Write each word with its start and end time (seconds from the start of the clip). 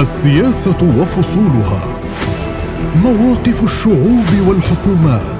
السياسة 0.00 0.98
وفصولها. 1.00 1.82
مواقف 2.96 3.64
الشعوب 3.64 4.26
والحكومات. 4.48 5.36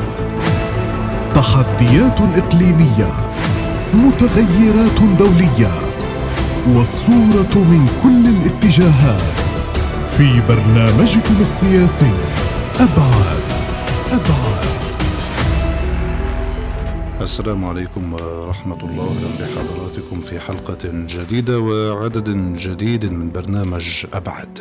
تحديات 1.34 2.20
إقليمية. 2.36 3.12
متغيرات 3.94 5.00
دولية. 5.18 5.70
والصورة 6.74 7.54
من 7.54 7.88
كل 8.02 8.26
الاتجاهات. 8.28 9.22
في 10.18 10.40
برنامجكم 10.48 11.34
السياسي. 11.40 12.12
أبعاد. 12.80 13.42
أبعاد. 14.12 14.85
السلام 17.26 17.64
عليكم 17.64 18.12
ورحمة 18.12 18.84
الله 18.84 19.16
بحضراتكم 19.40 20.20
في 20.20 20.40
حلقة 20.40 20.78
جديدة 20.84 21.58
وعدد 21.58 22.56
جديد 22.56 23.06
من 23.06 23.32
برنامج 23.32 24.06
أبعد. 24.12 24.58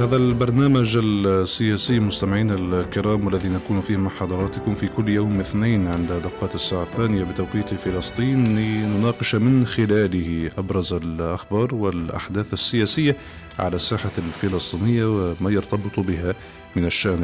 هذا 0.00 0.16
البرنامج 0.16 0.98
السياسي 1.04 2.00
مستمعينا 2.00 2.54
الكرام 2.54 3.26
والذي 3.26 3.48
نكون 3.48 3.80
فيه 3.80 3.96
مع 3.96 4.10
حضراتكم 4.10 4.74
في 4.74 4.88
كل 4.88 5.08
يوم 5.08 5.40
اثنين 5.40 5.88
عند 5.88 6.12
دقات 6.12 6.54
الساعة 6.54 6.82
الثانية 6.82 7.24
بتوقيت 7.24 7.74
فلسطين 7.74 8.44
لنناقش 8.58 9.34
من 9.34 9.66
خلاله 9.66 10.50
أبرز 10.58 10.92
الأخبار 10.94 11.74
والأحداث 11.74 12.52
السياسية 12.52 13.16
على 13.58 13.76
الساحة 13.76 14.12
الفلسطينية 14.18 15.04
وما 15.04 15.50
يرتبط 15.50 16.00
بها 16.00 16.34
من 16.76 16.84
الشأن 16.84 17.22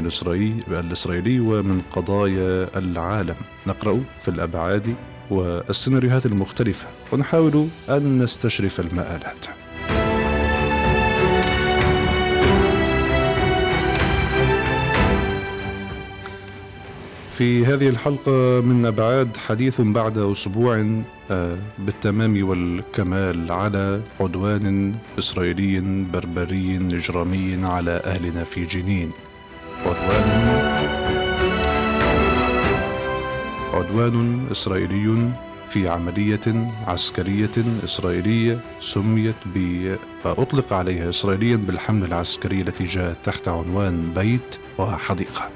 الإسرائيلي, 0.69 1.41
ومن 1.41 1.81
قضايا 1.93 2.79
العالم. 2.79 3.37
نقرأ 3.67 4.01
في 4.21 4.29
الأبعاد 4.29 4.95
والسيناريوهات 5.31 6.27
المختلفة. 6.27 6.87
ونحاول 7.13 7.69
أن 7.89 8.23
نستشرف 8.23 8.81
المآلات. 8.81 9.47
في 17.35 17.67
هذه 17.67 17.89
الحلقة 17.89 18.61
من 18.61 18.87
أبعاد 18.87 19.37
حديث 19.37 19.81
بعد 19.81 20.19
أسبوع 20.19 20.87
بالتمام 21.79 22.49
والكمال 22.49 23.53
على 23.53 24.01
عدوان 24.21 24.95
إسرائيلي 25.19 25.81
بربري 26.13 26.77
إجرامي 26.77 27.67
على 27.67 27.91
أهلنا 27.91 28.45
في 28.45 28.65
جنين. 28.65 29.11
عدوان. 29.87 30.27
عدوان 33.75 34.47
إسرائيلي 34.51 35.31
في 35.71 35.89
عملية 35.89 36.73
عسكرية 36.87 37.51
إسرائيلية 37.85 38.61
سميت 38.81 39.37
ب 39.47 39.97
أطلق 40.25 40.73
عليها 40.73 41.09
إسرائيليا 41.09 41.57
بالحملة 41.57 42.07
العسكرية 42.07 42.63
التي 42.63 42.85
جاءت 42.85 43.17
تحت 43.25 43.49
عنوان 43.49 44.13
بيت 44.15 44.57
وحديقة. 44.79 45.51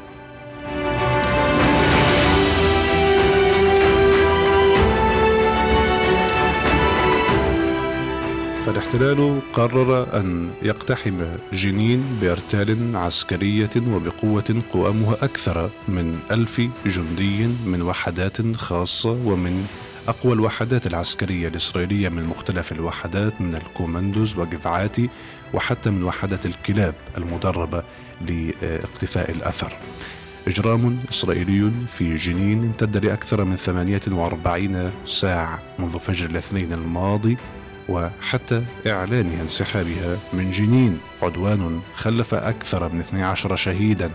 فالاحتلال 8.66 9.40
قرر 9.52 10.20
أن 10.20 10.50
يقتحم 10.62 11.24
جنين 11.52 12.18
بأرتال 12.20 12.96
عسكرية 12.96 13.70
وبقوة 13.76 14.62
قوامها 14.72 15.16
أكثر 15.22 15.70
من 15.88 16.18
ألف 16.30 16.60
جندي 16.86 17.46
من 17.46 17.82
وحدات 17.82 18.56
خاصة 18.56 19.10
ومن 19.10 19.66
أقوى 20.08 20.32
الوحدات 20.32 20.86
العسكرية 20.86 21.48
الإسرائيلية 21.48 22.08
من 22.08 22.26
مختلف 22.26 22.72
الوحدات 22.72 23.40
من 23.40 23.54
الكوماندوز 23.54 24.36
وجفعاتي 24.36 25.08
وحتى 25.54 25.90
من 25.90 26.02
وحدات 26.02 26.46
الكلاب 26.46 26.94
المدربة 27.18 27.82
لاقتفاء 28.28 29.30
الأثر. 29.30 29.72
إجرام 30.48 30.98
إسرائيلي 31.10 31.70
في 31.86 32.16
جنين 32.16 32.64
امتد 32.64 33.04
لأكثر 33.04 33.44
من 33.44 33.56
48 33.56 34.90
ساعة 35.04 35.62
منذ 35.78 35.98
فجر 35.98 36.30
الاثنين 36.30 36.72
الماضي 36.72 37.36
وحتى 37.88 38.62
إعلان 38.86 39.38
انسحابها 39.40 40.18
من 40.32 40.50
جنين. 40.50 40.98
عدوان 41.22 41.80
خلف 41.94 42.34
أكثر 42.34 42.88
من 42.92 43.00
12 43.00 43.56
شهيدا 43.56 44.10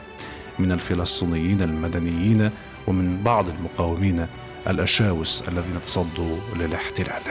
من 0.60 0.72
الفلسطينيين 0.72 1.62
المدنيين 1.62 2.50
ومن 2.88 3.24
بعض 3.24 3.50
المقاومين 3.50 4.28
الأشاوس 4.68 5.44
الذين 5.48 5.82
تصدوا 5.82 6.38
للاحتلال. 6.56 7.22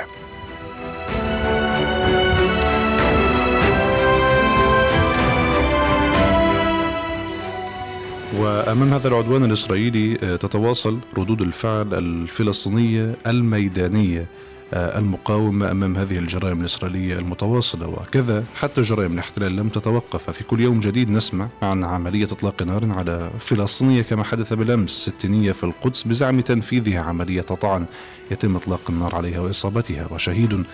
وأمام 8.36 8.92
هذا 8.92 9.08
العدوان 9.08 9.44
الإسرائيلي 9.44 10.14
تتواصل 10.16 10.98
ردود 11.18 11.42
الفعل 11.42 11.94
الفلسطينية 11.94 13.14
الميدانية 13.26 14.26
المقاومة 14.72 15.70
أمام 15.70 15.96
هذه 15.96 16.18
الجرائم 16.18 16.60
الإسرائيلية 16.60 17.14
المتواصلة 17.14 17.86
وكذا 17.88 18.44
حتى 18.54 18.82
جرائم 18.82 19.12
الاحتلال 19.12 19.56
لم 19.56 19.68
تتوقف. 19.68 20.30
في 20.30 20.44
كل 20.44 20.60
يوم 20.60 20.80
جديد 20.80 21.10
نسمع 21.10 21.48
عن 21.62 21.84
عملية 21.84 22.24
إطلاق 22.24 22.62
نار 22.62 22.92
على 22.92 23.30
فلسطينية 23.38 24.02
كما 24.02 24.24
حدث 24.24 24.52
بالأمس 24.52 24.90
ستينية 24.90 25.52
في 25.52 25.64
القدس 25.64 26.02
بزعم 26.02 26.40
تنفيذها 26.40 27.00
عملية 27.00 27.42
طعن 27.42 27.86
يتم 28.30 28.56
إطلاق 28.56 28.80
النار 28.88 29.14
عليها 29.14 29.40
وإصابتها. 29.40 30.06
وشهيد 30.10 30.64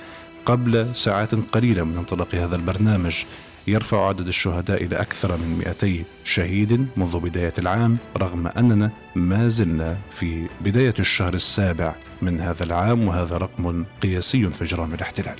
قبل 0.46 0.86
ساعات 0.94 1.34
قليلة 1.34 1.84
من 1.84 1.98
انطلاق 1.98 2.34
هذا 2.34 2.56
البرنامج. 2.56 3.24
يرفع 3.66 4.08
عدد 4.08 4.26
الشهداء 4.26 4.84
إلى 4.84 4.96
أكثر 5.00 5.36
من 5.36 5.58
200 5.66 6.04
شهيد 6.24 6.88
منذ 6.96 7.18
بداية 7.20 7.52
العام 7.58 7.98
رغم 8.18 8.46
أننا 8.46 8.90
ما 9.14 9.48
زلنا 9.48 9.96
في 10.10 10.46
بداية 10.60 10.94
الشهر 10.98 11.34
السابع 11.34 11.94
من 12.22 12.40
هذا 12.40 12.64
العام 12.64 13.08
وهذا 13.08 13.36
رقم 13.36 13.84
قياسي 14.02 14.50
في 14.50 14.64
إجرام 14.64 14.94
الاحتلال. 14.94 15.36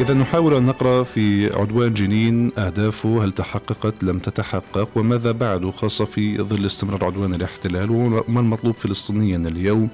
إذا 0.00 0.14
نحاول 0.14 0.54
أن 0.54 0.62
نقرأ 0.66 1.02
في 1.04 1.54
عدوان 1.54 1.94
جنين 1.94 2.52
أهدافه 2.58 3.24
هل 3.24 3.32
تحققت؟ 3.32 4.04
لم 4.04 4.18
تتحقق. 4.18 4.88
وماذا 4.96 5.32
بعد؟ 5.32 5.70
خاصة 5.70 6.04
في 6.04 6.38
ظل 6.38 6.66
استمرار 6.66 7.04
عدوان 7.04 7.34
الاحتلال 7.34 7.90
وما 7.90 8.40
المطلوب 8.40 8.74
فلسطينيا 8.74 9.36
اليوم؟ 9.36 9.88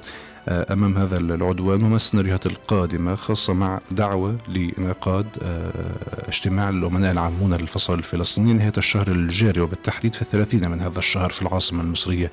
أمام 0.49 0.99
هذا 0.99 1.19
العدوان 1.19 1.83
وما 1.83 1.97
السيناريوهات 1.97 2.47
القادمة 2.47 3.15
خاصة 3.15 3.53
مع 3.53 3.81
دعوة 3.91 4.37
لانعقاد 4.49 5.27
اجتماع 6.29 6.69
الأمناء 6.69 7.13
العامون 7.13 7.55
للفصائل 7.55 7.99
الفلسطينية 7.99 8.53
نهاية 8.53 8.73
الشهر 8.79 9.09
الجاري 9.09 9.61
وبالتحديد 9.61 10.15
في 10.15 10.23
الثلاثين 10.23 10.71
من 10.71 10.81
هذا 10.81 10.99
الشهر 10.99 11.31
في 11.31 11.43
العاصمة 11.43 11.83
المصرية 11.83 12.31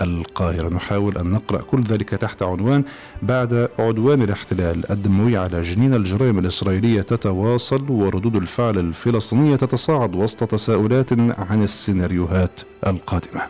القاهرة. 0.00 0.68
نحاول 0.68 1.18
أن 1.18 1.30
نقرأ 1.30 1.62
كل 1.62 1.82
ذلك 1.82 2.08
تحت 2.10 2.42
عنوان 2.42 2.84
بعد 3.22 3.68
عدوان 3.78 4.22
الاحتلال 4.22 4.92
الدموي 4.92 5.36
على 5.36 5.62
جنين 5.62 5.94
الجرائم 5.94 6.38
الإسرائيلية 6.38 7.02
تتواصل 7.02 7.90
وردود 7.90 8.36
الفعل 8.36 8.78
الفلسطينية 8.78 9.56
تتصاعد 9.56 10.14
وسط 10.14 10.44
تساؤلات 10.44 11.12
عن 11.12 11.62
السيناريوهات 11.62 12.60
القادمة. 12.86 13.42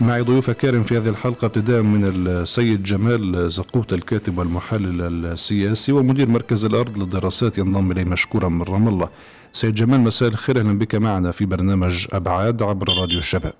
معي 0.00 0.22
ضيوف 0.22 0.50
كارم 0.50 0.82
في 0.82 0.96
هذه 0.96 1.08
الحلقة 1.08 1.46
ابتداء 1.46 1.82
من 1.82 2.04
السيد 2.04 2.82
جمال 2.82 3.50
زقوت 3.50 3.92
الكاتب 3.92 4.38
والمحلل 4.38 5.26
السياسي 5.26 5.92
ومدير 5.92 6.28
مركز 6.28 6.64
الأرض 6.64 6.98
للدراسات 6.98 7.58
ينضم 7.58 7.92
إلي 7.92 8.04
مشكورا 8.04 8.48
من 8.48 8.62
رام 8.62 8.88
الله. 8.88 9.08
سيد 9.52 9.74
جمال 9.74 10.00
مساء 10.00 10.28
الخير. 10.28 10.58
أهلا 10.60 10.78
بك 10.78 10.94
معنا 10.94 11.30
في 11.30 11.46
برنامج 11.46 12.06
أبعاد 12.12 12.62
عبر 12.62 12.98
راديو 13.00 13.18
الشباب. 13.18 13.52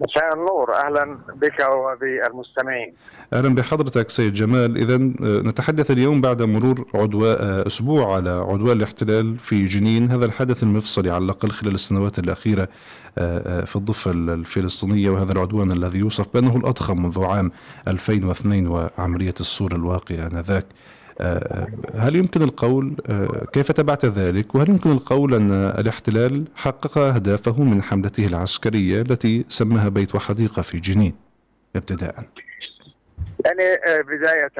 مساء 0.00 0.34
النور. 0.34 0.74
أهلا 0.74 1.18
بك 1.34 1.68
وبالمستمعين. 1.72 2.94
أهلا 3.32 3.54
بحضرتك 3.54 4.10
سيد 4.10 4.32
جمال. 4.32 4.76
اذا 4.76 4.96
نتحدث 5.48 5.90
اليوم 5.90 6.20
بعد 6.20 6.42
مرور 6.42 6.86
عدواء 6.94 7.66
أسبوع 7.66 8.14
على 8.14 8.30
عدوان 8.30 8.76
الاحتلال 8.76 9.38
في 9.38 9.64
جنين. 9.64 10.10
هذا 10.10 10.26
الحدث 10.26 10.62
المفصلي 10.62 11.10
على 11.10 11.24
الأقل 11.24 11.50
خلال 11.50 11.74
السنوات 11.74 12.18
الأخيرة 12.18 12.68
في 13.64 13.76
الضفة 13.76 14.10
الفلسطينية 14.10 15.10
وهذا 15.10 15.32
العدوان 15.32 15.72
الذي 15.72 15.98
يوصف 15.98 16.34
بأنه 16.34 16.56
الأضخم 16.56 17.02
منذ 17.02 17.24
عام 17.24 17.50
2002 17.88 18.66
وعمليه 18.66 19.34
السور 19.40 19.72
الواقعه 19.72 20.26
آنذاك. 20.26 20.66
هل 21.94 22.16
يمكن 22.16 22.42
القول 22.42 22.96
كيف 23.52 23.72
تبعت 23.72 24.04
ذلك؟ 24.04 24.54
وهل 24.54 24.68
يمكن 24.68 24.90
القول 24.92 25.34
أن 25.34 25.50
الاحتلال 25.52 26.44
حقق 26.56 26.98
أهدافه 26.98 27.62
من 27.62 27.82
حملته 27.82 28.26
العسكرية 28.26 29.00
التي 29.00 29.44
سماها 29.48 29.88
بيت 29.88 30.14
وحديقة 30.14 30.62
في 30.62 30.80
جنين 30.80 31.16
ابتداء؟ 31.76 32.14
يعني 33.44 33.62
آه، 33.86 34.00
بداية 34.02 34.52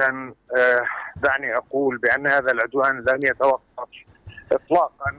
آه، 0.57 0.85
دعني 1.15 1.57
أقول 1.57 1.97
بأن 1.97 2.27
هذا 2.27 2.51
العدوان 2.51 3.03
لن 3.09 3.23
يتوقف 3.23 3.89
إطلاقا 4.51 5.11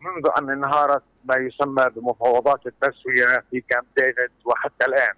منذ 0.00 0.30
أن 0.38 0.50
انهارت 0.50 1.02
ما 1.24 1.36
يسمى 1.36 1.86
بمفاوضات 1.96 2.60
التسوية 2.66 3.44
في 3.50 3.60
كامب 3.60 3.84
ديفيد 3.96 4.30
وحتى 4.44 4.86
الآن. 4.86 5.14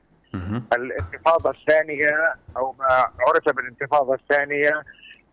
الانتفاضة 0.73 1.51
الثانية 1.51 2.35
أو 2.57 2.75
ما 2.79 2.87
عرف 3.21 3.57
بالانتفاضة 3.57 4.15
الثانية 4.15 4.83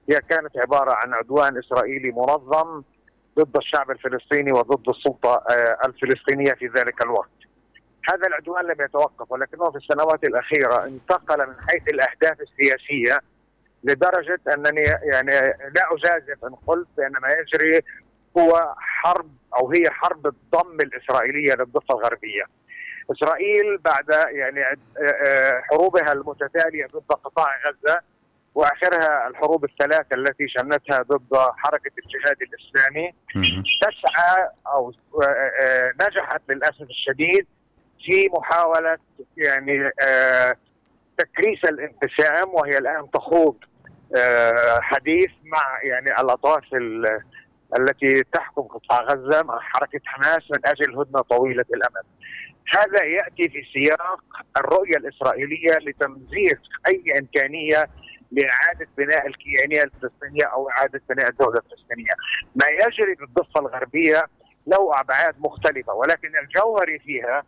هي 0.10 0.20
كانت 0.30 0.58
عبارة 0.58 0.94
عن 0.94 1.14
عدوان 1.14 1.58
إسرائيلي 1.58 2.12
منظم 2.12 2.84
ضد 3.40 3.58
الشعب 3.58 3.92
الفلسطيني 3.92 4.52
وضد 4.52 4.90
السلطة 4.90 5.34
آه، 5.50 5.78
الفلسطينية 5.86 6.52
في 6.52 6.68
ذلك 6.68 7.02
الوقت. 7.02 7.30
هذا 8.10 8.28
العدوان 8.28 8.66
لم 8.66 8.86
يتوقف 8.86 9.32
ولكنه 9.32 9.72
في 9.72 9.78
السنوات 9.78 10.24
الأخيرة 10.24 10.86
انتقل 10.86 11.48
من 11.48 11.56
حيث 11.70 11.88
الأهداف 11.88 12.42
السياسية 12.42 13.20
لدرجة 13.84 14.40
أنني 14.54 14.82
يعني 14.82 15.32
لا 15.76 15.84
أجازف 15.92 16.46
إن 16.46 16.56
قلت 16.68 16.88
بأن 16.98 17.12
ما 17.12 17.28
يجري 17.28 17.82
هو 18.38 18.74
حرب 18.78 19.30
أو 19.56 19.72
هي 19.72 19.90
حرب 19.90 20.28
الضم 20.28 20.78
الإسرائيلية 20.82 21.54
للضفة 21.54 21.96
الغربية. 21.98 22.44
إسرائيل 23.12 23.78
بعد 23.78 24.10
يعني 24.30 24.64
آه، 24.64 24.78
آه، 25.02 25.62
حروبها 25.62 26.14
المتتالية 26.14 26.86
ضد 26.86 27.12
قطاع 27.12 27.48
غزة 27.68 28.02
وآخرها 28.58 29.28
الحروب 29.28 29.66
الثلاثة 29.66 30.16
التي 30.16 30.48
شنتها 30.48 31.02
ضد 31.02 31.38
حركة 31.58 31.92
الجهاد 32.06 32.38
الإسلامي 32.42 33.14
تسعى 33.82 34.50
أو 34.68 34.94
آه، 35.22 35.26
آه، 35.64 35.94
نجحت 36.02 36.42
للأسف 36.50 36.82
الشديد 36.82 37.48
في 38.06 38.30
محاولة 38.38 38.98
يعني 39.38 39.92
آه، 40.08 40.56
تكريس 41.18 41.60
الانقسام 41.64 42.54
وهي 42.54 42.78
الآن 42.78 43.12
تخوض 43.12 43.56
حديث 44.82 45.32
مع 45.44 45.80
يعني 45.84 46.22
الأطراف 46.22 46.64
التي 47.80 48.24
تحكم 48.34 48.62
قطاع 48.62 49.02
غزة 49.02 49.44
مع 49.44 49.60
حركة 49.60 50.00
حماس 50.06 50.52
من 50.52 50.60
أجل 50.66 51.00
هدنة 51.00 51.22
طويلة 51.22 51.66
الأمد. 51.74 52.06
هذا 52.76 53.04
يأتي 53.04 53.50
في 53.50 53.64
سياق 53.74 54.24
الرؤية 54.58 54.98
الإسرائيلية 54.98 55.78
لتمزيق 55.78 56.60
أي 56.88 57.20
إمكانية 57.20 57.90
لإعادة 58.32 58.88
بناء 58.98 59.28
الكيانية 59.28 59.84
الفلسطينية 59.84 60.46
أو 60.46 60.70
إعادة 60.70 61.02
بناء 61.10 61.30
الدولة 61.30 61.60
الفلسطينية. 61.60 62.12
ما 62.56 62.66
يجري 62.68 63.16
بالضفه 63.16 63.60
الغربية 63.60 64.28
له 64.68 65.00
أبعاد 65.00 65.36
مختلفة 65.40 65.94
ولكن 65.94 66.32
الجوهري 66.44 67.00
فيها 67.00 67.44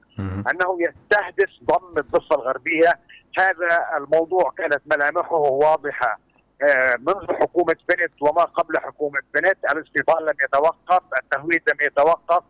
أنه 0.51 0.77
يستهدف 0.79 1.49
ضم 1.63 1.97
الضفة 1.97 2.35
الغربية. 2.35 2.93
هذا 3.39 3.97
الموضوع 3.97 4.53
كانت 4.57 4.81
ملامحه 4.85 5.35
واضحة 5.35 6.19
آه، 6.61 6.95
منذ 6.99 7.33
حكومة 7.41 7.75
بنت 7.89 8.11
وما 8.21 8.43
قبل 8.43 8.77
حكومة 8.79 9.19
بنت. 9.35 9.57
الاستيطان 9.71 10.23
لم 10.23 10.35
يتوقف 10.43 11.03
التهويد 11.23 11.61
لم 11.69 11.77
يتوقف 11.81 12.43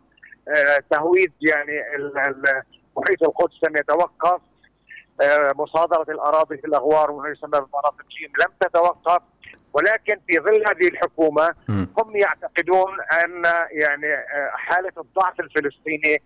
آه، 0.48 0.82
تهويد 0.90 1.32
يعني 1.40 1.82
محيط 2.96 3.22
القدس 3.22 3.54
لم 3.68 3.76
يتوقف. 3.76 4.40
مصادرة 5.56 6.06
الأراضي 6.08 6.56
في 6.56 6.66
الأغوار 6.66 7.10
وما 7.10 7.28
يسمى 7.28 7.50
بمناطق 7.50 8.04
جيم. 8.18 8.32
لم 8.40 8.52
تتوقف 8.60 9.22
ولكن 9.72 10.20
في 10.28 10.38
ظل 10.38 10.64
هذه 10.68 10.88
الحكومة 10.88 11.54
هم 11.68 12.16
يعتقدون 12.16 13.00
أن 13.24 13.44
يعني 13.70 14.14
آه، 14.14 14.50
حالة 14.54 14.92
الضعف 14.98 15.40
الفلسطيني 15.40 16.22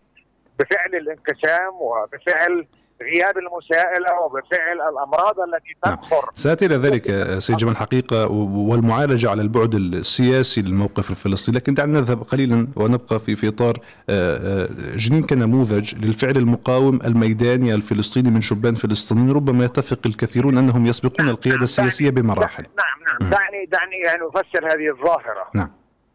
بفعل 0.58 0.94
الانقسام 0.94 1.74
وبفعل 1.74 2.66
غياب 3.02 3.38
المساءلة 3.38 4.20
وبفعل 4.20 4.80
الأمراض 4.92 5.40
التي 5.40 5.76
نعم. 5.86 5.94
تنخر 5.94 6.30
سأتي 6.34 6.66
إلى 6.66 6.76
ذلك 6.76 7.38
سيد 7.38 7.56
جمال 7.56 7.76
حقيقه 7.76 8.26
والمعالجة 8.70 9.30
على 9.30 9.42
البعد 9.42 9.74
السياسي 9.74 10.62
للموقف 10.62 11.10
الفلسطيني. 11.10 11.58
لكن 11.58 11.74
دعنا 11.74 12.00
نذهب 12.00 12.22
قليلا 12.22 12.68
ونبقى 12.76 13.20
في 13.20 13.36
في 13.36 13.48
إطار 13.48 13.78
آه، 14.10 14.64
آه، 14.64 14.68
جنين 14.96 15.22
كنموذج 15.22 15.94
للفعل 16.04 16.36
المقاوم 16.36 16.98
الميداني 17.04 17.74
الفلسطيني 17.74 18.30
من 18.30 18.40
شبان 18.40 18.74
فلسطينيين. 18.74 19.32
ربما 19.32 19.64
يتفق 19.64 20.00
الكثيرون 20.06 20.58
أنهم 20.58 20.86
يسبقون 20.86 21.26
نعم. 21.26 21.34
القيادة 21.34 21.62
السياسية 21.62 22.10
بمراحل. 22.10 22.62
نعم 22.62 23.20
نعم. 23.20 23.30
دعني 23.30 23.66
دعني 23.66 23.96
يعني 23.96 24.20
أفسر 24.22 24.66
هذه 24.66 24.90
الظاهرة. 24.90 25.48
نعم. 25.54 25.70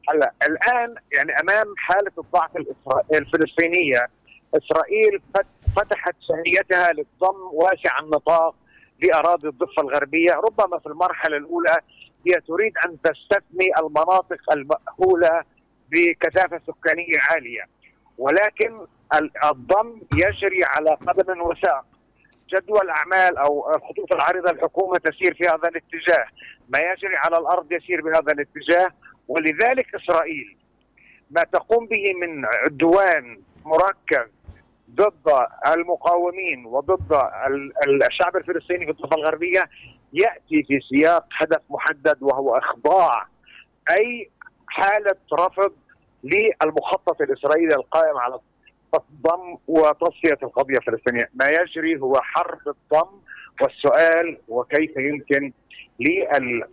هلا 0.10 0.34
الآن 0.48 0.96
يعني 1.16 1.32
أمام 1.40 1.66
حالة 1.78 2.12
الضعف 2.18 2.50
الفلسطينية 3.14 4.08
إسرائيل 4.56 5.22
فتحت 5.80 6.16
شهيتها 6.28 6.92
للضم 6.92 7.50
واسع 7.54 8.00
النطاق 8.00 8.56
لأراضي 9.04 9.48
الضفة 9.48 9.82
الغربية، 9.82 10.32
ربما 10.32 10.80
في 10.80 10.86
المرحلة 10.86 11.38
الأولى 11.38 11.78
هي 12.28 12.42
تريد 12.48 12.74
أن 12.86 12.98
تستثني 13.02 13.68
المناطق 13.80 14.52
المأهولة 14.52 15.44
بكثافة 15.92 16.62
سكانية 16.68 17.18
عالية. 17.30 17.64
ولكن 18.18 18.86
الضم 19.44 20.02
يجري 20.14 20.64
على 20.64 20.90
قدم 20.90 21.42
وساق. 21.42 21.86
جدول 22.54 22.90
أعمال 22.90 23.38
أو 23.38 23.76
الخطوط 23.76 24.14
العريضة 24.14 24.52
الحكومة 24.52 24.98
تسير 24.98 25.34
في 25.34 25.48
هذا 25.48 25.70
الاتجاه، 25.70 26.26
ما 26.70 26.80
يجري 26.80 27.16
على 27.16 27.38
الأرض 27.38 27.72
يسير 27.72 28.02
بهذا 28.02 28.32
الاتجاه، 28.32 28.90
ولذلك 29.28 29.96
إسرائيل 29.96 30.58
ما 31.32 31.44
تقوم 31.44 31.88
به 31.88 32.14
من 32.22 32.46
عدوان 32.46 33.42
مركب 33.66 34.28
ضد 34.96 35.48
المقاومين 35.68 36.66
وضد 36.66 37.30
الشعب 38.08 38.36
الفلسطيني 38.38 38.86
في 38.86 38.92
الضفة 38.92 39.16
الغربية 39.16 39.70
يأتي 40.14 40.64
في 40.64 40.80
سياق 40.90 41.26
هدف 41.42 41.62
محدد 41.70 42.18
وهو 42.22 42.58
إخضاع 42.58 43.28
أي 44.00 44.30
حالة 44.68 45.16
رفض 45.34 45.74
للمخطط 46.24 47.22
الإسرائيلي 47.22 47.76
القائم 47.76 48.18
على 48.18 48.40
الضم 48.94 49.58
وتصفية 49.68 50.38
القضية 50.44 50.78
الفلسطينية، 50.78 51.30
ما 51.34 51.48
يجري 51.48 52.00
هو 52.02 52.16
حرب 52.22 52.60
الضم 52.68 53.20
والسؤال 53.62 54.38
وكيف 54.48 54.98
يمكن 54.98 55.54
لل 56.00 56.64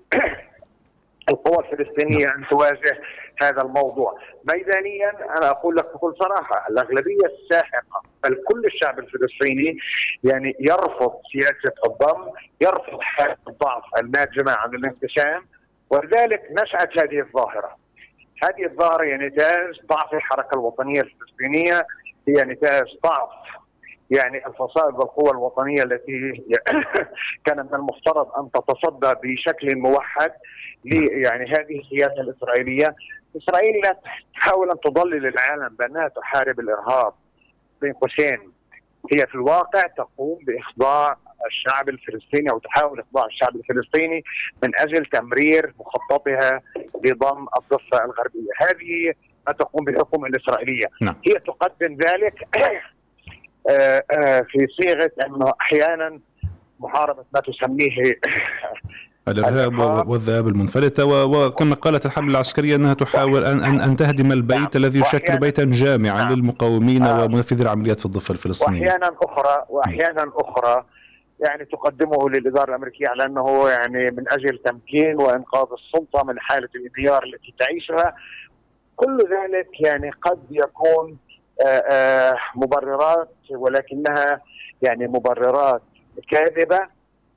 القوى 1.30 1.64
الفلسطينية 1.66 2.26
أن 2.26 2.44
تواجه 2.50 3.00
هذا 3.42 3.62
الموضوع. 3.62 4.18
ميدانيا 4.52 5.10
أنا 5.38 5.50
أقول 5.50 5.76
لك 5.76 5.94
بكل 5.94 6.14
صراحة 6.20 6.68
الأغلبية 6.70 7.26
الساحقة 7.26 8.02
بل 8.24 8.42
كل 8.48 8.64
الشعب 8.64 8.98
الفلسطيني 8.98 9.78
يعني 10.24 10.56
يرفض 10.60 11.12
سياسة 11.32 11.74
الضم 11.86 12.30
يرفض 12.60 13.00
حالة 13.00 13.36
الضعف 13.48 13.84
الناجمه 14.00 14.52
عن 14.52 14.74
الانقسام 14.74 15.46
ولذلك 15.90 16.42
نشأت 16.50 16.98
هذه 16.98 17.20
الظاهرة. 17.20 17.76
هذه 18.42 18.64
الظاهرة 18.64 19.04
هي 19.04 19.16
نتاج 19.16 19.80
ضعف 19.86 20.14
الحركة 20.14 20.54
الوطنية 20.54 21.00
الفلسطينية 21.00 21.86
هي 22.28 22.44
نتاج 22.44 22.86
ضعف 23.04 23.30
يعني 24.10 24.46
الفصائل 24.46 24.94
والقوى 24.94 25.30
الوطنية 25.30 25.82
التي 25.82 26.44
كان 27.46 27.56
من 27.56 27.74
المفترض 27.74 28.28
أن 28.38 28.50
تتصدى 28.50 29.14
بشكل 29.22 29.76
موحد 29.76 30.32
يعني 31.24 31.50
هذه 31.50 31.80
السياسة 31.80 32.20
الإسرائيلية، 32.20 32.94
إسرائيل 33.36 33.80
لا 33.84 33.96
تحاول 34.34 34.70
أن 34.70 34.80
تضلل 34.80 35.26
العالم 35.26 35.76
بانها 35.76 36.08
تحارب 36.08 36.60
الإرهاب 36.60 37.12
بين 37.80 37.92
قوسين 37.92 38.52
هي 39.12 39.26
في 39.26 39.34
الواقع 39.34 39.82
تقوم 39.82 40.38
بإخضاع 40.42 41.16
الشعب 41.46 41.88
الفلسطيني 41.88 42.50
أو 42.50 42.58
تحاول 42.58 43.00
إخضاع 43.00 43.26
الشعب 43.26 43.56
الفلسطيني 43.56 44.24
من 44.62 44.70
أجل 44.78 45.06
تمرير 45.06 45.74
مخططها 45.80 46.62
لضم 47.04 47.46
الضفة 47.58 48.04
الغربية، 48.04 48.50
هذه 48.56 49.14
ما 49.46 49.52
تقوم 49.52 49.84
به 49.84 49.92
الحكومة 49.92 50.26
الإسرائيلية، 50.26 50.86
نعم. 51.02 51.16
هي 51.26 51.34
تقدم 51.34 51.94
ذلك 51.94 52.48
آه، 53.70 54.04
آه، 54.10 54.40
في 54.40 54.66
صيغة 54.80 55.10
أنه 55.26 55.52
أحيانا 55.60 56.20
محاربة 56.80 57.24
ما 57.34 57.40
تسميه 57.40 58.20
الإرهاب 59.28 60.08
والذهاب 60.08 60.48
المنفلته 60.48 61.24
وكما 61.24 61.74
قالت 61.74 62.06
الحملة 62.06 62.30
العسكرية 62.30 62.76
أنها 62.76 62.94
تحاول 62.94 63.44
ان 63.44 63.64
ان, 63.64 63.80
أن 63.80 63.96
تهدم 63.96 64.32
البيت 64.32 64.58
نعم. 64.58 64.70
الذي 64.76 65.00
يشكل 65.00 65.38
بيتا 65.38 65.64
جامعا 65.64 66.24
نعم. 66.24 66.32
للمقاومين 66.32 67.02
آه. 67.02 67.24
ومنفذي 67.24 67.62
العمليات 67.62 68.00
في 68.00 68.06
الضفة 68.06 68.32
الفلسطينية. 68.32 68.80
وأحيانا 68.80 69.16
أخرى 69.22 69.64
وأحيانا 69.68 70.32
أخرى 70.34 70.84
يعني 71.40 71.64
تقدمه 71.64 72.30
للإدارة 72.30 72.70
الأمريكية 72.70 73.08
على 73.08 73.24
أنه 73.24 73.68
يعني 73.68 74.06
من 74.10 74.24
أجل 74.28 74.58
تمكين 74.58 75.16
وإنقاذ 75.16 75.66
السلطة 75.72 76.24
من 76.24 76.40
حالة 76.40 76.68
الانهيار 76.74 77.24
التي 77.24 77.54
تعيشها 77.58 78.14
كل 78.96 79.18
ذلك 79.18 79.80
يعني 79.80 80.10
قد 80.10 80.38
يكون 80.50 81.18
آه، 81.66 81.66
آه، 81.66 82.36
مبررات 82.54 83.34
ولكنها 83.50 84.40
يعني 84.82 85.06
مبررات 85.06 85.82
كاذبة 86.30 86.80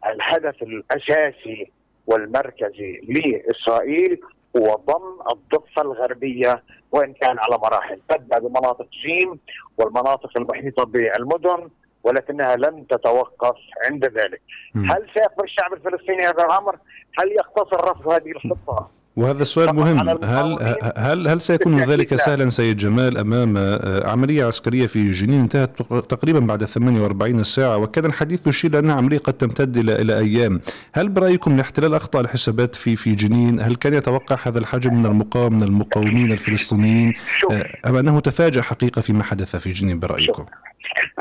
الهدف 0.06 0.64
الأساسي 0.64 1.72
والمركزي 2.10 3.02
لإسرائيل 3.08 4.20
هو 4.58 4.76
ضم 4.76 5.20
الضفة 5.32 5.82
الغربية 5.82 6.64
وإن 6.92 7.14
كان 7.14 7.40
على 7.40 7.58
مراحل. 7.58 8.00
تبدأ 8.10 8.40
بمناطق 8.40 8.88
جيم 9.06 9.40
والمناطق 9.78 10.38
المحيطة 10.38 10.84
بالمدن 10.84 11.70
ولكنها 12.04 12.56
لم 12.56 12.84
تتوقف 12.84 13.56
عند 13.86 14.06
ذلك. 14.06 14.42
هل 14.76 15.08
سيقبل 15.14 15.44
الشعب 15.44 15.74
الفلسطيني 15.74 16.24
هذا 16.24 16.46
الأمر؟ 16.46 16.78
هل 17.20 17.32
يقتصر 17.32 17.92
رفض 17.92 18.08
هذه 18.08 18.32
الخطة؟ 18.32 18.90
وهذا 19.20 19.42
السؤال 19.42 19.76
مهم. 19.76 20.10
هل 20.24 20.78
هل 20.98 21.28
هل 21.28 21.42
سيكون 21.42 21.84
ذلك 21.84 22.16
سهلا 22.16 22.50
سيد 22.50 22.78
جمال 22.78 23.18
أمام 23.18 23.58
آه، 23.58 24.10
عملية 24.10 24.46
عسكرية 24.46 24.88
في 24.88 25.12
جنين؟ 25.12 25.42
انتهت 25.42 25.82
تقريبا 26.10 26.40
بعد 26.40 26.66
48 26.66 27.44
ساعة 27.44 27.78
وكان 27.78 28.06
الحديث 28.06 28.48
يشير 28.48 28.80
أنها 28.80 28.96
عملية 28.96 29.18
قد 29.18 29.34
تمتد 29.34 29.78
إلى 29.78 30.02
إلى 30.02 30.18
أيام. 30.18 30.62
هل 30.94 31.10
برأيكم 31.10 31.56
الاحتلال 31.56 31.94
اخطا 31.94 32.22
الحسابات 32.22 32.76
في 32.76 32.96
في 32.96 33.16
جنين؟ 33.16 33.60
هل 33.60 33.76
كان 33.76 33.94
يتوقع 33.94 34.38
هذا 34.44 34.60
الحجم 34.60 34.94
من 34.94 35.06
المقاومة 35.06 35.58
من 35.58 35.64
المقاومين 35.64 36.32
الفلسطينيين؟ 36.32 37.14
آه، 37.52 37.66
أم 37.86 37.96
أنه 37.96 38.20
تفاجأ 38.20 38.62
حقيقة 38.62 39.02
فيما 39.02 39.24
حدث 39.24 39.56
في 39.56 39.70
جنين 39.70 40.00
برأيكم؟ 40.00 40.46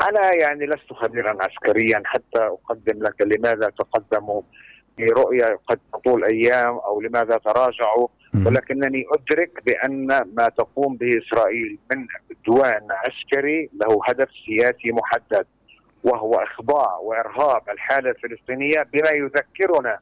أنا 0.09 0.35
يعني 0.35 0.65
لست 0.65 0.93
خبيرا 0.93 1.37
عسكريا 1.41 2.01
حتى 2.05 2.39
أقدم 2.39 3.03
لك 3.03 3.21
لماذا 3.21 3.71
تقدموا. 3.79 4.41
برؤيه 4.99 5.59
قد 5.67 5.79
تطول 5.93 6.23
أيام 6.25 6.77
أو 6.77 7.01
لماذا 7.01 7.37
تراجعوا 7.37 8.07
ولكنني 8.45 9.05
أدرك 9.11 9.63
بأن 9.65 10.07
ما 10.07 10.49
تقوم 10.57 10.95
به 10.95 11.09
إسرائيل 11.17 11.77
من 11.91 12.07
عدوان 12.31 12.87
عسكري 12.91 13.69
له 13.73 14.01
هدف 14.07 14.29
سياسي 14.45 14.91
محدد 14.91 15.45
وهو 16.03 16.33
إخضاع 16.33 16.97
وإرهاب 16.97 17.61
الحالة 17.69 18.09
الفلسطينية 18.09 18.87
بما 18.93 19.09
يذكرنا 19.09 19.99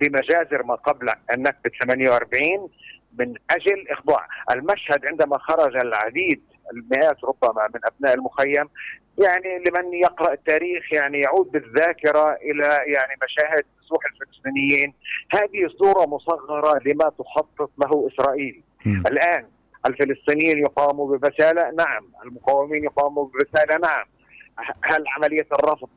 بمجازر 0.00 0.62
ما 0.62 0.74
قبل 0.74 1.08
النكبه 1.34 1.70
48 1.82 2.68
من 3.18 3.34
أجل 3.50 3.88
إخضاع. 3.90 4.26
المشهد 4.50 5.06
عندما 5.06 5.38
خرج 5.38 5.76
العديد 5.76 6.42
المئات 6.72 7.24
ربما 7.24 7.68
من 7.74 7.80
أبناء 7.84 8.14
المخيم 8.14 8.68
يعني 9.18 9.58
لمن 9.58 9.94
يقرأ 9.94 10.32
التاريخ 10.32 10.92
يعني 10.92 11.20
يعود 11.20 11.50
بالذاكرة 11.50 12.32
إلى 12.32 12.64
يعني 12.66 13.16
مشاهد 13.22 13.64
نسوح 13.82 13.98
الفلسطينيين. 14.12 14.94
هذه 15.32 15.68
صورة 15.78 16.06
مصغرة 16.06 16.80
لما 16.86 17.12
تخطط 17.18 17.70
له 17.78 18.08
إسرائيل. 18.12 18.62
م. 18.86 19.06
الآن 19.06 19.46
الفلسطينيين 19.86 20.58
يقاوموا 20.58 21.16
ببسالة 21.16 21.70
نعم. 21.70 22.12
المقاومين 22.24 22.84
يقاوموا 22.84 23.24
ببسالة 23.24 23.76
نعم. 23.78 24.04
هل 24.82 25.04
عملية 25.16 25.46
الرفض 25.52 25.88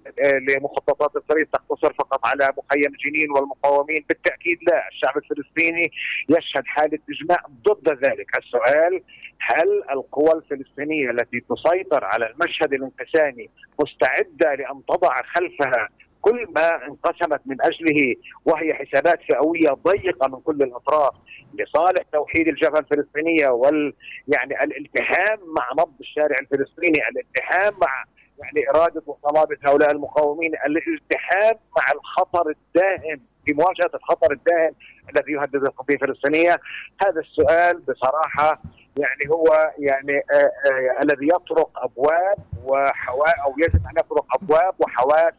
لمخططات 0.49 1.23
إسرائيل 1.23 1.45
تقتصر 1.45 1.93
فقط 1.93 2.25
على 2.25 2.49
مخيم 2.57 2.91
جنين 3.05 3.31
والمقاومين؟ 3.31 4.05
بالتأكيد 4.09 4.57
لا، 4.67 4.87
الشعب 4.87 5.17
الفلسطيني 5.17 5.91
يشهد 6.29 6.63
حالة 6.65 6.99
إجماع 7.09 7.37
ضد 7.67 8.05
ذلك، 8.05 8.37
السؤال 8.37 9.03
هل 9.39 9.83
القوى 9.91 10.31
الفلسطينية 10.33 11.09
التي 11.09 11.39
تسيطر 11.39 12.05
على 12.05 12.31
المشهد 12.31 12.73
الانقسامي 12.73 13.49
مستعدة 13.81 14.55
لأن 14.55 14.81
تضع 14.87 15.21
خلفها 15.21 15.89
كل 16.21 16.47
ما 16.55 16.87
انقسمت 16.87 17.41
من 17.45 17.57
أجله 17.61 18.15
وهي 18.45 18.73
حسابات 18.73 19.19
فئوية 19.29 19.69
ضيقة 19.69 20.27
من 20.27 20.39
كل 20.41 20.55
الأطراف 20.61 21.13
لصالح 21.53 22.03
توحيد 22.13 22.47
الجبهة 22.47 22.79
الفلسطينية 22.79 23.47
وال 23.47 23.93
يعني 24.27 24.63
الالتحام 24.63 25.39
مع 25.57 25.71
نبض 25.71 25.99
الشارع 25.99 26.35
الفلسطيني، 26.41 26.99
الالتحام 27.09 27.73
مع 27.81 28.03
يعني 28.39 28.69
إرادة 28.69 29.03
وصلابه 29.05 29.57
هؤلاء 29.65 29.91
المقاومين، 29.91 30.51
الالتحام 30.65 31.55
مع 31.77 31.83
الخطر 31.95 32.49
الدائم 32.49 33.21
في 33.45 33.53
مواجهة 33.53 33.91
الخطر 33.93 34.31
الدائم 34.31 34.73
الذي 35.09 35.31
يهدد 35.31 35.55
القضية 35.55 35.95
الفلسطينية، 35.95 36.59
هذا 37.01 37.19
السؤال 37.19 37.79
بصراحة 37.79 38.61
يعني 38.97 39.33
هو 39.33 39.71
يعني 39.77 40.17
آآ 40.31 40.51
آآ 40.71 41.03
الذي 41.03 41.27
يطرق 41.27 41.69
أبواب 41.83 42.37
وحواس 42.63 43.33
أو 43.45 43.55
يجب 43.57 43.75
أن 43.75 43.99
يطرق 43.99 44.25
أبواب 44.35 44.75
وحواس 44.79 45.33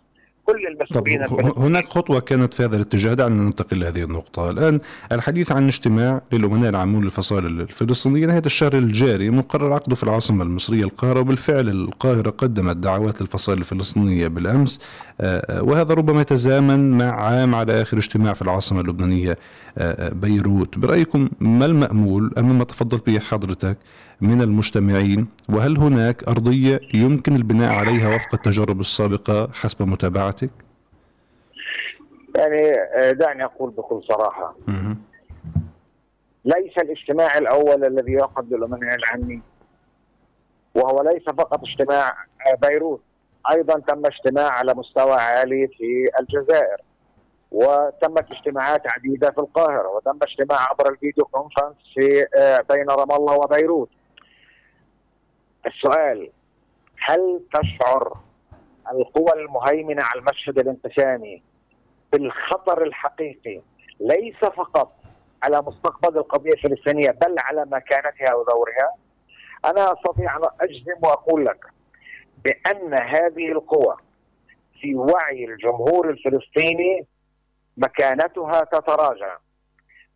كل 0.46 0.66
المسؤولين 0.66 1.22
هناك 1.56 1.88
خطوة 1.88 2.20
كانت 2.20 2.54
في 2.54 2.64
هذا 2.64 2.76
الاتجاه 2.76 3.14
دعنا 3.14 3.42
ننتقل 3.42 3.80
لهذه 3.80 4.04
النقطة. 4.04 4.50
الآن 4.50 4.80
الحديث 5.12 5.52
عن 5.52 5.66
اجتماع 5.66 6.20
للأمناء 6.32 6.70
العامون 6.70 7.04
للفصائل 7.04 7.46
الفلسطينية 7.46 8.26
نهاية 8.26 8.42
الشهر 8.46 8.78
الجاري 8.78 9.30
مقرر 9.30 9.72
عقده 9.72 9.94
في 9.94 10.02
العاصمة 10.02 10.42
المصرية 10.42 10.84
القاهرة 10.84 11.20
وبالفعل 11.20 11.68
القاهرة 11.68 12.30
قدمت 12.30 12.76
دعوات 12.76 13.20
للفصائل 13.20 13.58
الفلسطينية 13.58 14.28
بالأمس. 14.28 14.80
آه، 15.20 15.58
آه، 15.58 15.62
وهذا 15.62 15.94
ربما 15.94 16.20
يتزامن 16.20 16.98
مع 16.98 17.20
عام 17.20 17.54
على 17.54 17.82
آخر 17.82 17.98
اجتماع 17.98 18.32
في 18.32 18.42
العاصمة 18.42 18.80
اللبنانية 18.80 19.38
آه، 19.78 20.08
بيروت. 20.08 20.78
برأيكم 20.78 21.28
ما 21.40 21.66
المأمول؟ 21.66 22.32
أمام 22.38 22.58
ما 22.58 22.64
تفضل 22.64 22.98
به 23.06 23.18
حضرتك؟ 23.18 23.76
من 24.20 24.40
المجتمعين 24.40 25.28
وهل 25.48 25.78
هناك 25.78 26.28
أرضية 26.28 26.80
يمكن 26.94 27.34
البناء 27.36 27.72
عليها 27.72 28.14
وفق 28.14 28.34
التجارب 28.34 28.80
السابقة 28.80 29.48
حسب 29.52 29.82
متابعتك؟ 29.88 30.50
يعني 32.36 32.72
آه، 32.74 33.10
دعني 33.12 33.44
أقول 33.44 33.70
بكل 33.70 34.02
صراحة. 34.08 34.54
ليس 36.44 36.78
الاجتماع 36.78 37.38
الأول 37.38 37.84
الذي 37.84 38.12
يعقد 38.12 38.52
للأمناء 38.52 38.94
العامين 38.94 39.42
وهو 40.74 41.02
ليس 41.02 41.22
فقط 41.24 41.60
اجتماع 41.64 42.08
آه، 42.46 42.68
بيروت. 42.68 43.00
أيضا 43.50 43.78
تم 43.78 44.06
اجتماع 44.06 44.50
على 44.50 44.74
مستوى 44.74 45.12
عالي 45.14 45.68
في 45.68 46.08
الجزائر 46.20 46.76
وتمت 47.52 48.30
اجتماعات 48.30 48.82
عديدة 48.86 49.30
في 49.30 49.38
القاهرة 49.38 49.88
وتم 49.88 50.18
اجتماع 50.22 50.68
عبر 50.70 50.92
الفيديو 50.92 51.24
كونفرنس 51.24 51.76
في 51.94 52.26
آه، 52.36 52.64
بين 52.70 52.90
رام 52.90 53.12
الله 53.12 53.34
وبيروت. 53.34 53.88
السؤال 55.66 56.30
هل 56.98 57.42
تشعر 57.54 58.18
القوى 58.92 59.42
المهيمنة 59.42 60.02
على 60.02 60.20
المشهد 60.20 60.58
الانقسامي 60.58 61.42
بالخطر 62.12 62.82
الحقيقي 62.82 63.60
ليس 64.00 64.36
فقط 64.36 64.92
على 65.42 65.62
مستقبل 65.62 66.18
القضية 66.18 66.52
الفلسطينية 66.52 67.10
بل 67.10 67.36
على 67.38 67.64
مكانتها 67.64 68.34
ودورها؟ 68.34 68.94
أنا 69.64 69.92
أستطيع 69.92 70.36
أن 70.36 70.42
أجزم 70.60 70.98
وأقول 71.02 71.46
لك 71.46 71.66
بأن 72.44 72.94
هذه 72.94 73.52
القوى 73.52 73.96
في 74.80 74.94
وعي 74.94 75.44
الجمهور 75.44 76.10
الفلسطيني 76.10 77.06
مكانتها 77.76 78.64
تتراجع. 78.64 79.38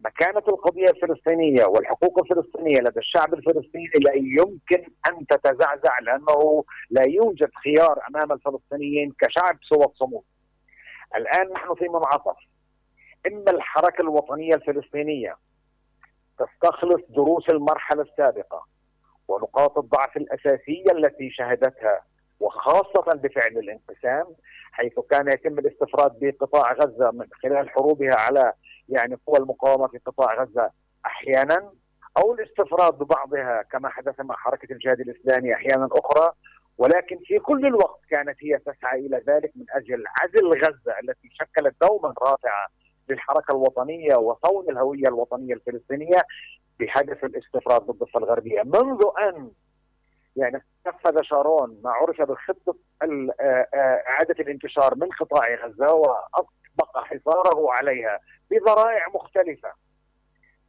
مكانة 0.01 0.43
القضية 0.49 0.91
الفلسطينية 0.91 1.65
والحقوق 1.65 2.19
الفلسطينية 2.19 2.81
لدى 2.81 2.99
الشعب 2.99 3.35
الفلسطيني 3.35 3.91
لا 4.05 4.13
يمكن 4.15 4.91
أن 5.09 5.27
تتزعزع 5.27 5.99
لأنه 6.03 6.65
لا 6.91 7.03
يوجد 7.03 7.51
خيار 7.65 7.99
أمام 8.11 8.33
الفلسطينيين 8.33 9.13
كشعب 9.21 9.59
سوى 9.63 9.85
الصمود. 9.85 10.23
الآن 11.17 11.53
نحن 11.53 11.75
في 11.75 11.89
منعطف. 11.89 12.37
إما 13.27 13.51
الحركة 13.51 14.03
الوطنية 14.03 14.55
الفلسطينية 14.55 15.37
تستخلص 16.39 17.01
دروس 17.09 17.49
المرحلة 17.51 18.03
السابقة 18.03 18.67
ونقاط 19.29 19.79
الضعف 19.79 20.17
الأساسية 20.17 20.93
التي 20.93 21.31
شهدتها 21.31 22.03
وخاصة 22.41 23.15
بفعل 23.15 23.59
الانقسام 23.59 24.27
حيث 24.73 24.93
كان 25.11 25.29
يتم 25.29 25.59
الاستفراد 25.59 26.19
بقطاع 26.21 26.73
غزة 26.73 27.11
من 27.11 27.27
خلال 27.43 27.71
حروبها 27.71 28.15
على 28.15 28.53
يعني 28.89 29.19
قوى 29.27 29.39
المقاومة 29.39 29.89
في 29.89 29.99
قطاع 29.99 30.43
غزة 30.43 30.71
أحيانا 31.07 31.73
أو 32.19 32.35
الاستفراد 32.35 32.99
ببعضها 32.99 33.63
كما 33.63 33.89
حدث 33.89 34.21
مع 34.21 34.35
حركة 34.37 34.73
الجهاد 34.73 35.01
الإسلامي 35.01 35.55
أحيانا 35.55 35.89
أخرى. 35.93 36.33
ولكن 36.79 37.19
في 37.25 37.39
كل 37.39 37.67
الوقت 37.67 38.01
كانت 38.11 38.37
هي 38.41 38.59
تسعى 38.59 39.07
إلى 39.07 39.23
ذلك 39.29 39.53
من 39.57 39.65
أجل 39.71 40.05
عزل 40.21 40.49
غزة 40.49 40.99
التي 41.03 41.29
شكلت 41.33 41.75
دوما 41.81 42.15
رافعة 42.23 42.69
للحركة 43.09 43.53
الوطنية 43.53 44.17
وصون 44.17 44.71
الهوية 44.71 45.09
الوطنية 45.09 45.55
الفلسطينية 45.55 46.23
بهدف 46.81 47.25
الاستفراد 47.25 47.87
بالضفة 47.87 48.19
الغربية. 48.19 48.63
منذ 48.63 49.03
أن 49.19 49.51
يعني 50.39 50.63
نفذ 50.87 51.23
شارون 51.23 51.81
ما 51.85 51.91
عرف 51.91 52.23
بخطه 52.23 52.77
اعاده 54.09 54.35
الانتشار 54.41 54.95
من 54.95 55.09
قطاع 55.21 55.55
غزة 55.55 55.95
وأطبق 55.95 56.99
حصاره 56.99 57.73
عليها 57.73 58.21
بذرائع 58.51 59.09
مختلفة. 59.15 59.69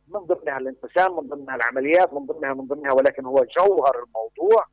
من 0.07 0.19
ضمنها 0.19 0.57
الانقسام 0.57 1.15
من 1.17 1.27
ضمنها 1.27 1.55
العمليات 1.55 2.13
من 2.13 2.25
ضمنها 2.25 2.53
من 2.53 2.67
ضمنها 2.67 2.93
ولكن 2.93 3.25
هو 3.25 3.45
جوهر 3.57 4.03
الموضوع 4.03 4.65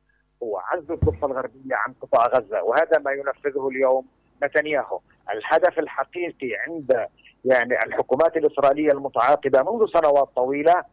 هو 0.43 0.57
عزل 0.57 0.93
الضفة 0.93 1.27
الغربية 1.27 1.75
عن 1.75 1.93
قطاع 2.01 2.27
غزة 2.27 2.63
وهذا 2.63 2.99
ما 2.99 3.11
ينفذه 3.11 3.67
اليوم 3.67 4.07
نتنياهو. 4.43 4.99
الهدف 5.33 5.79
الحقيقي 5.79 6.55
عند 6.67 7.07
يعني 7.45 7.83
الحكومات 7.85 8.37
الإسرائيلية 8.37 8.91
المتعاقبة 8.91 9.71
منذ 9.71 9.87
سنوات 9.93 10.29
طويلة 10.35 10.83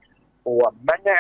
هو 0.49 0.73
منع 0.82 1.14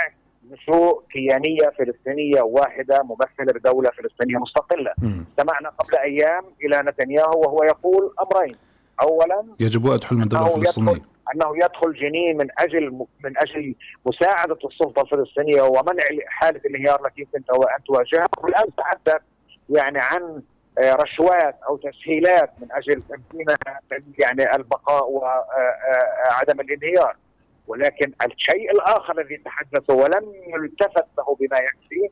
نشوء 0.50 1.02
كيانية 1.10 1.72
فلسطينية 1.78 2.42
واحدة 2.42 3.02
ممثلة 3.02 3.52
بدولة 3.60 3.90
فلسطينية 3.90 4.38
مستقلة. 4.38 4.92
سمعنا 5.40 5.68
قبل 5.68 5.96
أيام 5.96 6.44
إلى 6.64 6.82
نتنياهو 6.90 7.40
وهو 7.40 7.62
يقول 7.64 8.14
أمرين. 8.22 8.56
اولا 9.02 9.44
يجب 9.60 9.84
وقت 9.84 10.04
حلم 10.04 10.22
الدولة 10.22 10.56
الفلسطينيه 10.56 11.02
أنه 11.34 11.56
يدخل 11.56 11.92
جنين 11.92 12.36
من 12.36 12.48
أجل 12.58 12.90
من 13.24 13.38
أجل 13.38 13.74
مساعدة 14.06 14.58
السلطة 14.64 15.02
الفلسطينية 15.02 15.62
ومنع 15.62 16.04
حالة 16.26 16.60
الانهيار 16.64 17.06
التي 17.06 17.20
يمكن 17.20 17.38
أن 17.50 17.84
تواجهها. 17.84 18.26
والآن 18.38 18.74
تحدث 18.76 19.22
يعني 19.70 19.98
عن 19.98 20.42
آه، 20.78 20.94
رشوات 20.94 21.56
أو 21.68 21.76
تسهيلات 21.76 22.50
من 22.60 22.68
أجل 22.72 23.02
تمكينها 23.08 23.80
من 23.92 24.02
يعني 24.18 24.56
البقاء 24.56 25.10
وعدم 25.10 26.60
الانهيار. 26.60 27.16
ولكن 27.66 28.12
الشيء 28.26 28.70
الآخر 28.70 29.20
الذي 29.20 29.36
تحدثوا 29.36 30.02
ولم 30.02 30.32
يلتفت 30.54 31.06
له 31.18 31.36
بما 31.40 31.58
يكفي 31.58 32.10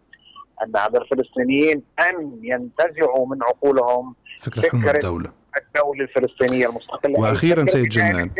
أن 0.63 0.77
على 0.77 0.99
الفلسطينيين 0.99 1.83
أن 2.01 2.41
ينتزعوا 2.43 3.27
من 3.27 3.43
عقولهم 3.43 4.15
فكرة, 4.41 4.61
فكرة 4.63 4.91
الدولة. 4.91 5.33
الدولة 5.57 6.05
الفلسطينية 6.05 6.67
المستقلة. 6.67 7.21
وأخيرا 7.21 7.67
سيد 7.67 7.89
جنان. 7.89 8.31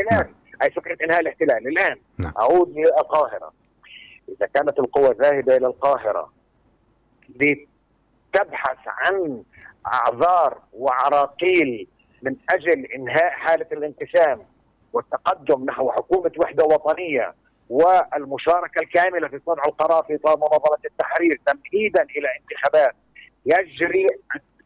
أي 0.63 0.71
فكرة 0.71 1.05
إنهاء 1.05 1.21
الاحتلال. 1.21 1.69
الآن 1.69 1.97
نعم. 2.19 2.33
أعود 2.41 2.75
للقاهرة. 2.77 3.53
إذا 4.29 4.47
كانت 4.47 4.79
القوى 4.79 5.15
ذاهبه 5.23 5.57
إلى 5.57 5.67
القاهرة 5.67 6.33
لتبحث 7.29 8.79
عن 8.87 9.43
أعذار 9.87 10.59
وعراقيل 10.73 11.89
من 12.23 12.37
أجل 12.51 12.85
إنهاء 12.85 13.31
حالة 13.31 13.67
الانقسام 13.73 14.43
والتقدم 14.93 15.65
نحو 15.65 15.91
حكومة 15.91 16.33
وحدة 16.39 16.65
وطنية 16.65 17.35
والمشاركة 17.71 18.83
الكاملة 18.83 19.29
في 19.29 19.41
صنع 19.47 19.63
القرار 19.67 20.03
في 20.03 20.19
منظمة 20.27 20.79
التحرير 20.85 21.41
تمهيدا 21.47 22.03
إلى 22.03 22.29
انتخابات 22.41 22.95
يجري 23.47 24.07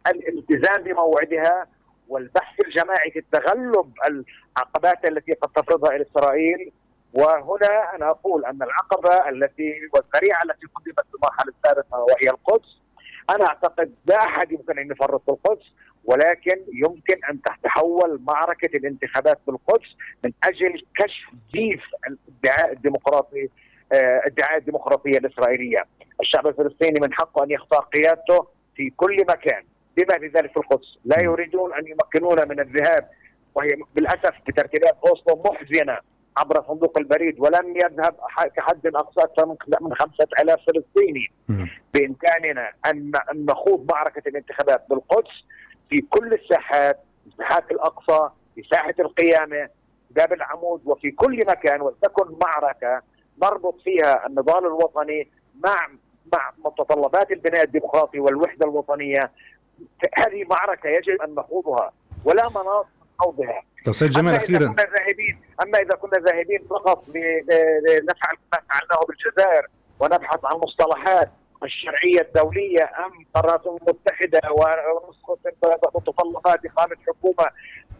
الالتزام 0.06 0.82
بموعدها 0.82 1.66
والبحث 2.08 2.60
الجماعي 2.66 3.10
في 3.10 3.18
التغلب 3.18 3.92
العقبات 4.08 5.04
التي 5.08 5.32
قد 5.32 5.48
تفرضها 5.48 6.02
إسرائيل. 6.02 6.72
وهنا 7.14 7.94
أنا 7.94 8.10
أقول 8.10 8.44
أن 8.44 8.62
العقبة 8.62 9.28
التي 9.28 9.72
والذريعة 9.94 10.42
التي 10.44 10.66
قدمت 10.74 11.06
في 11.10 11.14
المرحلة 11.14 11.52
السابقه 11.58 12.00
وهي 12.00 12.30
القدس 12.30 12.78
أنا 13.30 13.46
أعتقد 13.46 13.94
لا 14.06 14.16
أحد 14.16 14.52
يمكن 14.52 14.78
أن 14.78 14.90
يفرط 14.90 15.30
القدس. 15.30 15.72
ولكن 16.06 16.56
يمكن 16.72 17.16
أن 17.30 17.40
تتحول 17.42 18.20
معركة 18.26 18.76
الانتخابات 18.76 19.38
في 19.44 19.50
القدس 19.50 19.96
من 20.24 20.32
أجل 20.44 20.84
كشف 20.96 21.24
زيف 21.54 21.82
الادعاء 22.06 22.72
الديمقراطي 22.72 23.48
آه، 23.92 24.20
ادعاء 24.24 24.58
الديمقراطية 24.58 25.18
الإسرائيلية، 25.18 25.84
الشعب 26.20 26.46
الفلسطيني 26.46 27.00
من 27.00 27.14
حقه 27.14 27.44
أن 27.44 27.50
يختار 27.50 27.80
قيادته 27.80 28.46
في 28.76 28.90
كل 28.96 29.16
مكان. 29.28 29.62
بما 29.96 30.18
في 30.18 30.26
ذلك 30.26 30.50
في 30.50 30.56
القدس، 30.56 30.98
لا 31.04 31.22
يريدون 31.22 31.74
أن 31.74 31.86
يمكنونا 31.86 32.44
من 32.44 32.60
الذهاب 32.60 33.08
وهي 33.54 33.68
بالأسف 33.94 34.34
بترتيبات 34.48 34.96
أوسلو 35.06 35.42
محزنة 35.44 35.98
عبر 36.36 36.64
صندوق 36.68 36.98
البريد 36.98 37.40
ولم 37.40 37.76
يذهب 37.76 38.14
كحد 38.56 38.86
أقصى 38.86 39.20
أكثر 39.20 39.46
من 39.80 39.94
5000 39.94 40.60
فلسطيني. 40.66 41.30
بإمكاننا 41.94 42.72
أن 42.86 43.12
نخوض 43.34 43.92
معركة 43.92 44.28
الانتخابات 44.28 44.84
بالقدس 44.90 45.44
في 45.90 45.96
كل 46.10 46.32
الساحات 46.34 47.00
ساحات 47.38 47.70
الأقصى 47.70 48.28
في 48.54 48.62
ساحة 48.70 48.94
القيامة 48.98 49.68
باب 50.10 50.32
العمود 50.32 50.82
وفي 50.84 51.10
كل 51.10 51.46
مكان 51.46 51.80
ولتكن 51.80 52.38
معركة 52.42 53.02
نربط 53.42 53.80
فيها 53.84 54.26
النضال 54.26 54.66
الوطني 54.66 55.30
مع 55.64 55.88
مع 56.32 56.52
متطلبات 56.64 57.30
البناء 57.30 57.64
الديمقراطي 57.64 58.20
والوحدة 58.20 58.66
الوطنية. 58.66 59.30
هذه 60.18 60.44
معركة 60.50 60.88
يجب 60.88 61.22
أن 61.22 61.34
نخوضها 61.34 61.92
ولا 62.24 62.48
مناص 62.48 62.86
خوضها 63.18 63.62
طيب 63.86 63.94
سيد 63.94 64.10
جمال 64.10 64.34
أخيرا. 64.34 64.66
كنا 64.66 64.82
ذاهبين 64.98 65.40
أما 65.62 65.78
إذا 65.78 65.94
كنا 65.94 66.18
ذاهبين 66.18 66.66
فقط 66.70 67.04
لنفعل 67.08 68.36
ما 68.52 68.58
فعلناه 68.68 69.06
بالجزائر 69.08 69.66
ونبحث 70.00 70.44
عن 70.44 70.56
مصطلحات 70.56 71.30
الشرعية 71.64 72.20
الدولية 72.20 72.84
أم 72.84 73.24
قرارات 73.34 73.66
متحدة 73.66 74.40
ونسخة 74.50 75.38
متطلبات 75.94 76.66
إقامة 76.66 76.96
حكومة 77.06 77.46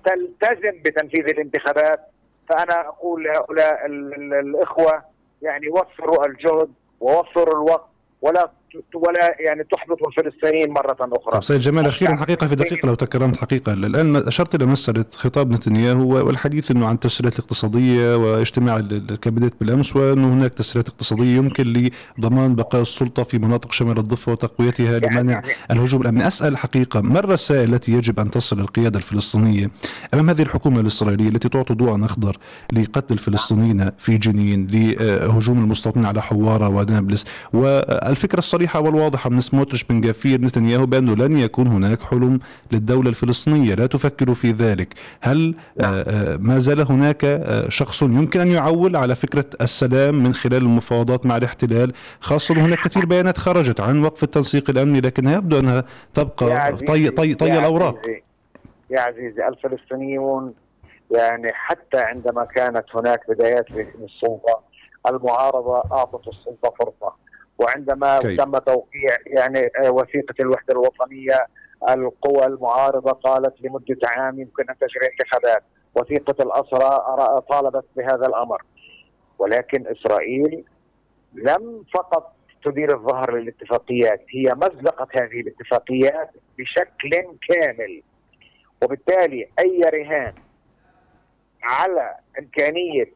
تلتزم 0.05 0.83
بتنفيذ 0.83 1.29
الانتخابات؟ 1.29 2.01
فأنا 2.49 2.89
أقول 2.89 3.25
لهؤلاء 3.25 3.87
الإخوة 3.87 5.05
يعني 5.43 5.69
وفروا 5.69 6.27
الجهد 6.27 6.73
ووفروا 7.01 7.55
الوقت 7.55 7.89
ولا 8.23 8.51
ولا 8.95 9.37
يعني 9.41 9.65
تحبط 9.73 9.99
الفلسطينيين 10.07 10.71
مرة 10.71 10.97
أخرى. 11.01 11.33
طيب 11.33 11.43
سيد 11.43 11.61
جمال 11.61 11.87
أخيرا 11.87 12.17
حقيقة 12.17 12.47
في 12.47 12.55
دقيقة 12.55 12.87
لو 12.87 12.95
تكرمت 12.95 13.37
حقيقة. 13.37 13.73
الآن 13.73 14.17
أشرت 14.17 14.55
إلى 14.55 14.67
مسألة 14.67 15.05
خطاب 15.13 15.51
نتنياهو 15.51 16.27
والحديث 16.27 16.71
أنه 16.71 16.87
عن 16.87 16.95
التسهيلات 16.95 17.39
الاقتصادية 17.39 18.17
واجتماع 18.17 18.77
الكابينت 18.77 19.55
بالأمس 19.61 19.97
وأنه 19.97 20.35
هناك 20.35 20.55
تسهيلات 20.55 20.89
اقتصادية 20.89 21.37
يمكن 21.37 21.91
لضمان 22.19 22.55
بقاء 22.55 22.83
السلطة 22.83 23.23
في 23.23 23.39
مناطق 23.39 23.73
شمال 23.73 23.99
الضفة 23.99 24.33
وتقويتها 24.33 24.99
لمنع 24.99 25.33
يعني 25.33 25.47
الهجوم 25.71 26.03
الأمني. 26.03 26.27
أسأل 26.27 26.57
حقيقة 26.57 27.01
ما 27.01 27.19
الرسائل 27.19 27.75
التي 27.75 27.93
يجب 27.93 28.21
أن 28.21 28.31
تصل 28.31 28.61
القيادة 28.61 28.97
الفلسطينية 28.99 29.71
أمام 30.15 30.31
هذه 30.31 30.43
الحكومة 30.43 30.81
الإسرائيلية 30.81 31.29
التي 31.29 31.49
تعطي 31.49 31.75
ضوءا 31.75 32.05
أخضر 32.05 32.37
لقتل 32.73 33.15
الفلسطينيين 33.15 33.91
في 33.99 34.19
جنين 34.19 34.67
لهجوم 34.67 35.59
المستوطنين 35.59 36.07
على 36.07 36.23
حوارة 36.23 36.69
ونابلس؟ 36.69 37.25
والفكرة 37.53 38.39
الصريحة 38.57 38.81
والواضحة. 38.81 39.31
من 39.31 39.41
سموتريش 39.41 39.85
بن 39.85 40.01
جافير 40.01 40.41
نتنياهو 40.41 40.87
بأنه 40.87 41.15
لن 41.17 41.39
يكون 41.39 41.67
هناك 41.67 42.03
حلم 42.03 42.39
للدولة 42.73 43.09
الفلسطينية. 43.09 43.75
لا 43.75 43.87
تفكر 43.87 44.35
في 44.35 44.51
ذلك. 44.51 44.95
هل 45.21 45.55
آه، 45.81 45.85
آه، 45.85 46.37
ما 46.37 46.59
زال 46.59 46.81
هناك 46.81 47.25
آه، 47.25 47.69
شخص 47.69 48.03
يمكن 48.03 48.41
أن 48.41 48.49
يعول 48.49 48.97
على 48.97 49.15
فكرة 49.15 49.45
السلام 49.61 50.23
من 50.23 50.33
خلال 50.33 50.63
المفاوضات 50.63 51.27
مع 51.27 51.37
الاحتلال؟ 51.37 51.93
خاصة 52.21 52.55
هناك 52.55 52.79
كثير 52.79 53.07
بيانات 53.07 53.39
خرجت 53.39 53.81
عن 53.81 54.05
وقف 54.05 54.23
التنسيق 54.23 54.71
الأمني 54.71 55.01
لكنها 55.01 55.37
يبدو 55.37 55.59
أنها 55.59 55.85
تبقى 56.15 56.77
طي, 56.77 57.11
طي, 57.11 57.35
طي 57.35 57.59
الأوراق. 57.59 57.99
يا 58.91 59.01
عزيزي 59.01 59.49
الفلسطينيون 59.49 60.55
يعني 61.11 61.49
حتى 61.53 61.99
عندما 61.99 62.45
كانت 62.45 62.85
هناك 62.95 63.21
بدايات 63.29 63.71
للسلطة 63.71 64.61
المعارضة 65.09 65.83
أعطت 65.93 66.29
السلطة 66.29 66.75
فرصة. 66.79 67.26
وعندما 67.59 68.19
كي. 68.19 68.37
تم 68.37 68.59
توقيع 68.59 69.17
يعني 69.27 69.71
آه، 69.85 69.91
وثيقة 69.91 70.35
الوحدة 70.41 70.73
الوطنية 70.75 71.47
القوى 71.89 72.47
المعارضة 72.47 73.13
قالت 73.13 73.55
لمدة 73.63 73.99
عام 74.05 74.41
يمكن 74.41 74.65
أن 74.71 74.75
تجري 74.79 75.09
انتخابات. 75.13 75.63
وثيقة 75.95 76.43
الأسرى 76.43 76.91
طالبت 77.51 77.85
بهذا 77.97 78.27
الأمر. 78.27 78.63
ولكن 79.39 79.87
إسرائيل 79.87 80.65
لم 81.35 81.85
فقط 81.95 82.33
تدير 82.65 82.95
الظهر 82.95 83.37
للاتفاقيات 83.37 84.25
هي 84.31 84.55
مزقت 84.55 85.17
هذه 85.17 85.41
الاتفاقيات 85.41 86.31
بشكل 86.59 87.11
كامل. 87.49 88.03
وبالتالي 88.83 89.49
أي 89.59 89.81
رهان 89.81 90.33
على 91.63 92.15
إمكانية 92.39 93.13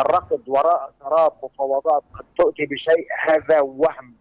الركض 0.00 0.40
وراء 0.46 0.92
سراب 1.00 1.32
مفاوضات 1.42 2.02
قد 2.14 2.24
تؤتي 2.38 2.66
بشيء 2.66 3.06
هذا 3.28 3.60
وهم. 3.60 4.14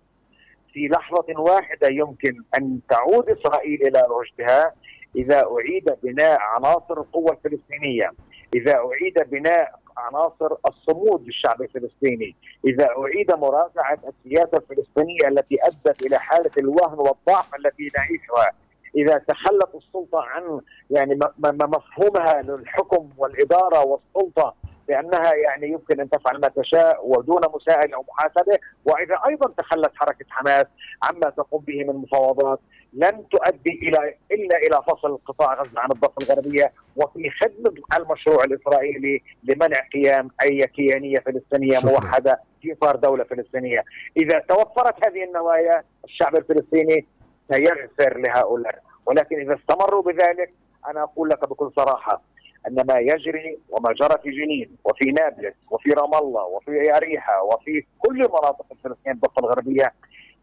في 0.73 0.87
لحظة 0.87 1.39
واحدة 1.39 1.87
يمكن 1.87 2.43
أن 2.57 2.79
تعود 2.89 3.29
إسرائيل 3.29 3.87
إلى 3.87 4.03
رشدها. 4.09 4.73
إذا 5.15 5.43
أعيد 5.43 5.95
بناء 6.03 6.39
عناصر 6.39 6.97
القوة 6.97 7.31
الفلسطينية، 7.31 8.11
إذا 8.53 8.75
أعيد 8.75 9.29
بناء 9.29 9.71
عناصر 9.97 10.55
الصمود 10.67 11.25
للشعب 11.25 11.61
الفلسطيني، 11.61 12.35
إذا 12.65 12.87
أعيد 12.97 13.31
مراجعة 13.31 13.99
السياسة 14.07 14.57
الفلسطينية 14.57 15.27
التي 15.27 15.57
أدت 15.63 16.05
إلى 16.05 16.19
حالة 16.19 16.51
الوهن 16.57 16.99
والضعف 16.99 17.55
التي 17.55 17.91
نعيشها، 17.97 18.51
إذا 18.95 19.17
تخلت 19.17 19.75
السلطة 19.75 20.21
عن 20.21 20.61
يعني 20.89 21.19
مفهومها 21.43 22.41
للحكم 22.41 23.09
والإدارة 23.17 23.85
والسلطة 23.85 24.55
بأنها 24.87 25.33
يعني 25.33 25.67
يمكن 25.67 25.99
أن 25.99 26.09
تفعل 26.09 26.41
ما 26.41 26.47
تشاء 26.47 27.07
ودون 27.07 27.41
مساءله 27.55 27.95
أو 27.95 28.05
محاسبة، 28.09 28.59
وإذا 28.85 29.15
أيضا 29.27 29.53
تخلت 29.57 29.91
حركة 29.95 30.25
حماس 30.29 30.65
عما 31.03 31.29
تقوم 31.29 31.61
به 31.61 31.83
من 31.83 31.95
مفاوضات 31.95 32.59
لن 32.93 33.29
تؤدي 33.29 33.79
إلى 33.81 34.15
إلا 34.31 34.57
إلى 34.57 34.81
فصل 34.87 35.17
قطاع 35.25 35.53
غزة 35.53 35.79
عن 35.79 35.91
الضفة 35.91 36.13
الغربية 36.21 36.71
وفي 36.95 37.29
خدمة 37.29 37.73
المشروع 37.97 38.43
الإسرائيلي 38.43 39.23
لمنع 39.43 39.77
قيام 39.93 40.29
أي 40.41 40.67
كيانية 40.67 41.17
فلسطينية 41.17 41.77
شكرا. 41.77 41.91
موحدة 41.91 42.39
في 42.61 42.71
إطار 42.71 42.95
دولة 42.95 43.23
فلسطينية، 43.23 43.83
إذا 44.17 44.39
توفرت 44.39 45.07
هذه 45.07 45.23
النوايا 45.23 45.83
الشعب 46.05 46.35
الفلسطيني 46.35 47.05
سيغفر 47.51 48.17
لهؤلاء 48.17 48.84
ولكن 49.05 49.39
إذا 49.39 49.55
استمروا 49.55 50.03
بذلك 50.03 50.53
أنا 50.87 51.03
أقول 51.03 51.29
لك 51.29 51.49
بكل 51.49 51.71
صراحة 51.75 52.21
أن 52.67 52.85
ما 52.87 52.99
يجري 52.99 53.59
وما 53.69 53.93
جرى 53.93 54.17
في 54.23 54.31
جنين 54.31 54.77
وفي 54.83 55.11
نابلس 55.11 55.53
وفي 55.71 55.89
رام 55.89 56.13
الله 56.13 56.43
وفي 56.43 56.95
أريحة 56.97 57.43
وفي 57.43 57.85
كل 57.99 58.17
مناطق 58.17 58.65
الفلسطينية 58.71 59.15
الضفة 59.15 59.39
الغربية 59.39 59.93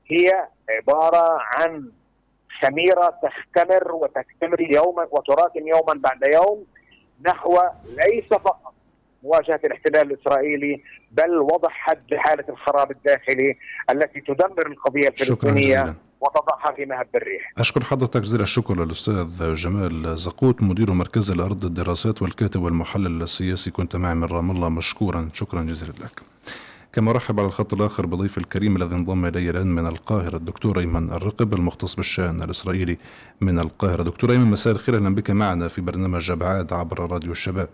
هي 0.07 0.49
عبارة 0.71 1.39
عن 1.41 1.91
خميرة 2.63 3.19
تختمر 3.23 3.95
وتكتمر 3.95 4.61
يوما 4.61 5.07
وتراكم 5.11 5.69
يوما 5.69 5.95
بعد 5.95 6.21
يوم 6.33 6.67
نحو 7.27 7.59
ليس 7.85 8.29
فقط 8.31 8.73
مواجهة 9.23 9.61
الاحتلال 9.65 10.13
الإسرائيلي 10.13 10.83
بل 11.11 11.39
وضع 11.39 11.69
حد 11.69 12.15
لحالة 12.15 12.45
الخراب 12.49 12.91
الداخلي 12.91 13.59
التي 13.91 14.21
تدمر 14.21 14.67
القضية 14.67 15.09
الفلسطينية 15.09 15.95
وتضعها 16.23 16.77
في 16.77 16.85
مهب 16.85 17.07
الريح 17.15 17.53
أشكر 17.59 17.85
حضرتك 17.85 18.21
جزيل 18.21 18.41
الشكر 18.41 18.85
للأستاذ 18.85 19.55
جمال 19.55 20.19
زقوت 20.19 20.63
مدير 20.63 20.93
مركز 20.93 21.31
الأرض 21.31 21.65
الدراسات 21.65 22.23
والكاتب 22.23 22.63
والمحلل 22.63 23.23
السياسي. 23.23 23.71
كنت 23.71 23.97
معي 23.97 24.15
من 24.15 24.25
رام 24.25 24.51
الله 24.51 24.69
مشكورا. 24.69 25.29
شكرا 25.33 25.63
جزيلا 25.63 25.93
لك. 25.93 26.23
كما 26.93 27.13
رحب 27.13 27.41
على 27.41 27.47
الخط 27.47 27.75
الآخر 27.75 28.07
بضيف 28.07 28.39
الكريم 28.39 28.77
الذي 28.77 28.95
انضم 28.95 29.27
إلي 29.27 29.51
الآن 29.51 29.67
من 29.67 29.87
القاهرة 29.87 30.37
الدكتور 30.37 30.79
أيمن 30.79 31.13
الرقب 31.13 31.55
المختص 31.55 31.95
بالشأن 31.95 32.43
الإسرائيلي 32.43 32.99
من 33.41 33.59
القاهرة. 33.59 34.03
دكتور 34.03 34.33
أيمن 34.33 34.51
مساء 34.51 34.73
الخير. 34.73 34.97
أهلا 34.97 35.15
بك 35.15 35.31
معنا 35.31 35.69
في 35.69 35.81
برنامج 35.81 36.31
أبعاد 36.31 36.73
عبر 36.73 37.11
راديو 37.11 37.33
الشباب. 37.33 37.69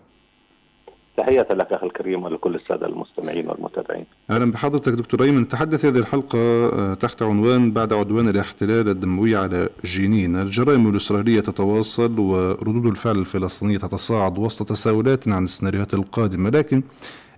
تحية 1.19 1.47
لك 1.51 1.73
أخي 1.73 1.85
الكريم 1.85 2.23
ولكل 2.23 2.55
السادة 2.55 2.87
المستمعين 2.87 3.47
والمتابعين. 3.49 4.05
أهلا 4.29 4.51
بحضرتك 4.51 4.91
دكتور 4.91 5.23
أيمن. 5.23 5.47
تحدث 5.47 5.85
هذه 5.85 5.97
الحلقة 5.97 6.39
آه، 6.39 6.93
تحت 6.93 7.21
عنوان 7.21 7.71
بعد 7.71 7.93
عدوان 7.93 8.27
الاحتلال 8.27 8.89
الدموي 8.89 9.35
على 9.35 9.69
جنين. 9.85 10.35
الجرائم 10.35 10.89
الإسرائيلية 10.89 11.39
تتواصل 11.39 12.19
وردود 12.19 12.85
الفعل 12.85 13.17
الفلسطينية 13.17 13.77
تتصاعد 13.77 14.37
وسط 14.39 14.69
تساؤلات 14.69 15.27
عن 15.27 15.43
السيناريوهات 15.43 15.93
القادمة. 15.93 16.49
لكن 16.49 16.83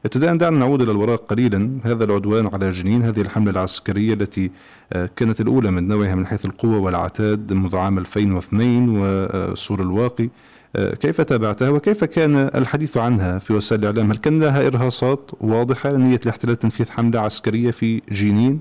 ابتداء 0.05 0.35
دعنا 0.35 0.57
نعود 0.57 0.81
إلى 0.81 0.91
الوراء 0.91 1.15
قليلا. 1.15 1.77
هذا 1.83 2.03
العدوان 2.03 2.49
على 2.53 2.69
جنين 2.69 3.01
هذه 3.01 3.21
الحملة 3.21 3.51
العسكرية 3.51 4.13
التي 4.13 4.51
آه، 4.93 5.09
كانت 5.15 5.41
الأولى 5.41 5.71
من 5.71 5.87
نوعها 5.87 6.15
من 6.15 6.25
حيث 6.27 6.45
القوة 6.45 6.77
والعتاد 6.77 7.53
منذ 7.53 7.75
عام 7.75 7.97
2002 7.97 8.89
وسور 8.89 9.81
الواقي 9.81 10.29
كيف 10.75 11.21
تابعتها 11.21 11.69
وكيف 11.69 12.03
كان 12.03 12.49
الحديث 12.55 12.97
عنها 12.97 13.39
في 13.39 13.53
وسائل 13.53 13.81
الإعلام؟ 13.81 14.11
هل 14.11 14.17
كان 14.17 14.39
لها 14.39 14.67
إرهاصات 14.67 15.31
واضحة 15.41 15.91
نية 15.91 16.19
الاحتلال 16.23 16.55
تنفيذ 16.55 16.91
حملة 16.91 17.19
عسكرية 17.19 17.71
في 17.71 18.01
جنين؟ 18.11 18.59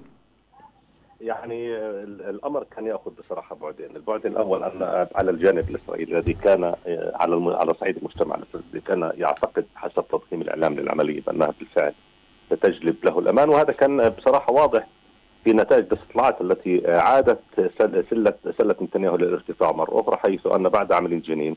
يعني 1.21 1.77
الأمر 2.31 2.67
كان 2.77 2.87
يأخذ 2.87 3.11
بصراحة 3.19 3.57
بعدين، 3.57 3.97
البعد 3.97 4.27
الأول 4.27 4.63
أن 4.63 5.07
على 5.15 5.31
الجانب 5.31 5.71
الإسرائيلي 5.71 6.19
الذي 6.19 6.33
كان 6.33 6.65
آه، 6.65 7.13
على 7.15 7.57
على 7.57 7.75
صعيد 7.75 7.97
المجتمع 7.97 8.35
الاسرائيلي 8.35 8.81
كان 8.81 9.13
يعتقد 9.19 9.65
حسب 9.75 10.05
تضخيم 10.13 10.43
الإعلام 10.43 10.75
للعملية 10.75 11.21
بأنها 11.21 11.53
بالفعل 11.59 11.93
ستجلب 12.51 12.97
له 13.05 13.19
الأمان. 13.19 13.49
وهذا 13.49 13.73
كان 13.73 14.09
بصراحة 14.09 14.53
واضح 14.53 14.87
في 15.45 15.53
نتائج 15.53 15.85
الاستطلاعات 15.93 16.41
التي 16.41 16.91
عادت 16.91 17.41
سلة 18.11 18.35
سلة 18.59 18.77
نتنياهو 18.83 19.17
للارتفاع 19.17 19.73
مرة 19.73 20.01
أخرى 20.01 20.17
حيث 20.17 20.47
أن 20.47 20.69
بعد 20.69 20.93
عمليه 20.93 21.23
جنين 21.23 21.57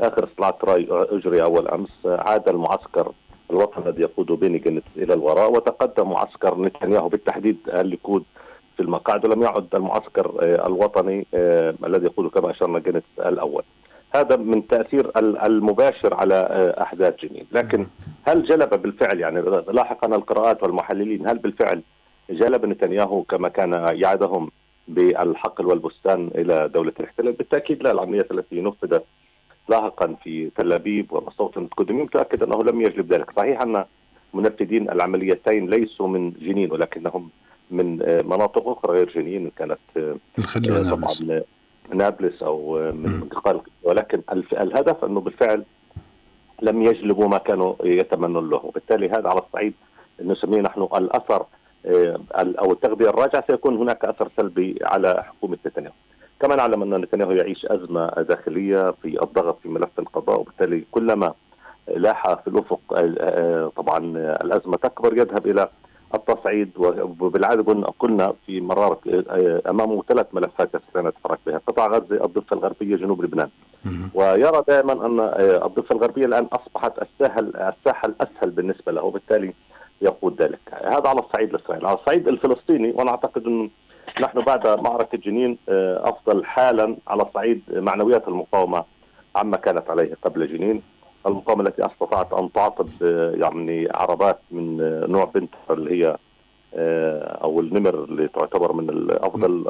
آخر 0.00 0.24
استطلاعات 0.24 0.64
راي 0.64 0.86
أجري 0.90 1.42
أول 1.42 1.68
أمس 1.68 1.90
عاد 2.06 2.48
المعسكر 2.48 3.12
الوطني 3.50 3.88
الذي 3.88 4.02
يقود 4.02 4.26
بيني 4.26 4.82
إلى 4.96 5.14
الوراء 5.14 5.52
وتقدم 5.52 6.10
معسكر 6.10 6.60
نتنياهو 6.60 7.08
بالتحديد 7.08 7.58
الليكود 7.68 8.24
في 8.76 8.82
المقاعد 8.82 9.24
ولم 9.24 9.42
يعد 9.42 9.74
المعسكر 9.74 10.32
آه، 10.42 10.66
الوطني 10.66 11.26
آه، 11.34 11.74
الذي 11.86 12.04
يقود 12.04 12.30
كما 12.30 12.50
أشرنا 12.50 12.78
جنتس 12.78 13.06
الأول. 13.18 13.62
هذا 14.14 14.36
من 14.36 14.66
تأثير 14.66 15.10
المباشر 15.18 16.14
على 16.14 16.34
آه، 16.34 16.82
أحداث 16.82 17.14
جنين، 17.24 17.46
لكن 17.52 17.86
هل 18.24 18.44
جلب 18.44 18.82
بالفعل 18.82 19.20
يعني 19.20 19.40
لاحقا 19.72 20.16
القراءات 20.16 20.62
والمحللين 20.62 21.28
هل 21.28 21.38
بالفعل 21.38 21.82
جلب 22.30 22.66
نتنياهو 22.66 23.22
كما 23.22 23.48
كان 23.48 23.72
يعدهم 23.72 24.50
بالحقل 24.88 25.66
والبستان 25.66 26.30
إلى 26.34 26.68
دولة 26.68 26.92
الاحتلال؟ 27.00 27.32
بالتأكيد 27.32 27.82
لا 27.82 27.90
العمليات 27.90 28.30
التي 28.30 28.60
نفذت 28.60 29.04
لاحقا 29.68 30.16
في 30.24 30.50
تل 30.56 30.72
أبيب 30.72 31.12
ومصوت 31.12 31.56
المتقدمين 31.56 32.02
متأكد 32.02 32.42
أنه 32.42 32.64
لم 32.64 32.80
يجلب 32.80 33.12
ذلك، 33.12 33.30
صحيح 33.36 33.62
أن 33.62 33.84
منفذين 34.34 34.90
العمليتين 34.90 35.70
ليسوا 35.70 36.08
من 36.08 36.30
جنين 36.30 36.72
ولكنهم 36.72 37.30
من 37.70 37.96
مناطق 38.26 38.68
أخرى 38.68 38.92
غير 38.92 39.12
جنين. 39.14 39.50
كانت 39.56 39.78
الخلة 40.38 40.90
طبعا 40.90 41.42
نابلس. 41.94 42.42
أو 42.42 42.78
من 42.92 43.20
منطقه 43.20 43.62
ولكن 43.82 44.20
الهدف 44.52 45.04
أنه 45.04 45.20
بالفعل 45.20 45.64
لم 46.62 46.82
يجلبوا 46.82 47.28
ما 47.28 47.38
كانوا 47.38 47.74
يتمنون 47.84 48.50
له، 48.50 48.60
وبالتالي 48.64 49.08
هذا 49.08 49.28
على 49.28 49.40
الصعيد 49.40 49.74
نسميه 50.22 50.60
نحن 50.60 50.88
الأثر 50.96 51.46
أو 52.36 52.72
التغذية 52.72 53.08
الراجعة. 53.08 53.44
سيكون 53.46 53.76
هناك 53.76 54.04
أثر 54.04 54.28
سلبي 54.36 54.78
على 54.82 55.24
حكومة 55.24 55.58
نتنياهو. 55.66 55.94
كما 56.44 56.56
نعلم 56.56 56.82
أن 56.82 57.00
نتنياهو 57.00 57.30
يعيش 57.30 57.66
أزمة 57.66 58.06
داخلية 58.06 58.90
في 58.90 59.22
الضغط 59.22 59.58
في 59.62 59.68
ملف 59.68 59.98
القضاء 59.98 60.40
وبالتالي 60.40 60.84
كلما 60.90 61.32
لاح 61.96 62.34
في 62.34 62.48
الأفق 62.48 62.80
آه، 62.96 63.72
طبعا 63.76 63.98
الأزمة 64.16 64.76
تكبر 64.76 65.18
يذهب 65.18 65.46
إلى 65.46 65.68
التصعيد. 66.14 66.70
وبالعادة 67.20 67.82
قلنا 67.98 68.32
في 68.46 68.60
مرار 68.60 68.98
آه، 69.08 69.62
امامه 69.70 70.02
ثلاث 70.08 70.26
ملفات 70.32 70.74
يستطيع 70.74 71.08
يتحرك 71.08 71.38
بها. 71.46 71.60
قطاع 71.66 71.86
غزة 71.86 72.24
الضفة 72.24 72.56
الغربية 72.56 72.96
جنوب 72.96 73.24
لبنان. 73.24 73.48
ويرى 74.14 74.62
دائما 74.68 74.92
أن 75.06 75.20
آه، 75.20 75.66
الضفة 75.66 75.94
الغربية 75.94 76.26
الآن 76.26 76.44
أصبحت 76.44 76.92
الساحل 77.02 77.46
الساحه 77.56 78.08
الاسهل 78.08 78.50
بالنسبة 78.50 78.92
له 78.92 79.02
وبالتالي 79.02 79.54
يقود 80.02 80.42
ذلك. 80.42 80.60
هذا 80.72 81.08
على 81.08 81.20
الصعيد 81.20 81.54
الإسرائيلي. 81.54 81.88
على 81.88 81.98
الصعيد 81.98 82.28
الفلسطيني 82.28 82.92
وأنا 82.92 83.10
أعتقد 83.10 83.46
انه 83.46 83.70
نحن 84.20 84.40
بعد 84.40 84.80
معركة 84.80 85.18
جنين 85.18 85.58
آه، 85.68 86.08
أفضل 86.08 86.44
حالا 86.44 86.96
على 87.08 87.26
صعيد 87.34 87.62
معنويات 87.70 88.28
المقاومة 88.28 88.84
عما 89.36 89.56
كانت 89.56 89.90
عليه 89.90 90.14
قبل 90.22 90.48
جنين. 90.48 90.82
المقاومة 91.26 91.68
التي 91.68 91.86
أستطاعت 91.86 92.32
أن 92.32 92.52
تعطب 92.52 92.88
آه، 93.02 93.30
يعني 93.30 93.88
عربات 93.94 94.40
من 94.50 94.80
آه، 94.80 95.06
نوع 95.06 95.24
بنت 95.34 95.54
اللي 95.70 96.04
هي 96.04 96.16
أو 97.42 97.60
النمر 97.60 98.04
اللي 98.04 98.28
تعتبر 98.28 98.72
من 98.72 99.08
أفضل 99.10 99.64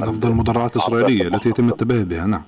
أفضل 0.00 0.30
المدرعات 0.30 0.76
الإسرائيلية 0.76 1.28
التي 1.28 1.48
يتم 1.48 1.68
التباهي 1.68 2.04
بها 2.04 2.26
نعم. 2.26 2.42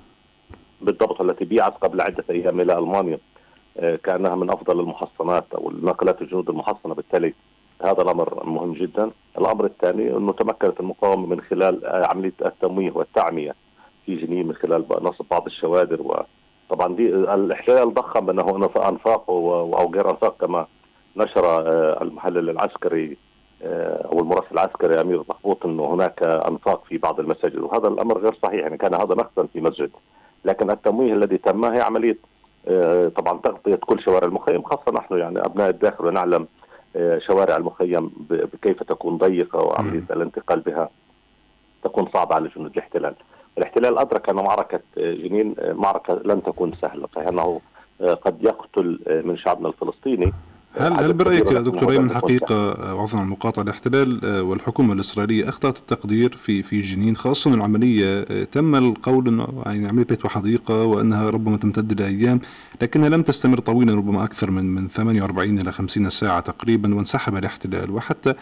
بالضبط 0.81 1.21
التي 1.21 1.45
بيعت 1.45 1.75
قبل 1.77 2.01
عدة 2.01 2.25
أيام 2.31 2.61
إلى 2.61 2.79
ألمانيا. 2.79 3.19
كأنها 4.05 4.35
من 4.35 4.51
أفضل 4.51 4.81
المحصنات 4.81 5.45
أو 5.55 5.71
الناقلات 5.71 6.23
الجنود 6.23 6.51
المحصنة 6.51 6.95
بالتالي. 6.95 7.35
هذا 7.85 8.03
الأمر 8.03 8.45
مهم 8.45 8.73
جدا. 8.73 9.11
الأمر 9.39 9.65
الثاني 9.65 10.17
أنه 10.17 10.33
تمكنت 10.33 10.81
المقاومة 10.81 11.27
من 11.27 11.41
خلال 11.41 11.81
عملية 11.87 12.33
التمويه 12.47 12.91
والتعمية 12.95 13.55
في 14.07 14.17
جنين 14.17 14.47
من 14.47 14.55
خلال 14.55 14.85
نصب 15.03 15.25
بعض 15.31 15.47
الشوادر 15.47 16.03
وطبعا 16.71 16.95
دي 16.97 17.09
الاحتلال 17.09 17.95
ضخم 17.95 18.31
إنه 18.31 18.71
انفاق 18.89 19.31
أو 19.31 19.93
غير 19.95 20.11
أنفاق 20.11 20.37
كما 20.41 20.67
نشر 21.17 21.45
آه، 21.47 22.03
المحلل 22.03 22.51
العسكري 22.51 23.17
آه، 23.63 24.09
أو 24.13 24.21
المراسل 24.21 24.53
العسكري 24.53 25.01
أمير 25.01 25.25
محبوط 25.29 25.67
إنه 25.67 25.95
هناك 25.95 26.23
أنفاق 26.23 26.85
في 26.85 26.99
بعض 26.99 27.21
المساجد. 27.21 27.59
وهذا 27.59 27.89
الأمر 27.89 28.19
غير 28.19 28.35
صحيح 28.35 28.61
يعني 28.61 28.77
كان 28.77 28.95
هذا 28.95 29.15
نقصا 29.15 29.47
في 29.53 29.61
مسجد. 29.61 29.91
لكن 30.45 30.71
التمويه 30.71 31.15
الذي 31.15 31.39
تم 31.39 31.65
هي 31.65 31.81
عملية 31.81 32.19
آه، 32.69 33.09
طبعا 33.09 33.39
تغطية 33.39 33.75
كل 33.75 34.01
شوارع 34.03 34.27
المخيم 34.27 34.63
خاصة 34.63 34.93
نحن 34.93 35.19
يعني 35.19 35.39
أبناء 35.39 35.71
الداخل 35.71 36.07
ونعلم 36.07 36.47
شوارع 37.19 37.57
المخيم 37.57 38.11
كيف 38.63 38.83
تكون 38.83 39.17
ضيقة 39.17 39.59
وعمليه 39.59 40.03
الانتقال 40.11 40.61
بها 40.61 40.91
تكون 41.85 42.09
صعبة 42.13 42.35
على 42.35 42.49
جنود 42.57 42.73
الاحتلال. 42.73 43.15
الاحتلال 43.59 43.99
أدرك 43.99 44.29
أن 44.29 44.35
معركة 44.35 44.81
جنين 44.97 45.55
معركة 45.61 46.15
لن 46.25 46.43
تكون 46.43 46.73
سهلة 46.83 47.09
صحيح 47.15 47.29
انه 47.29 47.61
قد 48.01 48.37
يقتل 48.45 49.23
من 49.25 49.37
شعبنا 49.37 49.69
الفلسطيني 49.69 50.33
هل 50.79 50.93
هل 50.93 51.13
برأيك 51.13 51.43
دكتور 51.43 51.93
أيمن 51.93 52.15
حقيقة 52.15 52.71
عفوا 53.03 53.19
عن 53.19 53.25
المقاطعه 53.25 53.63
الاحتلال 53.63 54.25
آه، 54.25 54.43
والحكومة 54.43 54.93
الإسرائيلية 54.93 55.49
أخطأت 55.49 55.79
التقدير 55.79 56.37
في 56.37 56.63
في 56.63 56.81
جنين 56.81 57.17
خاصة 57.17 57.55
العملية 57.55 58.25
آه، 58.31 58.45
تم 58.45 58.75
القول 58.75 59.29
إنه 59.29 59.63
يعني 59.67 59.89
عملية 59.89 60.05
بيت 60.05 60.25
وحديقة 60.25 60.85
وإنها 60.85 61.31
ربما 61.31 61.57
تمتد 61.57 62.01
لايام 62.01 62.41
لكنها 62.83 63.09
لم 63.09 63.23
تستمر 63.23 63.59
طويلا 63.59 63.95
ربما 63.95 64.25
أكثر 64.25 64.51
من 64.51 64.65
من 64.65 64.89
48 64.89 65.59
إلى 65.59 65.73
50 65.73 66.09
ساعة 66.09 66.41
تقريبا 66.41 66.95
وانسحب 66.95 67.37
الاحتلال 67.37 67.91
وحتى 67.91 68.35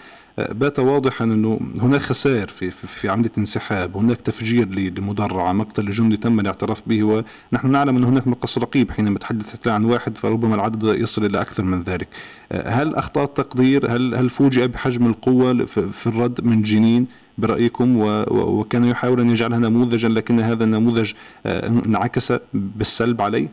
بات 0.52 0.78
واضحا 0.78 1.24
أنه 1.24 1.60
هناك 1.80 2.00
خسائر 2.00 2.48
في, 2.48 2.70
في, 2.70 3.08
عملية 3.08 3.32
انسحاب، 3.38 3.96
هناك 3.96 4.20
تفجير 4.20 4.68
لمدرعه، 4.68 5.52
مقتل 5.52 5.84
لجندي 5.84 6.16
تم 6.16 6.40
الاعتراف 6.40 6.82
به 6.86 7.02
ونحن 7.02 7.70
نعلم 7.70 7.96
ان 7.96 8.04
هناك 8.04 8.26
مقص 8.26 8.58
رقيب 8.58 8.90
حينما 8.90 9.18
تحدثت 9.18 9.68
عن 9.68 9.84
واحد 9.84 10.18
فربما 10.18 10.54
العدد 10.54 10.84
يصل 10.84 11.24
إلى 11.24 11.40
أكثر 11.40 11.62
من 11.62 11.82
ذلك. 11.82 12.08
هل 12.52 12.94
اخطاء 12.94 13.24
التقدير؟ 13.24 13.96
هل 13.96 14.14
هل 14.14 14.30
فوجئ 14.30 14.66
بحجم 14.66 15.06
القوة 15.06 15.64
في 15.64 16.06
الرد 16.06 16.40
من 16.44 16.62
جنين؟ 16.62 17.06
برأيكم 17.38 17.96
وكان 18.30 18.84
يحاول 18.84 19.20
أن 19.20 19.30
يجعلها 19.30 19.58
نموذجا 19.58 20.08
لكن 20.08 20.40
هذا 20.40 20.64
النموذج 20.64 21.12
آه، 21.46 21.68
انعكس 21.68 22.32
بالسلب 22.52 23.22
عليه؟ 23.22 23.48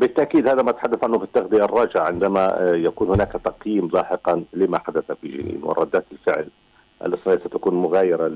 بالتأكيد 0.00 0.48
هذا 0.48 0.62
ما 0.62 0.72
تحدث 0.72 1.04
عنه 1.04 1.18
في 1.18 1.24
التغذية 1.24 1.64
الراجعة 1.64 2.06
عندما 2.06 2.62
آه، 2.62 2.74
يكون 2.74 3.08
هناك 3.08 3.32
تقييم 3.32 3.90
لاحقا 3.92 4.44
لما 4.52 4.78
حدث 4.78 5.12
في 5.12 5.28
جنين 5.28 5.60
وردات 5.62 6.04
الفعل 6.12 6.46
الاسرائيليه 7.04 7.44
ستكون 7.44 7.74
مغايرة 7.74 8.28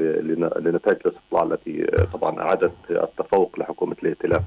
لنتائج 0.61 0.99
الاستطلاع 1.07 1.43
التي 1.43 1.85
آه، 1.85 2.05
طبعا 2.19 2.41
أعادت 2.41 2.73
التفوق 2.91 3.59
لحكومة 3.59 3.97
الائتلاف 4.03 4.43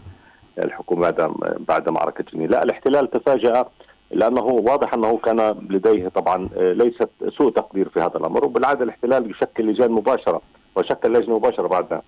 الحكومة 0.59 1.11
بعد 1.11 1.33
بعد 1.67 1.89
معركة 1.89 2.23
جنين، 2.33 2.49
لا 2.49 2.63
الاحتلال 2.63 3.09
تفاجأ 3.09 3.65
لأنه 4.11 4.43
واضح 4.43 4.93
أنه 4.93 5.17
كان 5.17 5.55
لديه 5.69 6.07
طبعا 6.07 6.49
آه، 6.57 6.73
ليست 6.73 7.09
سوء 7.37 7.51
تقدير 7.51 7.89
في 7.89 7.99
هذا 7.99 8.17
الأمر 8.17 8.45
وبالعادة 8.45 8.83
الاحتلال 8.83 9.31
يشكل 9.31 9.67
لجان 9.67 9.91
مباشرة 9.91 10.41
وشكل 10.75 11.13
لجنة 11.13 11.35
مباشرة 11.35 11.67
بعد 11.67 12.01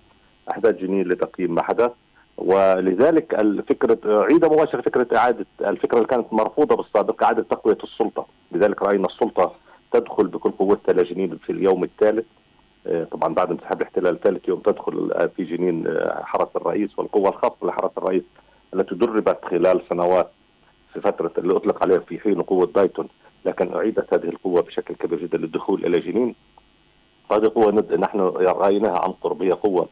أحداث 0.50 0.76
جنين 0.76 1.08
لتقييم 1.08 1.54
ما 1.54 1.62
حدث. 1.62 1.90
ولذلك 2.40 3.34
الفكرة 3.34 3.98
عيد 4.06 4.44
مباشرة 4.44 4.80
فكرة 4.80 5.16
إعادة 5.16 5.46
الفكرة 5.60 5.96
اللي 5.96 6.08
كانت 6.08 6.32
مرفوضة 6.32 6.76
بالسابق 6.76 7.22
إعادة 7.22 7.42
تقوية 7.42 7.78
السلطة. 7.84 8.26
لذلك 8.52 8.82
رأينا 8.82 9.06
السلطة 9.06 9.52
تدخل 9.92 10.26
بكل 10.26 10.50
قوتها 10.50 10.92
لجنين 10.92 11.36
في 11.36 11.52
اليوم 11.52 11.84
الثالث. 11.84 12.26
آه، 12.86 13.04
طبعا 13.04 13.34
بعد 13.34 13.50
انسحاب 13.50 13.80
الاحتلال 13.80 14.20
ثالث 14.20 14.48
يوم 14.48 14.60
تدخل 14.60 15.28
في 15.36 15.44
جنين 15.44 15.86
آه، 15.86 16.22
حرس 16.24 16.48
الرئيس 16.56 16.98
والقوة 16.98 17.28
الخاصة 17.28 17.66
لحرس 17.66 17.90
الرئيس 17.98 18.22
التي 18.74 18.94
دربت 18.94 19.44
خلال 19.44 19.80
سنوات 19.88 20.30
في 20.92 21.00
فترة 21.00 21.32
اللي 21.38 21.56
أطلق 21.56 21.82
عليها 21.82 21.98
في 21.98 22.18
حين 22.18 22.42
قوة 22.42 22.66
دايتون 22.74 23.08
لكن 23.44 23.74
أعيدت 23.74 24.14
هذه 24.14 24.24
القوة 24.28 24.62
بشكل 24.62 24.94
كبير 24.94 25.18
جدا 25.22 25.38
للدخول 25.38 25.86
إلى 25.86 26.00
جنين. 26.00 26.34
هذه 27.32 27.52
قوة 27.54 27.84
نحن 27.98 28.20
رأيناها 28.36 28.98
عن 29.04 29.10
قرب 29.10 29.42
هي 29.42 29.50
قوة. 29.52 29.88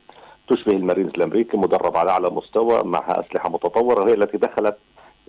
تشبه 0.49 0.73
المارينز 0.73 1.11
الأمريكي 1.17 1.57
مدرب 1.57 1.97
على 1.97 2.11
أعلى 2.11 2.31
مستوى 2.31 2.83
معها 2.85 3.21
أسلحة 3.21 3.49
متطورة 3.49 4.05
وهي 4.05 4.15
التي 4.15 4.37
دخلت 4.37 4.77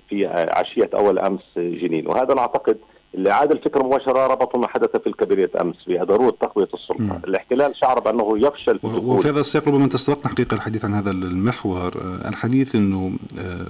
في 0.10 0.25
عشية 0.27 0.89
أول 0.93 1.19
أمس 1.19 1.41
جنين. 1.58 2.08
وهذا 2.08 2.34
نعتقد 2.34 2.77
اللي 3.15 3.32
عاد 3.32 3.52
الفكرة 3.52 3.84
مباشرة 3.84 4.28
ربطوا 4.28 4.60
ما 4.60 4.67
حدث 4.67 4.95
في 4.95 5.08
الكبيريه 5.08 5.50
أمس 5.62 5.76
بضروره 5.88 6.36
تقوية 6.41 6.67
السلطه، 6.74 7.04
م. 7.04 7.22
الاحتلال 7.28 7.76
شعر 7.76 8.00
بأنه 8.00 8.48
يفشل 8.48 8.80
في 8.80 8.88
وفي 8.88 9.30
هذا 9.30 9.39
السياق 9.39 9.67
ربما 9.67 9.84
أنت 9.84 9.93
استبقنا 9.93 10.32
حقيقة 10.32 10.56
الحديث 10.56 10.86
عن 10.86 10.93
هذا 10.93 11.12
المحور، 11.12 12.02
آه، 12.02 12.30
الحديث 12.30 12.76
إنه 12.76 13.12
آه، 13.39 13.67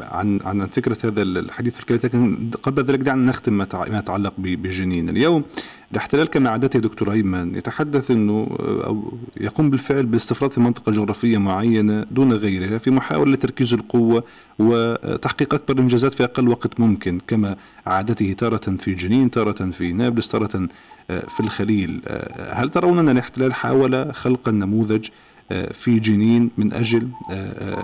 عن 0.00 0.40
عن 0.44 0.66
فكرة 0.66 0.98
هذا 1.04 1.22
الحديث 1.22 1.74
في 1.74 1.80
الكبيريه 1.80 2.04
لكن 2.04 2.50
قبل 2.62 2.84
ذلك 2.84 2.98
دعنا 2.98 3.30
نختم 3.30 3.52
ما 3.52 3.66
يتعلق 3.88 4.32
بجنين، 4.38 5.08
اليوم 5.08 5.44
الاحتلال 5.92 6.30
كما 6.30 6.50
عادته 6.50 6.78
دكتور 6.78 7.12
أيمن 7.12 7.56
يتحدث 7.56 8.10
إنه 8.10 8.56
آه، 8.60 8.86
أو 8.86 9.12
يقوم 9.40 9.70
بالفعل 9.70 10.06
بالاستفراغ 10.06 10.50
في 10.50 10.60
منطقة 10.60 10.92
جغرافية 10.92 11.38
معينة 11.38 12.06
دون 12.10 12.32
غيرها 12.32 12.78
في 12.78 12.90
محاولة 12.90 13.32
لتركيز 13.32 13.74
القوة 13.74 14.24
وتحقيق 14.58 15.54
أكبر 15.54 15.78
إنجازات 15.78 16.14
في 16.14 16.24
أقل 16.24 16.48
وقت 16.48 16.80
ممكن 16.80 17.20
كما 17.26 17.56
عادته 17.86 18.32
تارة 18.32 18.76
في 18.76 18.94
جنين 18.94 19.30
تارة 19.30 19.70
في 19.70 19.92
نابلس 19.92 20.28
تارة 20.28 20.68
آه، 21.10 21.26
في 21.26 21.40
الخليل. 21.40 22.00
آه، 22.06 22.54
هل 22.54 22.70
ترون 22.70 22.98
أن 22.98 23.08
الاحتلال 23.08 23.54
حاول 23.54 24.14
خلق 24.14 24.48
النموذج 24.48 25.08
في 25.72 25.98
جنين 25.98 26.50
من 26.58 26.72
أجل 26.72 27.08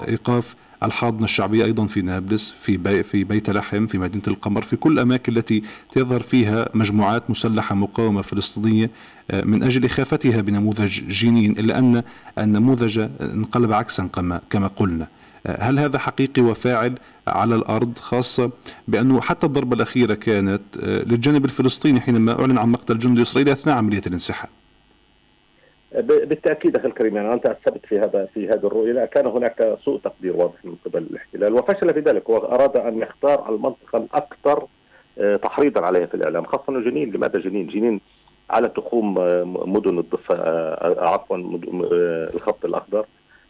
إيقاف 0.08 0.54
الحاضنة 0.82 1.24
الشعبية 1.24 1.64
أيضا 1.64 1.86
في 1.86 2.02
نابلس 2.02 2.54
في 2.60 2.76
بي 2.76 3.02
في 3.02 3.24
بيت 3.24 3.50
لحم 3.50 3.86
في 3.86 3.98
مدينة 3.98 4.24
القمر 4.28 4.62
في 4.62 4.76
كل 4.76 4.92
الأماكن 4.92 5.36
التي 5.36 5.62
تظهر 5.92 6.20
فيها 6.20 6.68
مجموعات 6.74 7.30
مسلحة 7.30 7.74
مقاومة 7.74 8.22
فلسطينية 8.22 8.90
آه، 9.30 9.44
من 9.44 9.62
أجل 9.62 9.84
إخافتها 9.84 10.40
بنموذج 10.40 11.08
جنين 11.08 11.58
إلا 11.58 11.78
أن 11.78 12.02
النموذج 12.38 13.08
انقلب 13.20 13.72
عكسا 13.72 14.06
كما, 14.50 14.66
قلنا. 14.76 15.04
آه، 15.04 15.17
هل 15.46 15.78
هذا 15.78 15.98
حقيقي 15.98 16.42
وفاعل 16.42 16.98
على 17.28 17.54
الأرض 17.54 17.98
خاصة 17.98 18.50
بأنه 18.88 19.20
حتى 19.20 19.46
الضربة 19.46 19.76
الأخيرة 19.76 20.14
كانت 20.14 20.62
آه، 20.82 21.02
للجانب 21.02 21.44
الفلسطيني 21.44 22.00
حينما 22.00 22.40
أعلن 22.40 22.58
عن 22.58 22.68
مقتل 22.68 22.98
جندي 22.98 23.22
إسرائيلي 23.22 23.52
أثناء 23.52 23.76
عملية 23.76 24.02
الانسحاب 24.06 24.48
بالتأكيد 26.02 26.76
أخي 26.76 26.88
الكريم 26.88 27.16
يعني 27.16 27.32
أنت 27.32 27.46
أثبت 27.46 27.86
في 27.86 27.98
هذا 27.98 28.28
في 28.34 28.48
هذه 28.48 28.66
الرؤية 28.66 29.04
كان 29.04 29.26
هناك 29.26 29.78
سوء 29.84 30.00
تقدير 30.00 30.36
واضح 30.36 30.64
من 30.64 30.74
قبل 30.84 31.02
الاحتلال 31.02 31.52
وفشل 31.52 31.94
في 31.94 32.00
ذلك 32.00 32.28
وأراد 32.28 32.76
أن 32.76 32.98
يختار 32.98 33.54
المنطقة 33.54 33.98
الأكثر 33.98 34.66
آه، 35.18 35.36
تحريضا 35.36 35.80
عليها 35.80 36.06
في 36.06 36.14
الإعلام 36.14 36.44
خاصة 36.44 36.80
جنين 36.80 37.12
لماذا 37.12 37.38
جنين؟ 37.38 37.66
جنين 37.66 38.00
على 38.50 38.68
تخوم 38.68 39.18
آه، 39.18 39.44
مدن 39.44 39.98
الضفة 39.98 40.36
عفوا 41.08 41.36
الخط 42.34 42.64
الأخضر 42.64 43.06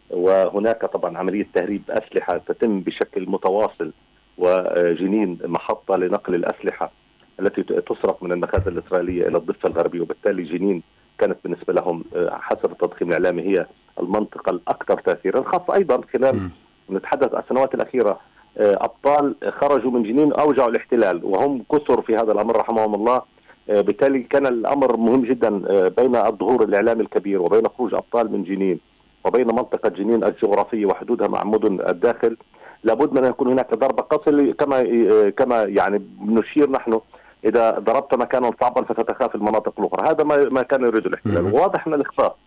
وهناك 0.09 0.85
طبعا 0.85 1.17
عملية 1.17 1.47
تهريب 1.53 1.81
أسلحة 1.89 2.37
تتم 2.37 2.79
بشكل 2.79 3.29
متواصل 3.29 3.91
وجنين 4.37 5.37
محطة 5.45 5.95
لنقل 5.95 6.35
الأسلحة 6.35 6.91
التي 7.39 7.63
تسرق 7.63 8.23
من 8.23 8.31
المخازن 8.31 8.71
الإسرائيلية 8.71 9.27
إلى 9.27 9.37
الضفة 9.37 9.69
الغربية 9.69 10.01
وبالتالي 10.01 10.43
جنين 10.43 10.83
كانت 11.19 11.37
بالنسبة 11.43 11.73
لهم 11.73 12.03
آه، 12.15 12.37
حسب 12.41 12.71
التضخيم 12.71 13.07
الإعلامي 13.07 13.41
هي 13.41 13.65
المنطقة 13.99 14.49
الأكثر 14.49 14.99
تاثيرا 14.99 15.43
خاصة 15.43 15.73
أيضا 15.75 16.01
خلال 16.13 16.49
نتحدث 16.89 17.33
السنوات 17.33 17.73
الأخيرة 17.75 18.19
آه، 18.57 18.77
أبطال 18.81 19.35
خرجوا 19.49 19.91
من 19.91 20.03
جنين 20.03 20.33
أوجعوا 20.33 20.69
الاحتلال 20.69 21.21
وهم 21.23 21.63
كثر 21.71 22.01
في 22.01 22.15
هذا 22.15 22.31
الأمر 22.31 22.57
رحمهم 22.57 22.95
الله 22.95 23.21
آه، 23.69 23.81
بالتالي 23.81 24.19
كان 24.19 24.47
الأمر 24.47 24.97
مهم 24.97 25.21
جدا 25.21 25.49
بين 25.87 26.15
الظهور 26.15 26.63
الإعلامي 26.63 27.01
الكبير 27.01 27.41
وبين 27.41 27.67
خروج 27.67 27.93
أبطال 27.93 28.31
من 28.31 28.43
جنين. 28.43 28.79
وبين 29.25 29.47
منطقة 29.47 29.89
جنين 29.89 30.23
الجغرافية 30.23 30.85
وحدودها 30.85 31.27
مع 31.27 31.43
مدن 31.43 31.79
الداخل 31.89 32.37
لابد 32.83 33.11
من 33.11 33.23
أن 33.23 33.29
يكون 33.29 33.47
هناك 33.47 33.73
ضربه 33.73 34.03
قصر 34.03 34.51
كما 34.51 34.83
كما 35.29 35.63
يعني 35.63 36.01
نشير 36.21 36.71
نحن 36.71 36.99
إذا 37.45 37.79
ضربت 37.79 38.15
مكانا 38.15 38.51
صعبا 38.61 38.81
فستخاف 38.81 39.35
المناطق 39.35 39.73
الأخرى. 39.79 40.09
هذا 40.09 40.23
ما 40.23 40.49
ما 40.49 40.61
كان 40.61 40.81
يريد 40.81 41.05
الاحتلال. 41.05 41.53
وواضح 41.53 41.87
ان 41.87 41.93
الاخفاق 41.93 42.37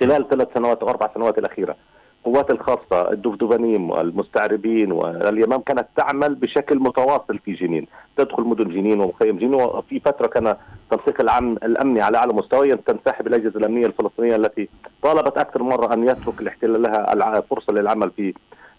خلال 0.00 0.28
ثلاث 0.28 0.54
سنوات 0.54 0.82
أو 0.82 0.88
أربع 0.88 1.10
سنوات 1.14 1.38
الأخيرة. 1.38 1.76
القوات 2.26 2.50
الخاصة 2.50 3.12
الدفدفانيم 3.12 3.90
والمستعربين 3.90 4.92
واليمام 4.92 5.60
كانت 5.60 5.86
تعمل 5.96 6.34
بشكل 6.34 6.78
متواصل 6.78 7.38
في 7.38 7.52
جنين. 7.52 7.86
تدخل 8.16 8.42
مدن 8.42 8.68
جنين 8.68 9.00
ومخيم 9.00 9.38
جنين 9.38 9.54
وفي 9.54 10.00
فترة 10.00 10.26
كان 10.26 10.56
تنسيق 10.90 11.20
العام 11.20 11.52
الأمني 11.52 12.00
على 12.02 12.18
أعلى 12.18 12.32
مستوى 12.32 12.76
تنسحب 12.76 13.26
الأجهزة 13.26 13.58
الأمنية 13.58 13.86
الفلسطينية 13.86 14.36
التي 14.36 14.68
طالبت 15.02 15.38
أكثر 15.38 15.62
مرة 15.62 15.94
أن 15.94 16.08
يترك 16.08 16.40
الاحتلال 16.40 16.82
لها 16.82 17.40
فرصة 17.40 17.72
للعمل 17.72 18.10
في 18.10 18.34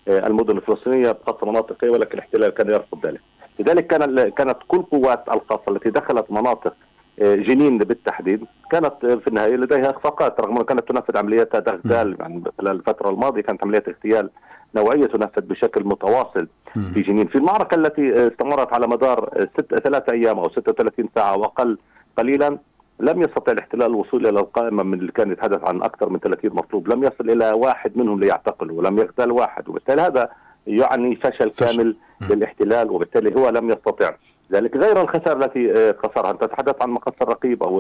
آه، 0.08 0.28
المدن 0.28 0.58
الفلسطينية 0.58 1.18
خاصة 1.28 1.52
مناطق 1.52 1.78
ولكن 1.84 2.14
الاحتلال 2.14 2.50
كان 2.50 2.70
يرفض 2.70 3.06
ذلك. 3.06 3.22
لذلك 3.60 3.88
كان 3.88 4.30
كانت 4.30 4.58
كل 4.68 4.82
قوات 4.82 5.24
الخاصة 5.34 5.64
التي 5.70 5.90
دخلت 5.90 6.32
مناطق 6.32 6.74
جنين 7.20 7.78
بالتحديد. 7.78 8.46
كانت 8.72 8.94
في 9.06 9.28
النهاية 9.28 9.56
لديها 9.56 9.90
إخفاقات 9.90 10.42
رغم 10.42 10.52
انها 10.52 10.64
كانت 10.64 10.90
تنفذ 10.90 11.18
عمليات 11.18 11.56
اغتيال 11.56 12.16
يعني 12.20 12.44
خلال 12.60 12.76
الفترة 12.76 13.10
الماضية 13.10 13.42
كانت 13.42 13.64
عمليات 13.64 13.88
اغتيال 13.88 14.30
نوعية 14.76 15.06
تنفذ 15.06 15.42
بشكل 15.42 15.84
متواصل 15.84 16.48
في 16.74 17.02
جنين. 17.02 17.28
في 17.28 17.36
المعركة 17.38 17.76
التي 17.76 18.14
آه، 18.14 18.28
استمرت 18.28 18.74
على 18.74 18.88
مدار 18.88 19.48
ست 19.54 19.76
ثلاث 19.76 20.10
أيام 20.10 20.40
أو 20.40 20.50
36 20.50 21.10
ساعة 21.16 21.38
وأقل 21.38 21.78
قليلا 22.18 22.58
لم 23.00 23.22
يستطع 23.22 23.52
الاحتلال 23.52 23.86
الوصول 23.86 24.28
إلى 24.28 24.40
القائمة 24.40 24.84
من 24.84 25.00
اللي 25.00 25.12
كان 25.12 25.32
يتحدث 25.32 25.64
عن 25.64 25.82
أكثر 25.82 26.10
من 26.10 26.20
30 26.20 26.52
مطلوب. 26.54 26.88
لم 26.88 27.04
يصل 27.04 27.30
إلى 27.30 27.52
واحد 27.52 27.98
منهم 27.98 28.20
ليعتقل 28.20 28.72
ولم 28.72 29.00
يغتال 29.00 29.32
واحد. 29.32 29.70
وبالتالي 29.70 30.02
هذا 30.02 30.30
يعني 30.68 31.16
فشل, 31.16 31.52
فشل. 31.52 31.66
كامل 31.66 31.96
للاحتلال 32.22 32.92
وبالتالي 32.92 33.36
هو 33.36 33.50
لم 33.50 33.70
يستطع 33.70 34.12
ذلك 34.52 34.78
غير 34.78 35.02
الخسائر 35.02 35.44
التي 35.44 35.72
آه، 35.72 35.96
خسرها. 36.04 36.32
أنت 36.32 36.42
تتحدث 36.44 36.82
عن 36.82 36.90
مقص 36.90 37.14
الرقيب 37.22 37.64
أو 37.64 37.80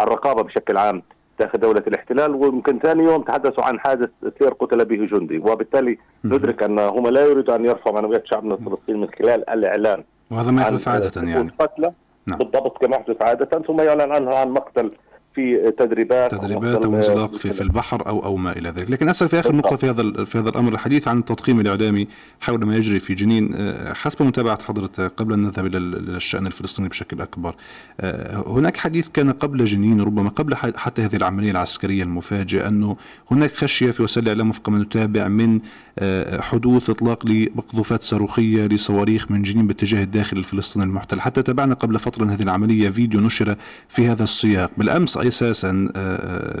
الرقابة 0.00 0.42
بشكل 0.42 0.76
عام 0.76 1.02
داخل 1.38 1.58
دولة 1.58 1.82
الاحتلال 1.86 2.34
ويمكن 2.34 2.78
ثاني 2.78 3.04
يوم 3.04 3.22
تحدثوا 3.22 3.64
عن 3.64 3.80
حادث 3.80 4.10
سير 4.38 4.52
قتل 4.52 4.84
به 4.84 4.96
جندي. 4.96 5.38
وبالتالي 5.38 5.98
ندرك 6.24 6.62
أن 6.62 6.78
هم 6.78 7.08
لا 7.08 7.26
يريدوا 7.26 7.56
أن 7.56 7.64
يرفعوا 7.64 7.94
معنويات 7.94 8.26
شعبنا 8.26 8.54
الفلسطيني 8.54 8.98
من 8.98 9.08
خلال 9.18 9.50
الإعلان 9.50 10.04
وهذا 10.30 10.50
ما 10.50 10.62
يحدث 10.62 10.88
عادة 10.88 11.22
يعني. 11.22 11.50
قتلى 11.58 11.92
نعم. 12.26 12.38
بالضبط 12.38 12.78
كما 12.78 12.96
يحدث 12.96 13.22
عادة 13.22 13.62
ثم 13.66 13.80
يعلن 13.80 14.12
عنه 14.12 14.34
عن 14.34 14.48
مقتل 14.48 14.92
في 15.34 15.72
تدريبات 15.78 16.34
تدريبات 16.34 16.84
أو 16.84 16.96
انزلاق 16.96 17.36
في, 17.36 17.52
في 17.52 17.60
البحر 17.60 18.06
أو 18.06 18.24
أو 18.24 18.36
ما 18.36 18.52
إلى 18.52 18.68
ذلك، 18.68 18.90
لكن 18.90 19.08
اسال 19.08 19.28
في 19.28 19.40
آخر 19.40 19.56
نقطة 19.56 19.76
في 19.76 19.90
هذا 19.90 20.24
في 20.24 20.38
هذا 20.38 20.48
الأمر 20.48 20.72
الحديث 20.72 21.08
عن 21.08 21.18
التضخيم 21.18 21.60
الإعلامي 21.60 22.08
حول 22.40 22.64
ما 22.64 22.76
يجري 22.76 22.98
في 23.00 23.14
جنين 23.14 23.54
آه، 23.54 23.92
حسب 23.92 24.22
متابعة 24.22 24.62
حضرتك 24.62 25.12
قبل 25.16 25.32
أن 25.32 25.42
نذهب 25.42 25.66
إلى 25.66 25.78
الشأن 25.78 26.46
الفلسطيني 26.46 26.88
بشكل 26.88 27.20
أكبر. 27.20 27.54
آه، 28.00 28.44
هناك 28.46 28.76
حديث 28.76 29.08
كان 29.08 29.30
قبل 29.30 29.64
جنين 29.64 30.00
ربما 30.00 30.28
قبل 30.28 30.54
حتى 30.54 31.02
هذه 31.02 31.16
العملية 31.16 31.50
العسكرية 31.50 32.02
المفاجئة 32.02 32.68
أنه 32.68 32.96
هناك 33.30 33.54
خشية 33.54 33.90
في 33.90 34.02
وسائل 34.02 34.24
الإعلام 34.24 34.50
وفق 34.50 34.68
ما 34.68 34.78
نتابع 34.78 35.28
من 35.28 35.60
آه، 35.98 36.40
حدوث 36.40 36.90
إطلاق 36.90 37.26
لمقذوفات 37.26 38.02
صاروخية 38.02 38.66
لصواريخ 38.66 39.30
من 39.30 39.42
جنين 39.42 39.66
باتجاه 39.66 40.02
الداخل 40.02 40.36
الفلسطيني 40.36 40.84
المحتل، 40.84 41.20
حتى 41.20 41.42
تابعنا 41.42 41.74
قبل 41.74 41.98
فترة 41.98 42.24
هذه 42.24 42.42
العملية 42.42 42.88
فيديو 42.88 43.20
نشر 43.20 43.56
في 43.88 44.08
هذا 44.08 44.22
السياق، 44.22 44.70
بالأمس 44.76 45.16
أساسا 45.28 45.88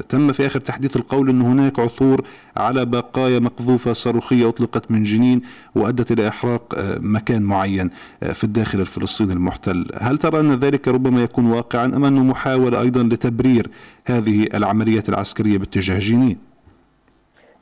تم 0.08 0.32
في 0.32 0.46
آخر 0.46 0.60
تحديث 0.60 0.96
القول 0.96 1.28
أن 1.28 1.42
هناك 1.42 1.78
عثور 1.78 2.24
على 2.56 2.84
بقايا 2.84 3.38
مقذوفة 3.38 3.92
صاروخية 3.92 4.48
أطلقت 4.48 4.90
من 4.90 5.02
جنين 5.02 5.42
وأدت 5.74 6.12
إلى 6.12 6.28
إحراق 6.28 6.74
آه، 6.78 6.98
مكان 6.98 7.42
معين 7.42 7.90
آه، 8.22 8.32
في 8.32 8.44
الداخل 8.44 8.80
الفلسطيني 8.80 9.32
المحتل. 9.32 9.86
هل 9.94 10.18
ترى 10.18 10.40
أن 10.40 10.54
ذلك 10.54 10.88
ربما 10.88 11.22
يكون 11.22 11.46
واقعا 11.46 11.86
أم 11.86 12.04
أنه 12.04 12.24
محاولة 12.24 12.80
أيضا 12.80 13.02
لتبرير 13.02 13.70
هذه 14.04 14.46
العمليات 14.54 15.08
العسكرية 15.08 15.58
باتجاه 15.58 15.98
جنين؟ 15.98 16.38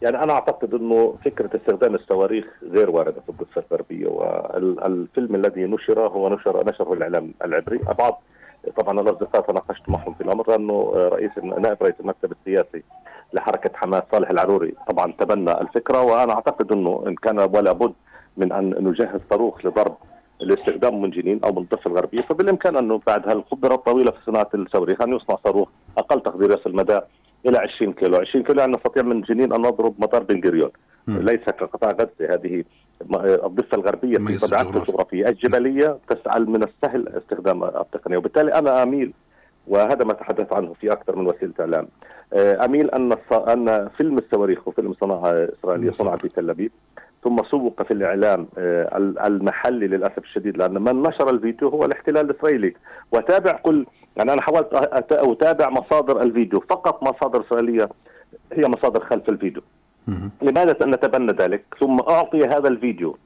يعني 0.03 0.23
أنا 0.23 0.33
أعتقد 0.33 0.75
إنه 0.75 1.15
فكرة 1.25 1.51
استخدام 1.57 1.95
الصواريخ 1.95 2.45
غير 2.63 2.91
واردة 2.91 3.21
في 3.21 3.29
الضفه 3.29 3.63
الغربية 3.71 4.07
والفيلم 4.07 5.35
الذي 5.35 5.65
نشر 5.65 6.01
هو 6.01 6.35
نشر 6.35 6.69
نشره 6.69 6.93
الإعلام 6.93 7.33
العبري 7.45 7.79
بعض 7.99 8.23
طبعا 8.77 9.01
الأصدقاء 9.01 9.43
تناقشت 9.43 9.89
معهم 9.89 10.15
في 10.15 10.21
الأمر 10.21 10.55
انه 10.55 10.93
رئيس 10.95 11.31
نائب 11.39 11.77
رئيس 11.83 11.95
المكتب 12.01 12.33
السياسي 12.33 12.83
لحركة 13.33 13.71
حماس 13.75 14.03
صالح 14.13 14.31
العروري 14.31 14.75
طبعا 14.89 15.13
تبنى 15.19 15.61
الفكرة 15.61 16.03
وأنا 16.03 16.33
أعتقد 16.33 16.73
إنه 16.73 17.05
إن 17.07 17.15
كان 17.15 17.39
ولا 17.39 17.73
بد 17.73 17.93
من 18.37 18.53
أن 18.53 18.75
نجهز 18.89 19.21
صاروخ 19.31 19.67
لضرب 19.67 19.97
لاستخدامه 20.41 20.99
من 20.99 21.11
جنين 21.11 21.41
أو 21.45 21.53
من 21.53 21.59
الضفه 21.59 21.91
الغربيه 21.91 22.21
فبالإمكان 22.23 22.77
انه 22.77 23.01
بعد 23.07 23.29
هالخبره 23.29 23.75
الطويلة 23.75 24.11
في 24.11 24.19
صناعه 24.27 24.49
الصواريخ 24.55 25.03
ان 25.03 25.17
يصنع 25.17 25.37
صاروخ 25.45 25.69
أقل 25.99 26.23
تقدير 26.23 26.51
يصل 26.59 26.75
مدى 26.77 27.01
إلى 27.47 27.59
20 27.59 27.93
كيلو، 27.93 28.17
20 28.17 28.45
كيلو 28.45 28.61
يعني 28.61 28.73
نستطيع 28.73 29.03
من 29.03 29.21
جنين 29.21 29.53
أن 29.53 29.61
نضرب 29.61 29.95
مطار 29.99 30.23
بن 30.23 30.49
غريون 30.49 30.71
ليس 31.09 31.41
كقطاع 31.41 31.91
غزة 31.91 32.35
هذه 32.35 32.65
الضفة 33.45 33.77
الغربية 33.77 34.19
في 34.19 34.37
طبيعتها 34.37 34.79
الجغرافيه 34.79 35.29
الجبلية 35.29 35.99
تسأل 36.09 36.51
من 36.51 36.63
السهل 36.63 37.09
استخدام 37.09 37.65
التقنية 37.65 38.17
وبالتالي 38.17 38.55
أنا 38.55 38.83
آميل 38.83 39.13
وهذا 39.67 40.05
ما 40.05 40.13
تحدث 40.13 40.53
عنه 40.53 40.75
في 40.81 40.93
أكثر 40.93 41.17
من 41.17 41.27
وسيلة 41.27 41.53
إعلام. 41.61 41.89
آه، 42.33 42.65
آميل 42.65 42.91
أن 42.91 43.17
أن 43.33 43.89
فيلم 43.89 44.19
الصواريخ 44.19 44.69
وفيلم 44.69 44.95
صنعها 45.01 45.49
إسرائيلية 45.61 45.91
صنع 45.91 46.17
في 46.17 46.29
تل 46.29 46.51
أبيب 46.51 46.71
ثم 47.25 47.37
سوق 47.51 47.83
في 47.83 47.91
الإعلام 47.91 48.49
آه، 48.59 48.97
المحلي 49.27 49.87
للأسف 49.87 50.19
الشديد 50.19 50.57
لأن 50.57 50.83
من 50.83 51.03
نشر 51.03 51.31
الفيديو 51.31 51.69
هو 51.69 51.85
الاحتلال 51.85 52.31
الإسرائيلي. 52.31 52.75
وتابع 53.13 53.53
كل 53.53 53.87
يعني 54.17 54.33
أنا 54.33 54.43
حاولت 54.43 54.69
أتابع 55.13 55.71
مصادر 55.71 56.23
الفيديو 56.23 56.61
فقط 56.61 57.03
مصادر 57.03 57.41
إسرائيلية 57.41 57.89
هي 58.53 58.69
مصادر 58.69 59.05
خلف 59.05 59.29
الفيديو. 59.29 59.63
لماذا 60.43 60.77
نتبنى 60.87 61.33
ذلك؟ 61.33 61.65
ثم 61.81 61.99
أعطي 62.01 62.45
هذا 62.45 62.69
الفيديو 62.69 63.19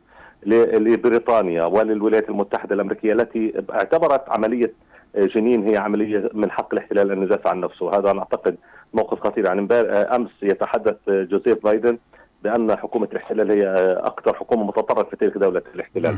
لبريطانيا 0.46 1.64
وللولايات 1.64 2.28
المتحدة 2.28 2.74
الأمريكية 2.74 3.12
التي 3.12 3.64
اعتبرت 3.70 4.30
عملية 4.30 4.72
جنين 5.16 5.68
هي 5.68 5.76
عملية 5.76 6.30
من 6.34 6.50
حق 6.50 6.74
الاحتلال 6.74 7.10
ان 7.10 7.22
يدافع 7.22 7.50
عن 7.50 7.60
نفسه. 7.60 7.98
هذا 7.98 8.10
أنا 8.10 8.18
أعتقد 8.18 8.56
موقف 8.94 9.20
خطير. 9.20 9.44
يعني 9.44 9.72
أمس 10.16 10.30
يتحدث 10.42 10.96
جوزيف 11.08 11.64
بايدن 11.64 11.98
بأن 12.44 12.76
حكومة 12.76 13.08
الاحتلال 13.12 13.50
هي 13.50 13.66
أكثر 14.00 14.34
حكومة 14.34 14.64
متطرفة 14.64 15.02
في 15.10 15.16
تاريخ 15.16 15.38
دولة 15.38 15.62
الاحتلال. 15.74 16.14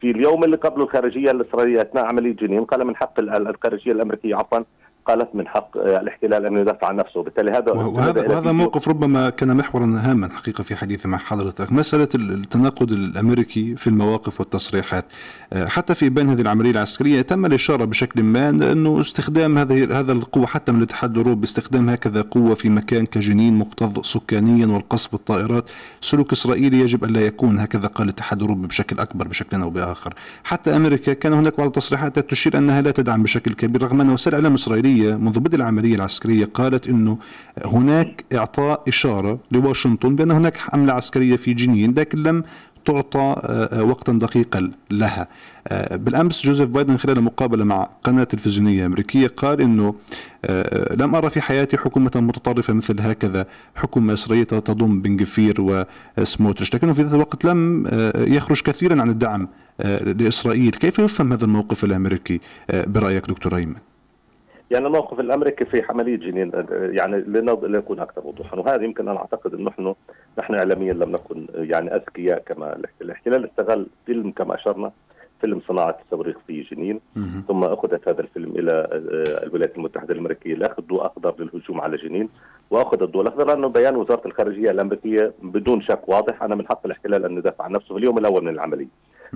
في 0.00 0.10
اليوم 0.10 0.44
اللي 0.44 0.56
قبله 0.56 0.84
الخارجية 0.84 1.30
الإسرائيلية 1.30 1.82
أثناء 1.82 2.04
عملية 2.04 2.36
جنين 2.36 2.64
قال 2.64 2.86
من 2.86 2.96
حق 2.96 3.20
الخارجية 3.20 3.92
الأمريكية 3.92 4.36
عفوا 4.36 4.58
قالت 5.06 5.28
من 5.34 5.48
حق 5.48 5.76
الاحتلال 5.76 6.46
أن 6.46 6.56
يدافع 6.56 6.88
عن 6.88 6.96
نفسه. 6.96 7.20
وبالتالي 7.20 7.50
هذا 7.50 7.72
وهذا 7.72 8.28
وهذا 8.28 8.52
موقف 8.52 8.88
ربما 8.88 9.30
كان 9.30 9.56
محورا 9.56 10.00
هاما 10.04 10.28
حقيقة 10.28 10.62
في 10.62 10.76
حديثي 10.76 11.08
مع 11.08 11.18
حضرتك. 11.18 11.72
مسألة 11.72 12.08
التناقض 12.14 12.92
الأمريكي 12.92 13.76
في 13.76 13.86
المواقف 13.86 14.40
والتصريحات. 14.40 15.04
آه، 15.52 15.66
حتى 15.66 15.94
في 15.94 16.08
بين 16.08 16.30
هذه 16.30 16.40
العملية 16.40 16.70
العسكرية 16.70 17.22
تم 17.22 17.46
الإشارة 17.46 17.84
بشكل 17.84 18.22
ما 18.22 18.48
أنه 18.48 19.00
استخدام 19.00 19.58
هذه 19.58 20.00
هذا 20.00 20.12
القوة 20.12 20.46
حتى 20.46 20.72
من 20.72 20.78
الاتحاد 20.78 21.10
الأوروبي 21.10 21.40
باستخدام 21.40 21.88
هكذا 21.88 22.22
قوة 22.22 22.54
في 22.54 22.68
مكان 22.68 23.06
كجنين 23.06 23.58
مكتظ 23.58 24.00
سكانيا 24.02 24.66
والقصف 24.66 25.12
بالطائرات 25.12 25.70
سلوك 26.00 26.32
إسرائيلي 26.32 26.80
يجب 26.80 27.04
أن 27.04 27.12
لا 27.12 27.20
يكون 27.20 27.58
هكذا 27.58 27.86
قال 27.86 28.08
الاتحاد 28.08 28.38
الأوروبي 28.38 28.66
بشكل 28.66 28.98
أكبر 28.98 29.28
بشكل 29.28 29.62
أو 29.62 29.70
بآخر. 29.70 30.14
حتى 30.44 30.76
أمريكا 30.76 31.12
كان 31.12 31.32
هناك 31.32 31.56
بعض 31.56 31.66
التصريحات 31.66 32.18
تشير 32.18 32.58
أنها 32.58 32.80
لا 32.80 32.90
تدعم 32.90 33.22
بشكل 33.22 33.54
كبير 33.54 33.82
رغم 33.82 34.00
ان 34.00 34.10
وسائل 34.10 34.34
الاعلام 34.34 34.52
الاسرائيليه 34.52 34.91
الإسرائيلية 34.92 35.16
منذ 35.16 35.40
بدء 35.40 35.56
العملية 35.56 35.94
العسكرية 35.94 36.44
قالت 36.44 36.88
أنه 36.88 37.18
هناك 37.64 38.24
إعطاء 38.32 38.82
إشارة 38.88 39.38
لواشنطن 39.50 40.16
بأن 40.16 40.30
هناك 40.30 40.56
حملة 40.56 40.92
عسكرية 40.92 41.36
في 41.36 41.54
جنين 41.54 41.94
لكن 41.94 42.22
لم 42.22 42.44
تعطى 42.84 43.18
آه، 43.18 43.80
آه، 43.80 43.84
وقتا 43.84 44.12
دقيقا 44.12 44.70
لها. 44.90 45.28
آه، 45.68 45.96
بالأمس 45.96 46.46
جوزيف 46.46 46.68
بايدن 46.68 46.96
خلال 46.96 47.22
مقابلة 47.22 47.64
مع 47.64 47.88
قناة 48.04 48.24
تلفزيونية 48.24 48.86
أمريكية 48.86 49.26
قال 49.26 49.60
إنه 49.60 49.94
لم 50.90 51.14
أرى 51.14 51.30
في 51.30 51.40
حياتي 51.40 51.76
حكومة 51.76 52.10
متطرفة 52.14 52.72
مثل 52.72 53.00
هكذا 53.00 53.46
حكومة 53.74 54.12
إسرائيلية 54.12 54.46
تضم 54.46 55.02
بن 55.02 55.20
غفير 55.20 55.84
وسموتريش 56.18 56.74
لكنه 56.74 56.92
في 56.92 57.02
ذات 57.02 57.14
الوقت 57.14 57.44
لم 57.44 57.86
يخرج 58.16 58.62
كثيرا 58.62 59.00
عن 59.00 59.10
الدعم 59.10 59.48
لإسرائيل. 60.18 60.70
كيف 60.70 60.98
يفهم 60.98 61.32
هذا 61.32 61.44
الموقف 61.44 61.84
الأمريكي؟ 61.84 62.40
برأيك 62.70 63.28
دكتور 63.28 63.56
أيمن؟ 63.56 63.91
يعني 64.72 64.86
الموقف 64.86 65.20
الأمريكي 65.20 65.64
في 65.64 65.82
عمليه 65.88 66.16
جنين 66.16 66.52
يعني 66.70 67.16
لنكون 67.62 68.00
أكثر 68.00 68.26
وضوحا. 68.26 68.56
وهذا 68.56 68.84
يمكن 68.84 69.08
أنا 69.08 69.18
أعتقد 69.18 69.54
إنه 69.54 69.70
نحن 69.70 69.94
نحن 70.38 70.54
اعلاميا 70.54 70.92
لم 70.92 71.12
نكن 71.12 71.46
يعني 71.54 71.94
أذكياء 71.94 72.42
كما 72.46 72.78
الاحتلال 73.00 73.44
استغل 73.44 73.86
فيلم 74.06 74.30
كما 74.30 74.54
أشرنا 74.54 74.90
فيلم 75.40 75.60
صناعة 75.68 75.98
الصواريخ 76.04 76.36
في 76.46 76.60
جنين. 76.62 77.00
ثم 77.48 77.64
أخذت 77.64 78.08
هذا 78.08 78.20
الفيلم 78.20 78.50
إلى 78.58 78.72
آه، 78.72 79.44
الولايات 79.46 79.76
المتحدة 79.76 80.14
الأمريكية 80.14 80.54
لأخذ 80.54 80.82
ضوء 80.82 81.06
أخضر 81.06 81.34
للهجوم 81.38 81.80
على 81.80 81.96
جنين. 81.96 82.28
واخذ 82.70 83.02
الضوء 83.02 83.22
الأخضر 83.22 83.46
لأنه 83.46 83.68
بيان 83.68 83.96
وزارة 83.96 84.26
الخارجية 84.26 84.70
الأمريكية 84.70 85.32
بدون 85.42 85.82
شك 85.82 86.08
واضح. 86.08 86.42
أنا 86.42 86.54
من 86.54 86.66
حق 86.66 86.80
الاحتلال 86.84 87.24
أن 87.24 87.36
يدافع 87.36 87.64
عن 87.64 87.72
نفسه 87.72 87.94
في 87.94 87.98
اليوم 87.98 88.18
الأول 88.18 88.44
من 88.44 88.52
العملية. 88.52 88.88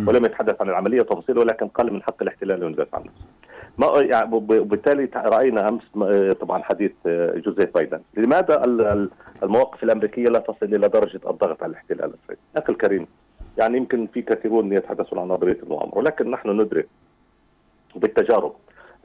ولم 0.09 0.25
يتحدث 0.25 0.61
عن 0.61 0.69
العملية 0.69 1.01
وتفاصيل 1.01 1.39
ولكن 1.39 1.69
قال 1.69 1.93
من 1.93 2.03
حق 2.03 2.23
الاحتلال 2.23 2.65
أن 2.65 2.73
يدافع 2.73 2.99
عن 2.99 3.05
نفسه. 3.05 3.25
ما 3.79 4.01
يعني 4.01 4.35
وبالتالي 4.35 5.09
رأينا 5.17 5.69
أمس 5.69 5.83
طبعا 6.41 6.63
حديث 6.63 6.93
جوزيف 7.37 7.75
بايدن، 7.75 8.01
لماذا 8.17 8.63
المواقف 9.43 9.83
الأمريكية 9.83 10.29
لا 10.29 10.39
تصل 10.39 10.75
إلى 10.75 10.89
درجة 10.89 11.21
الضغط 11.31 11.63
على 11.63 11.71
الاحتلال 11.71 12.05
الاسرائيلي؟ 12.05 12.43
أخي 12.57 12.73
الكريم 12.73 13.07
يعني 13.59 13.77
يمكن 13.77 14.07
في 14.07 14.23
كثيرون 14.23 14.73
يتحدثون 14.73 15.19
عن 15.19 15.29
نظرية 15.29 15.59
المؤامرة 15.63 15.99
ولكن 15.99 16.31
نحن 16.31 16.51
ندرك 16.51 16.89
بالتجارب 17.97 18.53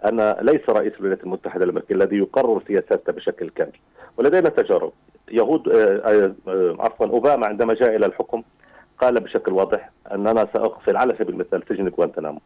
أن 0.05 0.35
ليس 0.41 0.69
رئيس 0.69 0.93
الولايات 0.99 1.23
المتحدة 1.23 1.63
الأمريكية 1.63 1.95
الذي 1.95 2.17
يقرر 2.17 2.63
سياساته 2.67 3.13
بشكل 3.13 3.49
كامل 3.49 3.71
ولدينا 4.17 4.49
تجارب 4.49 4.91
يهود 5.31 5.67
آه، 5.67 6.33
آه، 6.47 6.75
عفوا 6.79 7.05
أوباما 7.05 7.47
عندما 7.47 7.73
جاء 7.73 7.95
إلى 7.95 8.05
الحكم 8.05 8.43
قال 9.01 9.19
بشكل 9.19 9.53
واضح 9.53 9.89
أننا 10.11 10.47
سأقفل 10.53 10.97
على 10.97 11.13
سبيل 11.13 11.29
المثال 11.29 11.63
سجن 11.69 11.87
غوانتنامو 11.87 12.39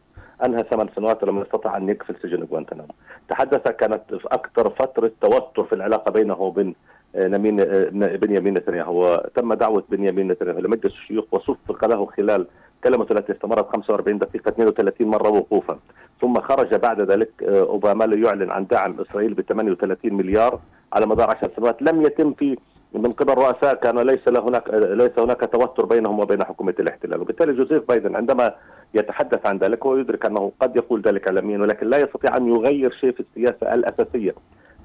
أنهى 0.46 0.64
ثمان 0.64 0.88
سنوات 0.96 1.24
ولم 1.24 1.42
يستطع 1.42 1.78
أن 1.78 1.90
يقفل 1.90 2.16
سجن 2.24 2.48
غوانتنامو 2.52 2.94
تحدث 3.30 3.68
كانت 3.68 4.04
أكثر 4.26 4.70
فترة 4.70 5.12
توتر 5.22 5.64
في 5.64 5.76
العلاقة 5.76 6.12
بينه 6.12 6.42
وبين 6.42 6.76
آه، 7.16 7.28
نمين 7.28 7.60
آه، 7.60 7.90
بنيامين 7.92 8.54
نتنياهو. 8.54 9.14
وتم 9.14 9.54
دعوة 9.54 9.84
بنيامين 9.90 10.28
نتنياهو 10.28 10.60
لمجلس 10.60 10.94
الشيوخ 10.94 11.34
وصفق 11.34 11.86
له 11.86 12.06
خلال 12.06 12.48
كلمته 12.84 13.14
التي 13.14 13.32
استمرت 13.32 13.68
45 13.70 14.18
دقيقة 14.18 14.50
32 14.50 15.08
مرة 15.08 15.30
وقوفا. 15.30 15.80
ثم 16.22 16.42
خرج 16.42 16.76
بعد 16.76 17.02
ذلك 17.02 17.30
آه، 17.44 17.60
أوباما 17.62 18.04
ليعلن 18.04 18.52
عن 18.52 18.68
دعم 18.68 19.02
إسرائيل 19.02 19.34
ب 19.34 19.42
38 19.42 20.14
مليار 20.14 20.60
على 20.94 21.06
مدار 21.06 21.30
10 21.30 21.52
سنوات. 21.56 21.82
لم 21.82 22.02
يتم 22.02 22.34
في 22.34 22.58
من 22.98 23.12
قبل 23.12 23.34
رؤساء 23.34 23.74
كان 23.74 24.00
ليس 24.00 24.28
هناك 24.28 24.70
ليس 24.74 25.20
هناك 25.20 25.50
توتر 25.54 25.86
بينهم 25.86 26.20
وبين 26.20 26.44
حكومة 26.44 26.74
الاحتلال. 26.80 27.22
وبالتالي 27.22 27.54
جوزيف 27.54 27.88
بايدن 27.88 28.16
عندما 28.16 28.56
يتحدث 28.94 29.46
عن 29.46 29.58
ذلك 29.58 29.86
هو 29.86 29.98
يدرك 29.98 30.26
أنه 30.26 30.52
قد 30.60 30.76
يقول 30.76 31.02
ذلك 31.02 31.28
اعلاميا 31.28 31.58
ولكن 31.58 31.88
لا 31.88 31.98
يستطيع 31.98 32.38
أن 32.38 32.48
يغير 32.48 32.92
شيء 32.92 33.12
في 33.12 33.20
السياسة 33.20 33.74
الأساسية 33.74 34.36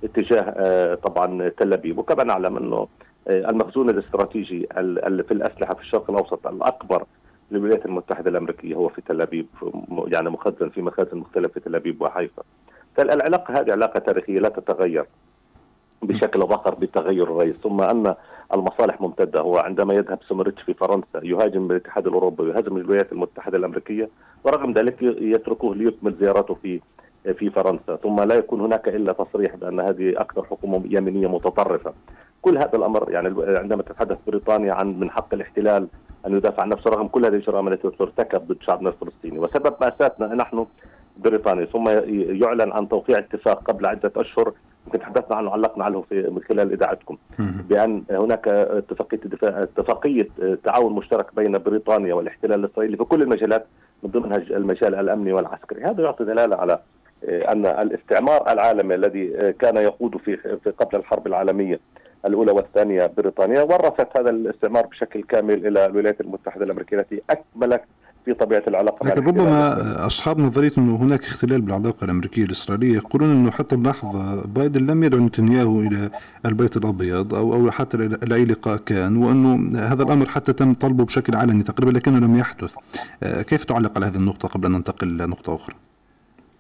اتجاه 0.05 0.55
آه، 0.57 0.95
طبعا 0.95 1.49
تل 1.49 1.73
أبيب. 1.73 1.99
وكما 1.99 2.25
نعلم 2.25 2.57
أنه 2.57 2.89
آه، 3.29 3.51
المخزون 3.51 3.91
الاستراتيجي 3.91 4.69
في 5.29 5.33
الأسلحة 5.33 5.75
في 5.75 5.81
الشرق 5.81 6.11
الأوسط 6.11 6.47
الأكبر 6.47 7.05
للولايات 7.51 7.87
المتحدة 7.87 8.31
الأمريكية 8.31 8.75
هو 8.75 8.89
في 8.89 9.03
تل 9.03 9.21
أبيب 9.21 9.47
يعني 10.07 10.31
مخزن 10.31 10.69
في 10.69 10.83
مخازن 10.83 11.19
مختلفه 11.19 11.53
في 11.55 11.61
تل 11.61 11.75
أبيب 11.75 12.03
وحيفا. 12.03 12.43
فالعلاقة 12.97 13.61
هذه 13.61 13.73
علاقة 13.73 14.01
تاريخية 14.01 14.41
لا 14.41 14.49
تتغير. 14.49 15.07
بشكل 16.03 16.43
اخر 16.43 16.75
بتغير 16.75 17.23
الرئيس 17.23 17.57
ثم 17.57 17.81
أن 17.81 18.15
المصالح 18.55 19.01
ممتدة. 19.01 19.41
هو 19.41 19.57
عندما 19.57 19.95
يذهب 19.95 20.19
سمرتش 20.29 20.63
في 20.63 20.75
فرنسا 20.75 21.21
يهاجم 21.23 21.71
الاتحاد 21.71 22.07
الأوروبي 22.07 22.43
ويهاجم 22.43 22.77
الولايات 22.77 23.13
المتحدة 23.13 23.59
الأمريكية 23.59 24.09
ورغم 24.45 24.73
ذلك 24.73 25.03
يتركوه 25.03 25.75
ليكمل 25.77 26.15
زيارته 26.21 26.55
في 26.55 26.81
في 27.39 27.51
فرنسا. 27.51 27.97
ثم 27.97 28.21
لا 28.21 28.35
يكون 28.35 28.61
هناك 28.61 28.89
إلا 28.89 29.13
تصريح 29.13 29.57
بأن 29.57 29.81
هذه 29.81 30.15
أكثر 30.17 30.45
حكومة 30.45 30.83
يمينية 30.89 31.27
متطرفة. 31.27 31.93
كل 32.43 32.59
هذا 32.59 32.77
الأمر 32.77 33.11
يعني 33.11 33.59
عندما 33.59 33.83
تتحدث 33.83 34.19
بريطانيا 34.27 34.73
عن 34.73 35.01
من 35.01 35.11
حق 35.11 35.35
الاحتلال 35.35 35.89
أن 36.27 36.37
يدافع 36.37 36.63
عن 36.63 36.69
نفسه 36.69 36.91
رغم 36.91 37.09
كل 37.09 37.25
هذه 37.25 37.35
الجرائم 37.35 37.69
التي 37.69 37.91
ترتكب 37.91 38.41
ضد 38.41 38.63
شعبنا 38.63 38.89
الفلسطيني 38.89 39.39
وسبب 39.39 39.75
مأساتنا 39.81 40.35
نحن 40.35 40.67
بريطانيا. 41.25 41.65
ثم 41.65 41.89
يعلن 42.43 42.73
عن 42.73 42.89
توقيع 42.89 43.19
اتفاق 43.19 43.63
قبل 43.63 43.87
عدة 43.87 44.13
أشهر 44.17 44.53
يمكن 44.95 44.99
تحدثنا 44.99 45.37
عنه 45.37 45.51
علقنا 45.51 45.85
عنه 45.85 46.01
في 46.09 46.31
من 46.31 46.43
خلال 46.49 46.73
إذاعتكم. 46.73 47.17
بأن 47.39 48.03
هناك 48.11 48.49
اتفاقية 48.49 49.21
اتفاقية 49.43 50.27
تعاون 50.65 50.93
مشترك 50.93 51.35
بين 51.37 51.59
بريطانيا 51.59 52.15
والاحتلال 52.15 52.65
الإسرائيلي 52.65 52.97
في 52.97 53.05
كل 53.05 53.23
المجالات 53.23 53.67
من 54.03 54.11
ضمنها 54.11 54.37
المجال 54.37 54.95
الأمني 54.95 55.33
والعسكري، 55.33 55.85
هذا 55.85 56.03
يعطي 56.03 56.25
دلالة 56.25 56.57
على 56.57 56.79
أن 57.25 57.67
الاستعمار 57.67 58.53
العالمي 58.53 58.95
الذي 58.95 59.53
كان 59.53 59.77
يقود 59.77 60.17
في 60.17 60.37
في 60.37 60.71
قبل 60.71 60.99
الحرب 60.99 61.27
العالمية 61.27 61.81
الأولى 62.27 62.53
والثانية 62.53 63.11
بريطانيا 63.17 63.63
ورثت 63.63 64.17
هذا 64.17 64.31
الاستعمار 64.31 64.87
بشكل 64.87 65.23
كامل 65.23 65.67
إلى 65.67 65.87
الولايات 65.87 66.21
المتحدة 66.21 66.65
الأمريكية 66.65 67.01
التي 67.01 67.23
أكملت 67.31 67.83
في 68.25 68.35
طبيعة 68.35 68.63
العلاقة 68.69 69.09
لكن 69.09 69.27
ربما 69.27 70.07
أصحاب 70.07 70.39
نظرية 70.39 70.73
أنه 70.79 70.97
هناك 70.97 71.25
اختلال 71.25 71.61
بالعلاقه 71.61 72.05
الأمريكية 72.05 72.45
الإسرائيلية 72.45 72.95
يقولون 72.97 73.31
أنه 73.31 73.51
حتى 73.51 73.75
اللحظه 73.75 74.43
بايدن 74.47 74.87
لم 74.87 75.05
يدعو 75.05 75.21
نتنياهو 75.21 75.81
إلى 75.81 76.11
البيت 76.47 76.77
الأبيض 76.77 77.35
أو 77.35 77.55
أو 77.55 77.71
حتى 77.71 77.97
إلى 77.97 78.35
أي 78.35 78.45
لقاء 78.45 78.77
كان 78.77 79.17
وأنه 79.17 79.79
هذا 79.79 80.03
الأمر 80.03 80.27
حتى 80.27 80.53
تم 80.53 80.75
طلبه 80.75 81.05
بشكل 81.05 81.35
علني 81.35 81.63
تقريبا 81.63 81.99
لكنه 81.99 82.19
لم 82.19 82.37
يحدث. 82.37 82.75
آه، 83.23 83.43
كيف 83.43 83.65
تعلق 83.65 83.93
على 83.97 84.07
هذه 84.07 84.17
النقطة 84.17 84.49
قبل 84.49 84.67
أن 84.67 84.73
ننتقل 84.73 85.09
إلى 85.09 85.27
نقطة 85.27 85.55
أخرى؟ 85.55 85.75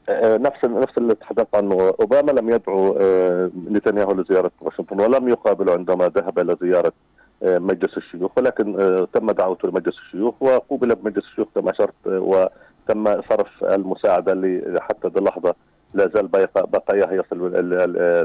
آه، 0.08 0.36
نفس 0.36 0.64
نفس 0.64 0.98
اللي 0.98 1.14
تحدثت 1.14 1.54
عنه. 1.54 1.94
أوباما 2.00 2.32
لم 2.32 2.50
يدعو 2.50 2.98
نتنياهو 3.70 4.12
لزيارة 4.12 4.50
واشنطن 4.60 5.00
ولم 5.00 5.28
يقابله 5.28 5.72
عندما 5.72 6.08
ذهب 6.08 6.38
إلى 6.38 6.56
زيارة 6.60 6.92
مجلس 7.42 7.96
الشيوخ 7.96 8.38
ولكن 8.38 8.80
آه، 8.80 9.08
تم 9.12 9.30
دعوته 9.30 9.68
لمجلس 9.68 9.98
الشيوخ 9.98 10.42
وقوبل 10.42 10.94
بمجلس 10.94 11.24
الشيوخ 11.24 11.48
كما 11.54 11.72
آه، 11.80 11.90
وتم 12.06 13.22
صرف 13.22 13.64
المساعدة 13.64 14.32
حتى 14.80 15.08
اللحظه 15.08 15.54
لا 15.94 16.08
زال 16.14 16.28
بقاياها 16.54 17.12
يصل 17.12 17.52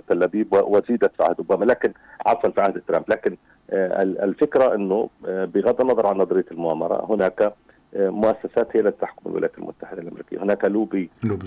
تل 0.07 0.23
أبيب 0.23 0.53
وزيدت 0.53 1.11
في 1.17 1.23
عهد 1.23 1.35
أوباما. 1.37 1.65
لكن 1.65 1.93
عفوا 2.25 2.49
في 2.49 2.61
عهد 2.61 2.81
ترامب. 2.87 3.03
لكن 3.07 3.35
آه، 3.69 4.01
الفكرة 4.01 4.75
إنه 4.75 5.09
بغض 5.23 5.81
النظر 5.81 6.07
عن 6.07 6.17
نظرية 6.17 6.45
المؤامرة 6.51 7.05
هناك 7.09 7.53
مؤسسات 7.95 8.67
هي 8.75 8.79
التي 8.79 8.97
تحكم 9.01 9.29
الولايات 9.29 9.57
المتحدة 9.57 10.01
الأمريكية، 10.01 10.43
هناك 10.43 10.65
لوبي 10.65 11.09
لوبي 11.23 11.45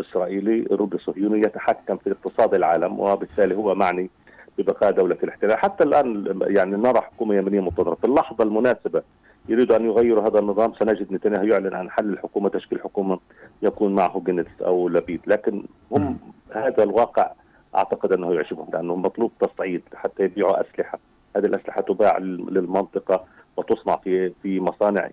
إسرائيلي 0.00 0.66
لوبي 0.70 0.98
صهيوني 0.98 1.40
يتحكم 1.40 1.96
في 1.96 2.12
اقتصاد 2.12 2.54
العالم 2.54 3.00
وبالتالي 3.00 3.54
هو 3.54 3.74
معني 3.74 4.10
ببقاء 4.58 4.90
دولة 4.90 5.16
الاحتلال. 5.22 5.56
حتى 5.56 5.84
الآن 5.84 6.38
يعني 6.46 6.76
نرى 6.76 7.00
حكومة 7.00 7.34
يمنية 7.34 7.60
منتظرة 7.60 7.94
في 7.94 8.04
اللحظة 8.04 8.44
المناسبة 8.44 9.02
يريد 9.48 9.72
أن 9.72 9.84
يغيروا 9.84 10.28
هذا 10.28 10.38
النظام 10.38 10.72
سنجد 10.74 11.12
نتنياهو 11.12 11.44
يعلن 11.44 11.74
عن 11.74 11.90
حل 11.90 12.10
الحكومة 12.12 12.48
تشكيل 12.48 12.80
حكومة 12.80 13.18
يكون 13.62 13.94
معه 13.94 14.22
جنس 14.26 14.46
أو 14.60 14.88
لبيد. 14.88 15.20
لكن 15.26 15.62
هم 15.92 16.18
هذا 16.54 16.82
الواقع 16.82 17.30
أعتقد 17.74 18.12
أنه 18.12 18.34
يعجبهم 18.34 18.66
لأنه 18.72 18.96
مطلوب 18.96 19.32
تصعيد 19.40 19.82
حتى 19.94 20.22
يبيعوا 20.24 20.60
أسلحة. 20.60 20.98
هذه 21.36 21.44
الأسلحة 21.44 21.80
تباع 21.80 22.18
للمنطقة 22.18 23.24
وتصنع 23.56 23.96
في 23.96 24.30
في 24.42 24.60
مصانع 24.60 25.08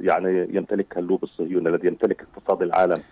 يعني 0.00 0.48
يمتلكها 0.52 1.00
اللوب 1.00 1.22
الصهيوني 1.22 1.68
الذي 1.68 1.86
يمتلك 1.86 2.24
اقتصاد 2.36 2.62
العالم. 2.62 3.02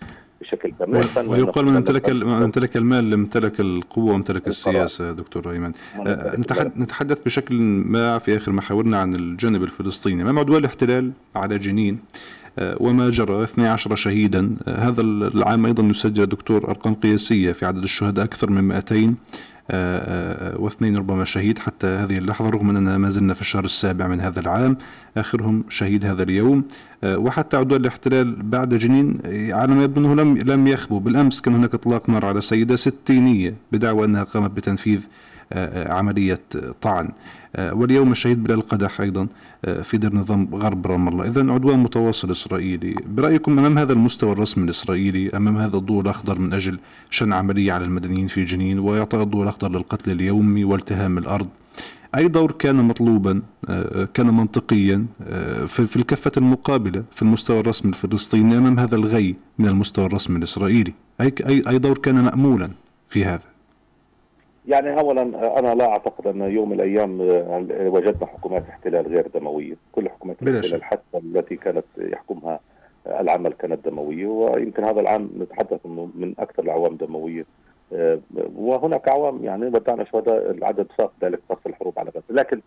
بشكل 0.40 0.72
كامل 0.78 1.28
ويقال 1.28 1.66
من 1.66 1.76
امتلك 1.76 2.10
من 2.10 2.42
امتلك 2.42 2.76
المال 2.76 3.12
امتلك 3.12 3.60
القوة 3.60 4.12
وامتلك 4.12 4.48
السياسة 4.48 5.12
دكتور 5.12 5.52
ايمن 5.52 5.72
آه، 6.06 6.36
نتحدث 6.76 7.18
بشكل 7.26 7.54
ما 7.60 8.18
في 8.18 8.36
آخر 8.36 8.52
محاورنا 8.52 8.98
عن 8.98 9.14
الجانب 9.14 9.62
الفلسطيني. 9.62 10.22
امام 10.22 10.38
عدوان 10.38 10.60
الاحتلال 10.60 11.12
على 11.36 11.58
جنين؟ 11.58 11.98
آه، 12.58 12.76
وما 12.80 13.10
جرى 13.10 13.42
12 13.44 13.94
شهيدا. 13.94 14.56
آه، 14.68 14.88
هذا 14.88 15.00
العام 15.00 15.66
أيضا 15.66 15.82
يسجل 15.82 16.26
دكتور 16.26 16.68
أرقام 16.68 16.94
قياسية 16.94 17.52
في 17.52 17.66
عدد 17.66 17.82
الشهداء 17.82 18.24
أكثر 18.24 18.50
من 18.50 18.64
200 18.64 19.14
واثنين 20.58 20.96
ربما 20.96 21.24
شهيد 21.24 21.58
حتى 21.58 21.86
هذه 21.86 22.18
اللحظة 22.18 22.50
رغم 22.50 22.70
أننا 22.70 22.98
ما 22.98 23.08
زلنا 23.08 23.34
في 23.34 23.40
الشهر 23.40 23.64
السابع 23.64 24.06
من 24.06 24.20
هذا 24.20 24.40
العام 24.40 24.76
آخرهم 25.16 25.64
شهيد 25.68 26.06
هذا 26.06 26.22
اليوم. 26.22 26.64
آه، 27.04 27.18
وحتى 27.18 27.56
عدوان 27.56 27.80
الاحتلال 27.80 28.42
بعد 28.42 28.74
جنين 28.74 29.18
على 29.52 29.74
ما 29.74 29.84
يبدو 29.84 30.00
أنه 30.00 30.14
لم 30.14 30.36
لم 30.36 30.66
يخبو. 30.66 30.98
بالأمس 30.98 31.40
كان 31.40 31.54
هناك 31.54 31.74
إطلاق 31.74 32.10
نار 32.10 32.24
على 32.24 32.40
سيدة 32.40 32.76
ستينية 32.76 33.54
بدعوى 33.72 34.04
أنها 34.04 34.24
قامت 34.24 34.50
بتنفيذ 34.50 35.00
آه، 35.52 35.92
عملية 35.92 36.40
طعن. 36.80 37.06
آه، 37.06 37.12
واليوم 37.58 38.12
الشهيد 38.12 38.44
بلال 38.44 38.58
القدح 38.58 39.00
أيضا 39.00 39.26
آه، 39.64 39.82
في 39.82 39.98
دير 39.98 40.14
نظام 40.14 40.48
غرب 40.54 40.86
رام 40.86 41.08
الله. 41.08 41.24
إذا 41.24 41.52
عدوان 41.52 41.78
متواصل 41.78 42.30
إسرائيلي. 42.30 42.94
برأيكم 43.08 43.58
أمام 43.58 43.78
هذا 43.78 43.92
المستوى 43.92 44.32
الرسمي 44.32 44.64
الإسرائيلي 44.64 45.30
أمام 45.36 45.56
هذا 45.56 45.76
الضوء 45.76 46.00
الأخضر 46.00 46.38
من 46.38 46.52
أجل 46.52 46.78
شن 47.10 47.32
عملية 47.32 47.72
على 47.72 47.84
المدنيين 47.84 48.26
في 48.26 48.44
جنين 48.44 48.78
وإعطاء 48.78 49.22
الضوء 49.22 49.42
الأخضر 49.42 49.70
للقتل 49.70 50.10
اليومي 50.10 50.64
والتهام 50.64 51.18
الأرض 51.18 51.48
أي 52.14 52.28
دور 52.28 52.52
كان 52.52 52.76
مطلوبا 52.76 53.42
كان 54.14 54.26
منطقيا 54.26 55.06
في 55.66 55.96
الكفة 55.96 56.32
المقابلة 56.36 57.04
في 57.14 57.22
المستوى 57.22 57.60
الرسمي 57.60 57.90
الفلسطيني 57.90 58.58
أمام 58.58 58.78
هذا 58.78 58.96
الغي 58.96 59.36
من 59.58 59.68
المستوى 59.68 60.06
الرسمي 60.06 60.38
الإسرائيلي؟ 60.38 60.92
أي 61.20 61.78
دور 61.78 61.98
كان 61.98 62.24
مأمولا 62.24 62.70
في 63.10 63.24
هذا؟ 63.24 63.57
يعني 64.68 65.00
اولا 65.00 65.22
أنا 65.58 65.74
لا 65.74 65.88
أعتقد 65.88 66.26
أن 66.26 66.40
يوم 66.40 66.68
من 66.68 66.74
الأيام 66.74 67.20
آه، 67.20 67.88
وجدنا 67.88 68.26
حكومات 68.26 68.68
احتلال 68.68 69.06
غير 69.06 69.26
دموية، 69.34 69.74
كل 69.92 70.08
حكومات 70.08 70.42
الاحتلال 70.42 70.84
حتى 70.84 71.18
التي 71.18 71.56
كانت 71.56 71.84
يحكمها 71.98 72.60
العمل 73.06 73.52
كانت 73.52 73.88
دموية. 73.88 74.26
ويمكن 74.26 74.84
هذا 74.84 75.00
العام 75.00 75.30
نتحدث 75.38 75.86
إنه 75.86 76.10
من 76.14 76.34
أكثر 76.38 76.62
الاعوام 76.62 76.96
دموية. 76.96 77.44
آه، 77.92 78.18
وهناك 78.56 79.08
اعوام 79.08 79.44
يعني 79.44 79.66
ودعنا 79.66 80.04
شهداء 80.04 80.50
العدد 80.50 80.86
فاق 80.98 81.12
ذلك 81.22 81.40
فاق 81.48 81.60
الحروب 81.66 81.98
على 81.98 82.10
غزة، 82.10 82.22
لكن 82.30 82.60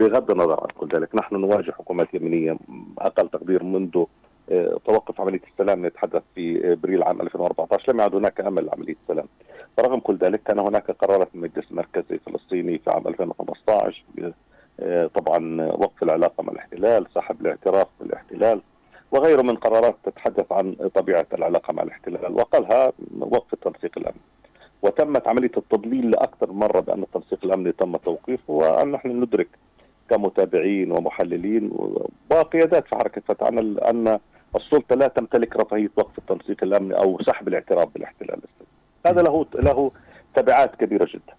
بغض 0.00 0.30
النظر 0.30 0.60
عن 0.60 0.68
كل 0.78 0.88
ذلك 0.96 1.14
نحن 1.14 1.36
نواجه 1.36 1.70
حكومات 1.70 2.14
يمنيه 2.14 2.56
أقل 2.98 3.28
تقدير 3.28 3.62
منذ 3.62 4.04
آه، 4.50 4.78
توقف 4.86 5.20
عملية 5.20 5.40
السلام. 5.52 5.86
نتحدث 5.86 6.22
في 6.34 6.72
ابريل 6.72 7.02
عام 7.02 7.20
2014 7.20 7.92
لم 7.92 8.00
يعد 8.00 8.14
هناك 8.14 8.40
أمل 8.40 8.66
لعملية 8.66 8.96
السلام. 9.02 9.26
رغم 9.80 10.00
كل 10.00 10.16
ذلك 10.16 10.42
كان 10.42 10.58
هناك 10.58 10.90
قرارات 10.90 11.28
من 11.34 11.44
المجلس 11.44 11.70
المركزي 11.70 12.14
الفلسطيني 12.14 12.78
في 12.78 12.90
عام 12.90 13.08
2015 13.08 14.02
آه، 14.80 15.06
طبعا 15.06 15.62
وقف 15.62 16.02
العلاقة 16.02 16.42
مع 16.42 16.52
الاحتلال، 16.52 17.06
سحب 17.14 17.40
الاعتراف 17.40 17.86
بالاحتلال 18.00 18.60
وغيره 19.12 19.42
من 19.42 19.56
قرارات 19.56 19.96
تتحدث 20.04 20.52
عن 20.52 20.74
طبيعة 20.94 21.26
العلاقة 21.34 21.72
مع 21.72 21.82
الاحتلال 21.82 22.32
وقالها 22.32 22.92
وقف 23.20 23.52
التنسيق 23.52 23.90
الأمني. 23.96 24.20
وتمت 24.82 25.28
عملية 25.28 25.50
التضليل 25.56 26.10
لأكثر 26.10 26.52
مرة 26.52 26.80
بأن 26.80 27.02
التنسيق 27.02 27.38
الأمني 27.44 27.72
تم 27.72 27.96
توقيفه 27.96 28.52
وأن 28.52 28.92
نحن 28.92 29.08
ندرك 29.08 29.48
كمتابعين 30.10 30.92
ومحللين 30.92 31.70
وقيادات 32.30 32.88
في 32.88 32.96
حركة 32.96 33.22
فتح 33.28 33.46
أن 33.46 34.18
السلطة 34.56 34.96
لا 34.96 35.08
تمتلك 35.08 35.56
رفاهية 35.56 35.90
وقف 35.96 36.18
التنسيق 36.18 36.64
الأمني 36.64 36.94
أو 36.98 37.22
سحب 37.22 37.48
الاعتراف 37.48 37.88
بالاحتلال 37.94 38.40
هذا 39.06 39.22
له 39.22 39.46
له 39.54 39.90
تبعات 40.34 40.76
كبيرة 40.76 41.08
جدا. 41.14 41.34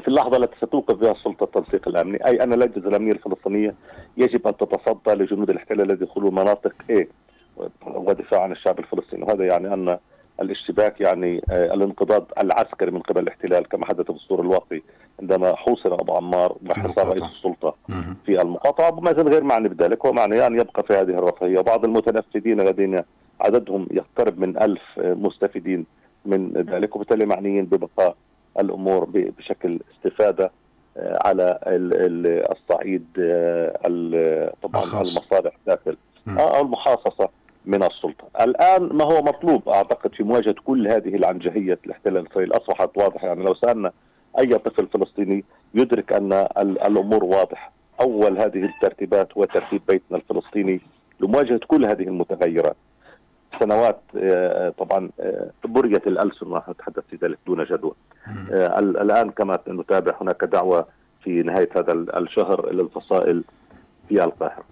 في 0.00 0.08
اللحظة 0.08 0.36
التي 0.36 0.56
ستوقف 0.56 0.94
بها 0.94 1.12
السلطة 1.12 1.44
التنسيق 1.44 1.88
الأمني؟ 1.88 2.26
أي 2.26 2.42
أن 2.42 2.52
الاجهزه 2.52 2.88
الأمنية 2.88 3.12
الفلسطينية 3.12 3.74
يجب 4.16 4.46
أن 4.46 4.56
تتصدى 4.56 5.10
لجنود 5.14 5.50
الاحتلال 5.50 5.90
الذي 5.90 6.04
يدخلون 6.04 6.34
مناطق 6.34 6.72
إيه 6.90 7.08
ودفاع 7.86 8.42
عن 8.42 8.52
الشعب 8.52 8.78
الفلسطيني. 8.78 9.22
وهذا 9.22 9.44
يعني 9.46 9.74
أن 9.74 9.98
الاشتباك 10.40 11.00
يعني 11.00 11.42
آه، 11.50 11.74
الانقضاض 11.74 12.26
العسكري 12.40 12.90
من 12.90 13.00
قبل 13.00 13.22
الاحتلال 13.22 13.68
كما 13.68 13.86
حدث 13.86 14.04
في 14.04 14.10
الدستور 14.10 14.40
الواقي 14.40 14.82
عندما 15.20 15.56
حوصر 15.56 15.94
أبو 15.94 16.12
عمار 16.12 16.56
وحصار 16.70 17.08
رئيس 17.08 17.22
السلطة 17.22 17.74
في 18.26 18.42
المقاطعة. 18.42 18.94
وما 18.98 19.12
زال 19.12 19.28
غير 19.28 19.44
معني 19.44 19.68
بذلك 19.68 20.06
هو 20.06 20.12
معني 20.12 20.46
أن 20.46 20.60
يبقى 20.60 20.82
في 20.82 20.92
هذه 20.92 21.10
الرفاهية. 21.18 21.58
وبعض 21.58 21.84
المتنفذين 21.84 22.60
الذين 22.60 23.02
عددهم 23.40 23.86
يقترب 23.90 24.38
من 24.38 24.62
ألف 24.62 24.82
مستفيدين 24.98 25.86
من 26.24 26.52
ذلك 26.52 26.96
وبالتالي 26.96 27.26
معنيين 27.26 27.64
ببقاء 27.64 28.16
الأمور 28.58 29.08
بشكل 29.14 29.80
استفادة 29.94 30.50
آه، 30.96 31.18
على 31.24 31.58
الصعيد 32.52 33.06
آه، 33.18 34.52
طبعا 34.62 34.84
المصالح 34.84 35.56
داخل 35.66 35.96
آه، 36.28 36.56
أو 36.56 36.62
المحاصصة 36.62 37.28
من 37.66 37.82
السلطة. 37.82 38.24
الآن 38.40 38.82
ما 38.82 39.04
هو 39.04 39.22
مطلوب 39.22 39.68
أعتقد 39.68 40.14
في 40.14 40.22
مواجهة 40.22 40.54
كل 40.64 40.88
هذه 40.88 41.14
العنجهية 41.14 41.78
الاحتلال 41.86 42.16
الإسرائيلي 42.16 42.56
أصبحت 42.56 42.90
واضحة 42.96 43.26
يعني 43.26 43.44
لو 43.44 43.54
سألنا 43.54 43.92
أي 44.38 44.58
طفل 44.58 44.86
فلسطيني 44.86 45.44
يدرك 45.74 46.12
أن 46.12 46.32
الأمور 46.58 47.24
واضحة. 47.24 47.72
أول 48.00 48.38
هذه 48.38 48.64
الترتيبات 48.64 49.32
هو 49.38 49.44
ترتيب 49.44 49.82
بيتنا 49.88 50.16
الفلسطيني 50.18 50.80
لمواجهة 51.20 51.60
كل 51.66 51.84
هذه 51.84 52.02
المتغيرات. 52.02 52.76
سنوات 53.58 54.00
آه، 54.16 54.68
طبعا 54.78 55.10
آه، 55.20 55.50
بريت 55.64 56.06
الألسن 56.06 56.46
ونحن 56.46 56.70
نتحدث 56.70 57.04
في 57.10 57.18
ذلك 57.22 57.38
دون 57.46 57.64
جدوى. 57.64 57.92
آه، 58.52 58.78
الآن 58.78 59.30
كما 59.30 59.58
نتابع 59.68 60.14
هناك 60.20 60.44
دعوة 60.44 60.86
في 61.24 61.42
نهاية 61.42 61.68
هذا 61.76 61.92
الشهر 61.92 62.72
للفصائل 62.72 63.44
في 64.10 64.24
القاهرة. 64.24 64.70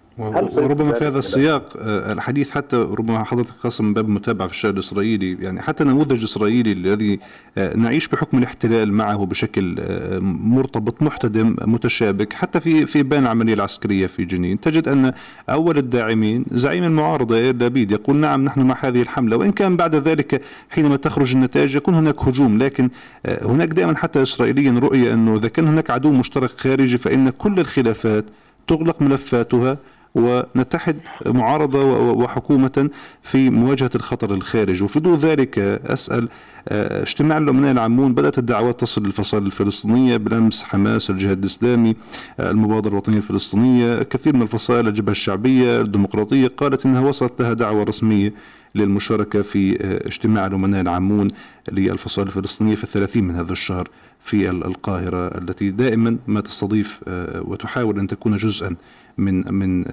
وربما 0.65 0.93
في 0.93 1.07
هذا 1.07 1.19
السياق 1.19 1.73
آه، 1.77 2.13
الحديث 2.13 2.49
حتى 2.49 2.75
ربما 2.75 3.23
حضرتك 3.23 3.53
خاصة 3.59 3.83
من 3.83 3.93
باب 3.93 4.05
المتابعة 4.05 4.47
في 4.47 4.53
الشارع 4.53 4.73
الإسرائيلي 4.73 5.37
يعني 5.41 5.61
حتى 5.61 5.83
نموذج 5.83 6.23
إسرائيلي 6.23 6.71
الذي 6.71 7.19
آه، 7.57 7.75
نعيش 7.75 8.07
بحكم 8.07 8.37
الاحتلال 8.37 8.93
معه 8.93 9.25
بشكل 9.25 9.75
آه، 9.79 10.19
مرتبط 10.19 11.01
محتدم 11.01 11.55
متشابك 11.61 12.33
حتى 12.33 12.59
في 12.59 12.85
في 12.85 13.03
بين 13.03 13.23
العملية 13.23 13.53
العسكرية 13.53 14.07
في 14.07 14.25
جنين 14.25 14.59
تجد 14.59 14.87
أن 14.87 15.13
أول 15.49 15.77
الداعمين 15.77 16.45
زعيم 16.51 16.83
المعارضة 16.83 17.35
إير 17.35 17.55
لابيد 17.55 17.91
يقول 17.91 18.15
نعم 18.15 18.45
نحن 18.45 18.61
مع 18.61 18.77
هذه 18.79 19.01
الحملة 19.01 19.37
وإن 19.37 19.51
كان 19.51 19.77
بعد 19.77 19.95
ذلك 19.95 20.41
حينما 20.69 20.97
تخرج 20.97 21.35
النتائج 21.35 21.75
يكون 21.75 21.93
هناك 21.93 22.19
هجوم 22.19 22.57
لكن 22.57 22.89
هناك 23.25 23.67
دائما 23.67 23.97
حتى 23.97 24.21
إسرائيليا 24.21 24.79
رؤية 24.79 25.13
أنه 25.13 25.35
إذا 25.35 25.47
كان 25.47 25.67
هناك 25.67 25.89
عدو 25.89 26.11
مشترك 26.11 26.49
خارجي 26.49 26.97
فإن 26.97 27.29
كل 27.29 27.59
الخلافات 27.59 28.25
تغلق 28.69 29.01
ملفاتها 29.01 29.77
ونتحد 30.15 30.95
معارضة 31.25 31.83
وحكومة 32.11 32.89
في 33.23 33.49
مواجهة 33.49 33.89
الخطر 33.95 34.33
الخارج 34.33 34.83
وفي 34.83 34.99
ضوء 34.99 35.17
ذلك 35.17 35.59
أسأل 35.59 36.29
آه، 36.69 37.03
اجتماع 37.03 37.37
الأمناء 37.37 37.71
العامون 37.71 38.13
بدأت 38.13 38.37
الدعوات 38.37 38.79
تصل 38.79 39.03
للفصائل 39.03 39.45
الفلسطينية 39.45 40.17
بالأمس 40.17 40.63
حماس 40.63 41.09
الجهاد 41.09 41.39
الإسلامي 41.39 41.95
آه، 42.39 42.51
المبادرة 42.51 42.89
الوطنية 42.89 43.17
الفلسطينية 43.17 44.03
كثير 44.03 44.35
من 44.35 44.41
الفصائل 44.41 44.87
الجبهة 44.87 45.11
الشعبية 45.11 45.81
الديمقراطية 45.81 46.47
قالت 46.47 46.85
أنها 46.85 47.01
وصلت 47.01 47.41
لها 47.41 47.53
دعوة 47.53 47.83
رسمية 47.83 48.33
للمشاركة 48.75 49.41
في 49.41 49.77
آه، 49.81 50.07
اجتماع 50.07 50.47
الأمناء 50.47 50.81
العامون 50.81 51.27
للفصائل 51.71 52.27
الفلسطينية 52.27 52.75
في 52.75 52.83
الثلاثين 52.83 53.23
من 53.23 53.35
هذا 53.35 53.51
الشهر. 53.51 53.89
في 54.23 54.49
القاهرة 54.49 55.27
التي 55.27 55.69
دائما 55.69 56.17
ما 56.27 56.41
تستضيف 56.41 56.99
وتحاول 57.41 57.99
أن 57.99 58.07
تكون 58.07 58.35
جزءا 58.35 58.75
من 59.17 59.53
من 59.53 59.85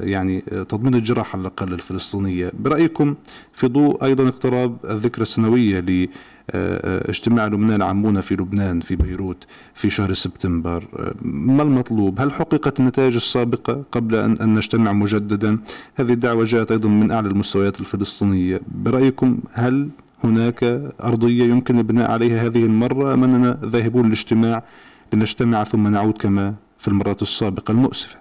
يعني 0.00 0.40
تضمين 0.40 0.94
الجراحة 0.94 1.32
على 1.32 1.40
الأقل 1.40 1.72
الفلسطينية. 1.72 2.52
برأيكم 2.60 3.14
في 3.54 3.66
ضوء 3.66 4.04
أيضا 4.04 4.28
اقتراب 4.28 4.76
الذكرى 4.90 5.22
السنوية 5.22 5.80
لاجتماع 5.80 7.46
الأمناء 7.46 7.76
العامون 7.76 8.20
في 8.20 8.34
لبنان 8.34 8.80
في 8.80 8.96
بيروت 8.96 9.46
في 9.74 9.90
شهر 9.90 10.12
سبتمبر 10.12 10.84
ما 11.22 11.62
المطلوب؟ 11.62 12.20
هل 12.20 12.32
حققت 12.32 12.80
النتائج 12.80 13.14
السابقة 13.14 13.82
قبل 13.92 14.14
أن, 14.14 14.32
أن 14.32 14.54
نجتمع 14.54 14.92
مجددا؟ 14.92 15.58
هذه 15.94 16.12
الدعوة 16.12 16.44
جاءت 16.44 16.70
أيضا 16.72 16.88
من 16.88 17.10
أعلى 17.10 17.28
المستويات 17.28 17.80
الفلسطينية. 17.80 18.60
برأيكم 18.68 19.38
هل 19.52 19.88
هناك 20.24 20.62
أرضية 21.04 21.44
يمكن 21.44 21.78
البناء 21.78 22.10
عليها 22.10 22.46
هذه 22.46 22.64
المرة 22.64 23.14
أم 23.14 23.24
أننا 23.24 23.58
ذاهبون 23.64 24.06
للاجتماع 24.06 24.62
لنجتمع 25.12 25.64
ثم 25.64 25.88
نعود 25.88 26.16
كما 26.18 26.54
في 26.78 26.88
المرات 26.88 27.22
السابقة 27.22 27.72
المؤسفة. 27.72 28.16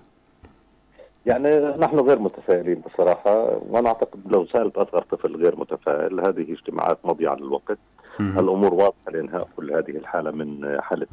يعني 1.25 1.49
نحن 1.77 1.99
غير 1.99 2.19
متفائلين 2.19 2.81
بصراحة 2.93 3.61
وأنا 3.69 3.87
أعتقد 3.87 4.19
لو 4.25 4.45
سألت 4.45 4.77
أصغر 4.77 5.01
طفل 5.01 5.35
غير 5.35 5.59
متفائل 5.59 6.19
هذه 6.19 6.53
اجتماعات 6.53 6.97
مضيعة 7.03 7.35
للوقت. 7.35 7.77
الأمور 8.19 8.73
واضحة 8.73 9.11
لإنهاء 9.13 9.47
كل 9.57 9.71
هذه 9.71 9.89
الحالة 9.97 10.31
من 10.31 10.77
حالة 10.81 11.07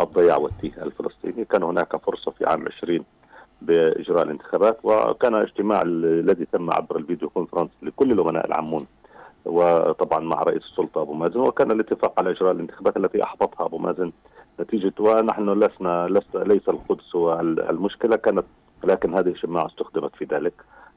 الضياع 0.00 0.36
والتيه 0.36 0.72
الفلسطيني. 0.82 1.44
كان 1.44 1.62
هناك 1.62 1.96
فرصة 1.96 2.30
في 2.30 2.46
عام 2.46 2.64
20 2.78 3.04
بإجراء 3.62 4.22
الانتخابات 4.22 4.78
وكان 4.82 5.34
اجتماع 5.34 5.82
الذي 5.86 6.46
تم 6.52 6.70
عبر 6.70 6.96
الفيديو 6.96 7.28
كونفرنس 7.28 7.70
لكل 7.82 8.12
الأمناء 8.12 8.46
العامون 8.46 8.86
وطبعا 9.44 10.20
مع 10.20 10.42
رئيس 10.42 10.62
السلطة 10.62 11.02
أبو 11.02 11.12
مازن 11.12 11.40
وكان 11.40 11.70
الاتفاق 11.70 12.18
على 12.18 12.30
إجراء 12.30 12.52
الانتخابات 12.52 12.96
التي 12.96 13.22
أحبطها 13.22 13.66
أبو 13.66 13.78
مازن 13.78 14.12
نتيجة 14.60 14.92
ونحن 15.00 15.50
لسنا 15.50 16.06
ليس 16.34 16.68
القدس 16.68 17.16
هو 17.16 17.40
المشكلة 17.40 18.16
كانت 18.16 18.44
لكن 18.84 19.14
هذه 19.14 19.28
الشماعة 19.28 19.66
استخدمت 19.66 20.16
في 20.16 20.24
ذلك. 20.24 20.52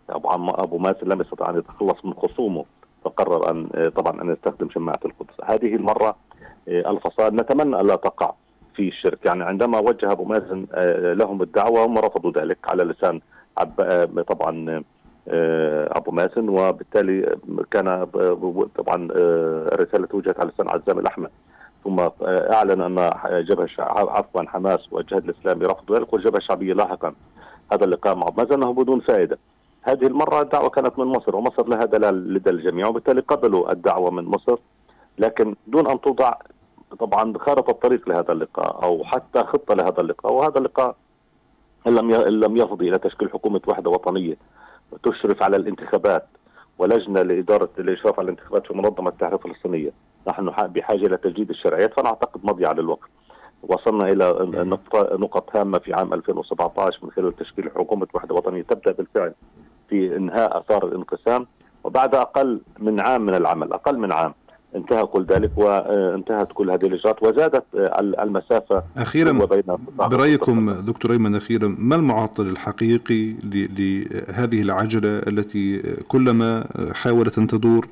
أبو, 0.09 0.29
عم 0.29 0.49
أبو 0.49 0.77
مازن 0.77 1.07
لم 1.07 1.21
يستطع 1.21 1.49
أن 1.49 1.57
يتخلص 1.57 2.05
من 2.05 2.13
خصومه 2.13 2.65
فقرر 3.03 3.51
أن 3.51 3.89
طبعا 3.95 4.21
أن 4.21 4.31
يستخدم 4.31 4.69
شماعة 4.69 4.99
القدس. 5.05 5.33
هذه 5.43 5.75
المرة 5.75 6.15
الفصائل 6.67 7.35
نتمنى 7.35 7.81
ألا 7.81 7.95
تقع 7.95 8.33
في 8.75 8.87
الشرك. 8.87 9.25
يعني 9.25 9.43
عندما 9.43 9.79
وجه 9.79 10.11
أبو 10.11 10.23
مازن 10.23 10.65
لهم 11.17 11.41
الدعوة 11.41 11.85
هم 11.85 11.97
رفضوا 11.97 12.31
ذلك 12.31 12.57
على 12.69 12.83
لسان 12.83 13.21
طبعا 14.27 14.83
أبو 15.27 16.11
مازن 16.11 16.49
وبالتالي 16.49 17.37
كان 17.71 18.05
طبعا 18.75 19.07
الرسالة 19.11 20.07
وجهت 20.13 20.39
على 20.39 20.49
لسان 20.49 20.69
عزام 20.69 20.99
الاحمد 20.99 21.29
ثم 21.83 21.99
أعلن 22.27 22.81
أن 22.81 23.09
جبهة 23.43 23.69
عفوا 23.79 24.41
حماس 24.47 24.93
والجهاد 24.93 25.29
الإسلامي 25.29 25.65
رفضوا 25.65 25.97
ذلك 25.97 26.13
والجبهة 26.13 26.37
الشعبية 26.37 26.73
لاحقا 26.73 27.13
هذا 27.71 27.85
اللقاء 27.85 28.15
مع 28.15 28.27
ما 28.37 28.55
انه 28.55 28.73
بدون 28.73 28.99
فائدة. 28.99 29.37
هذه 29.81 30.07
المرة 30.07 30.41
الدعوة 30.41 30.69
كانت 30.69 30.99
من 30.99 31.05
مصر 31.05 31.35
ومصر 31.35 31.67
لها 31.67 31.85
دلال 31.85 32.33
لدى 32.33 32.49
الجميع 32.49 32.87
وبالتالي 32.87 33.21
قبلوا 33.21 33.71
الدعوة 33.71 34.11
من 34.11 34.23
مصر. 34.23 34.57
لكن 35.17 35.55
دون 35.67 35.87
أن 35.87 36.01
توضع 36.01 36.33
طبعا 36.99 37.33
خارطة 37.37 37.71
الطريق 37.71 38.09
لهذا 38.09 38.31
اللقاء 38.31 38.83
أو 38.83 39.03
حتى 39.03 39.43
خطة 39.43 39.75
لهذا 39.75 40.01
اللقاء 40.01 40.33
وهذا 40.33 40.57
اللقاء 40.57 40.95
لم 41.85 42.11
لم 42.13 42.57
يفضي 42.57 42.89
إلى 42.89 42.97
تشكيل 42.97 43.31
حكومة 43.31 43.61
وحدة 43.67 43.89
وطنية. 43.89 44.37
تشرف 45.03 45.43
على 45.43 45.57
الانتخابات 45.57 46.27
ولجنة 46.77 47.21
لاداره 47.21 47.69
الاشراف 47.79 48.19
على 48.19 48.25
الانتخابات 48.25 48.67
في 48.67 48.73
منظمة 48.73 49.09
التحرير 49.09 49.35
الفلسطينية. 49.35 49.91
نحن 50.27 50.51
بحاجة 50.67 51.05
إلى 51.05 51.17
تجديد 51.17 51.49
الشرعيات 51.49 51.93
فانا 51.93 52.09
اعتقد 52.09 52.45
مضيعة 52.45 52.73
للوقت. 52.73 53.09
وصلنا 53.63 54.11
إلى 54.11 54.51
نقط 55.11 55.55
هامة 55.55 55.77
في 55.79 55.93
عام 55.93 56.13
2017 56.13 56.99
من 57.03 57.11
خلال 57.11 57.35
تشكيل 57.35 57.71
حكومة 57.75 58.07
وحدة 58.13 58.35
وطنية 58.35 58.61
تبدأ 58.61 58.91
بالفعل 58.91 59.33
في 59.89 60.15
إنهاء 60.15 60.57
أثار 60.57 60.85
الانقسام. 60.85 61.47
وبعد 61.83 62.15
أقل 62.15 62.61
من 62.79 62.99
عام 62.99 63.21
من 63.21 63.35
العمل 63.35 63.73
أقل 63.73 63.97
من 63.97 64.11
عام. 64.11 64.33
انتهى 64.75 65.05
كل 65.05 65.25
ذلك 65.25 65.51
وانتهت 65.57 66.47
كل 66.53 66.71
هذه 66.71 66.85
الإجراءات 66.85 67.23
وزادت 67.23 67.63
المسافة 68.21 68.83
أخيرا 68.97 69.31
برأيكم 69.99 70.71
دكتور 70.71 71.11
أيمن 71.11 71.35
أخيرا 71.35 71.75
ما 71.79 71.95
المعطل 71.95 72.47
الحقيقي 72.47 73.33
لهذه 73.43 74.61
العجلة 74.61 75.09
التي 75.09 75.81
كلما 76.07 76.65
حاولت 76.93 77.37
أن 77.37 77.47
تدور 77.47 77.87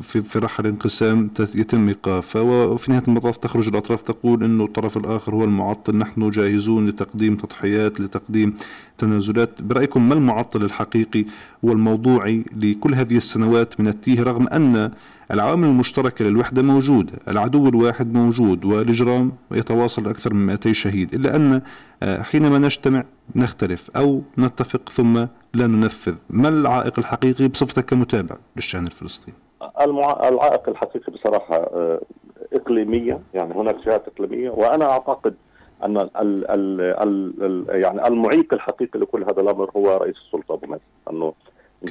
في 0.00 0.20
في 0.22 0.38
رحل 0.38 0.66
انقسام 0.66 1.30
يتم 1.54 1.88
إيقافها؟ 1.88 2.42
وفي 2.42 2.90
نهاية 2.92 3.02
المطاف 3.08 3.36
تخرج 3.36 3.68
الأطراف 3.68 4.02
تقول 4.02 4.44
إنه 4.44 4.64
الطرف 4.64 4.96
الآخر 4.96 5.34
هو 5.34 5.44
المعطل 5.44 5.96
نحن 5.96 6.30
جاهزون 6.30 6.88
لتقديم 6.88 7.36
تضحيات 7.36 8.00
لتقديم 8.00 8.54
تنازلات. 8.98 9.62
برأيكم 9.62 10.08
ما 10.08 10.14
المعطل 10.14 10.62
الحقيقي 10.62 11.24
والموضوعي 11.62 12.44
لكل 12.56 12.94
هذه 12.94 13.16
السنوات 13.16 13.80
من 13.80 13.88
التيه 13.88 14.22
رغم 14.22 14.48
أن 14.48 14.90
العوامل 15.30 15.68
المشتركة 15.68 16.24
للوحدة 16.24 16.62
موجودة 16.62 17.12
العدو 17.28 17.68
الواحد 17.68 18.14
موجود 18.14 18.64
والإجرام 18.64 19.32
يتواصل 19.50 20.08
أكثر 20.08 20.34
من 20.34 20.46
200 20.46 20.72
شهيد 20.72 21.14
إلا 21.14 21.36
أن 21.36 21.62
آه، 22.02 22.22
حينما 22.22 22.58
نجتمع 22.58 23.04
نختلف 23.36 23.90
أو 23.96 24.22
نتفق 24.38 24.88
ثم 24.88 25.26
لا 25.54 25.66
ننفذ. 25.66 26.14
ما 26.30 26.48
العائق 26.48 26.98
الحقيقي 26.98 27.48
بصفتك 27.48 27.84
كمتابع 27.84 28.36
للشأن 28.56 28.86
الفلسطيني؟ 28.86 29.36
المع... 29.80 30.28
العائق 30.28 30.68
الحقيقي 30.68 31.12
بصراحة 31.12 31.56
آه، 31.56 32.00
إقليمية 32.52 33.20
يعني 33.34 33.54
هناك 33.54 33.76
جهات 33.86 34.08
إقليمية 34.08 34.50
وأنا 34.50 34.90
أعتقد 34.90 35.34
أن 35.84 35.96
ال... 35.96 36.10
ال... 36.50 36.80
ال... 37.42 37.64
يعني 37.68 38.06
المعيق 38.06 38.54
الحقيقي 38.54 38.98
لكل 38.98 39.22
هذا 39.22 39.40
الأمر 39.40 39.70
هو 39.76 39.96
رئيس 39.96 40.16
السلطة 40.16 40.54
أبو 40.54 40.66
مازن 40.66 40.82
أنه 41.10 41.32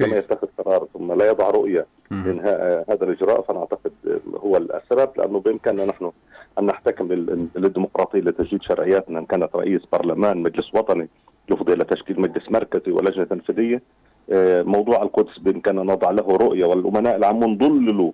عندما 0.02 0.18
يتخذ 0.18 0.46
قرار 0.58 0.86
ثم 0.94 1.12
لا 1.12 1.28
يضع 1.28 1.50
رؤية 1.50 1.86
لانهاء 2.10 2.84
هذا 2.90 3.04
الإجراء 3.04 3.42
فانا 3.42 3.58
اعتقد 3.58 3.92
هو 4.36 4.56
السبب 4.56 5.10
لأنه 5.16 5.40
بامكاننا 5.40 5.84
نحن 5.84 6.10
أن 6.58 6.66
نحتكم 6.66 7.12
للديمقراطية 7.56 8.20
لتجديد 8.20 8.62
شرعياتنا 8.62 9.18
إن 9.18 9.26
كانت 9.26 9.56
رئيس 9.56 9.82
برلمان 9.92 10.38
مجلس 10.38 10.74
وطني 10.74 11.08
يفضي 11.50 11.72
إلى 11.72 11.84
تشكيل 11.84 12.20
مجلس 12.20 12.50
مركزي 12.50 12.92
ولجنة 12.92 13.24
تنفيذية 13.24 13.82
آه، 14.30 14.62
موضوع 14.62 15.02
القدس 15.02 15.38
بامكاننا 15.38 15.82
نضع 15.82 16.10
له 16.10 16.36
رؤية 16.36 16.64
والأمناء 16.64 17.16
العامون 17.16 17.58
ضللوا 17.58 18.12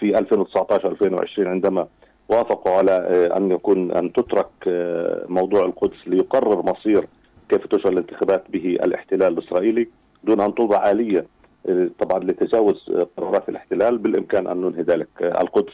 في 0.00 0.18
2019 0.18 0.90
2020 0.90 1.48
عندما 1.48 1.86
وافقوا 2.28 2.72
على 2.72 2.92
آه، 2.92 3.36
أن 3.36 3.50
يكون 3.50 3.92
أن 3.92 4.12
تترك 4.12 4.48
آه، 4.66 5.24
موضوع 5.28 5.64
القدس 5.64 5.96
ليقرر 6.06 6.62
مصير 6.62 7.06
كيف 7.48 7.66
تجرى 7.66 7.92
الانتخابات 7.92 8.44
به 8.50 8.78
الاحتلال 8.82 9.38
الإسرائيلي. 9.38 9.88
دون 10.24 10.40
أن 10.40 10.54
توضع 10.54 10.90
آلية 10.90 11.26
آه، 11.68 11.90
طبعا 11.98 12.18
لتجاوز 12.24 12.90
آه، 12.90 13.06
قرارات 13.16 13.48
الاحتلال 13.48 13.98
بالإمكان 13.98 14.46
أن 14.46 14.60
ننهي 14.60 14.82
ذلك. 14.82 15.08
آه، 15.22 15.40
القدس 15.42 15.72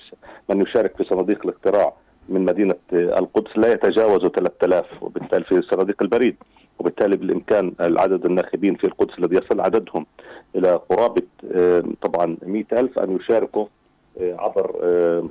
من 0.51 0.63
يشارك 0.63 0.97
في 0.97 1.05
صناديق 1.05 1.47
الاقتراع 1.47 1.93
من 2.29 2.45
مدينة 2.45 2.75
القدس 2.93 3.57
لا 3.57 3.73
يتجاوز 3.73 4.27
3000 4.27 4.87
وبالتالي 5.03 5.45
في 5.45 5.63
صناديق 5.63 6.03
البريد 6.03 6.37
وبالتالي 6.79 7.17
بالإمكان 7.17 7.73
العدد 7.81 8.27
الناخبين 8.27 8.75
في 8.75 8.85
القدس 8.85 9.19
الذي 9.19 9.37
يصل 9.37 9.61
عددهم 9.61 10.07
إلى 10.57 10.81
قرابة 10.89 11.23
طبعا 12.03 12.37
100000 12.43 12.99
أن 12.99 13.17
يشاركوا 13.17 13.67
عبر 14.21 14.71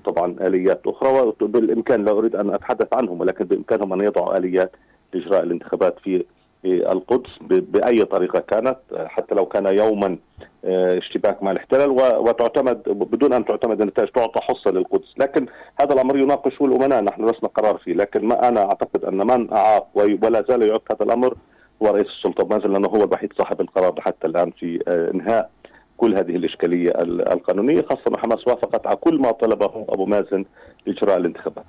طبعا 0.05 0.35
آليات 0.41 0.81
أخرى 0.87 1.33
وبالإمكان 1.41 2.05
لا 2.05 2.11
أريد 2.11 2.35
أن 2.35 2.53
أتحدث 2.53 2.93
عنهم 2.93 3.21
ولكن 3.21 3.45
بإمكانهم 3.45 3.93
أن 3.93 4.01
يضعوا 4.01 4.37
آليات 4.37 4.71
لإجراء 5.13 5.43
الانتخابات 5.43 5.99
في 5.99 6.25
القدس 6.65 7.29
بأي 7.49 8.05
طريقة 8.05 8.39
كانت 8.39 8.77
حتى 9.05 9.35
لو 9.35 9.45
كان 9.45 9.65
يوما 9.65 10.17
آه، 10.65 10.97
اشتباك 10.97 11.43
مع 11.43 11.51
الاحتلال 11.51 11.89
وتعتمد 11.99 12.83
بدون 12.89 13.33
أن 13.33 13.45
تعتمد 13.45 13.81
النتائج 13.81 14.09
تعطى 14.09 14.39
حصة 14.39 14.71
للقدس، 14.71 15.13
لكن 15.17 15.45
هذا 15.79 15.93
الأمر 15.93 16.17
يناقشه 16.17 16.65
الأمناء 16.65 17.03
نحن 17.03 17.29
لسنا 17.29 17.49
قرار 17.49 17.77
فيه، 17.77 17.93
لكن 17.93 18.25
ما 18.25 18.47
أنا 18.47 18.65
أعتقد 18.65 19.05
أن 19.05 19.27
من 19.27 19.53
أعاق 19.53 19.87
ولا 19.95 20.45
زال 20.49 20.61
يعد 20.61 20.79
هذا 20.91 21.03
الأمر 21.03 21.35
هو 21.83 21.87
رئيس 21.87 22.07
السلطة. 22.07 22.45
مازن 22.45 22.71
لأنه 22.71 22.87
هو 22.87 23.03
الوحيد 23.03 23.33
صاحب 23.37 23.61
القرار 23.61 24.01
حتى 24.01 24.27
الآن 24.27 24.51
في 24.51 24.79
آه، 24.87 25.11
إنهاء 25.11 25.49
كل 25.97 26.15
هذه 26.15 26.35
الإشكالية 26.35 26.91
القانونية. 27.01 27.81
خاصة 27.81 28.17
حماس 28.17 28.47
وافقت 28.47 28.87
على 28.87 28.95
كل 28.95 29.19
ما 29.19 29.31
طلبه 29.31 29.85
أبو 29.89 30.05
مازن 30.05 30.45
لإجراء 30.85 31.17
الانتخابات. 31.17 31.65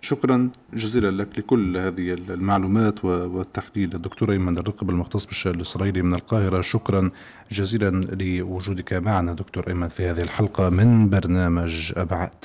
شكرا 0.00 0.50
جزيلا 0.74 1.22
لك 1.22 1.38
لكل 1.38 1.76
هذه 1.76 2.12
المعلومات 2.12 3.04
والتحليل. 3.04 3.94
الدكتور 3.94 4.32
أيمن 4.32 4.58
الرقب 4.58 4.90
المختص 4.90 5.26
بالشأن 5.26 5.54
الإسرائيلي 5.54 6.02
من 6.02 6.14
القاهرة. 6.14 6.60
شكرا 6.60 7.10
جزيلا 7.52 7.90
لوجودك 7.90 8.92
معنا 8.92 9.32
دكتور 9.32 9.68
أيمن 9.68 9.88
في 9.88 10.06
هذه 10.06 10.20
الحلقة 10.20 10.68
من 10.68 11.10
برنامج 11.10 11.92
أبعاد. 11.96 12.44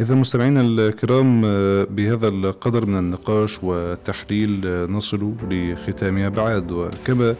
إذا 0.00 0.14
مستمعينا 0.14 0.60
الكرام 0.60 1.40
بهذا 1.84 2.28
القدر 2.28 2.86
من 2.86 2.98
النقاش 2.98 3.64
والتحليل 3.64 4.60
نصل 4.90 5.34
لختام 5.50 6.18
أبعاد. 6.18 6.70
وكما 6.72 7.34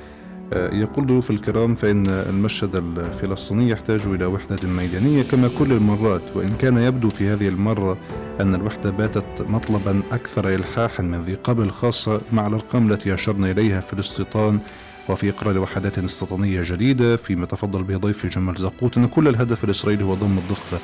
يقول 0.52 1.06
ضيوف 1.06 1.30
الكرام 1.30 1.74
فإن 1.74 2.06
المشهد 2.08 2.76
الفلسطيني 2.76 3.68
يحتاج 3.68 4.06
إلى 4.06 4.26
وحدة 4.26 4.68
ميدانية 4.68 5.22
كما 5.22 5.50
كل 5.58 5.72
المرات 5.72 6.22
وإن 6.34 6.56
كان 6.58 6.76
يبدو 6.78 7.08
في 7.10 7.28
هذه 7.28 7.48
المرة 7.48 7.98
أن 8.40 8.54
الوحدة 8.54 8.90
باتت 8.90 9.42
مطلبا 9.48 10.02
أكثر 10.12 10.54
إلحاحا 10.54 11.02
من 11.02 11.22
ذي 11.22 11.34
قبل 11.34 11.70
خاصة 11.70 12.20
مع 12.32 12.46
الأرقام 12.46 12.92
التي 12.92 13.14
أشرنا 13.14 13.50
إليها 13.50 13.80
في 13.80 13.92
الاستيطان 13.92 14.60
وفي 15.08 15.30
إقرار 15.30 15.58
وحدات 15.58 15.98
استيطانية 15.98 16.62
جديدة 16.64 17.16
فيما 17.16 17.46
تفضل 17.46 17.82
به 17.82 17.96
ضيف 17.96 18.26
جمال 18.26 18.54
زقوت 18.54 18.98
أن 18.98 19.06
كل 19.06 19.28
الهدف 19.28 19.64
الإسرائيلي 19.64 20.04
هو 20.04 20.14
ضم 20.14 20.38
الضفة 20.38 20.78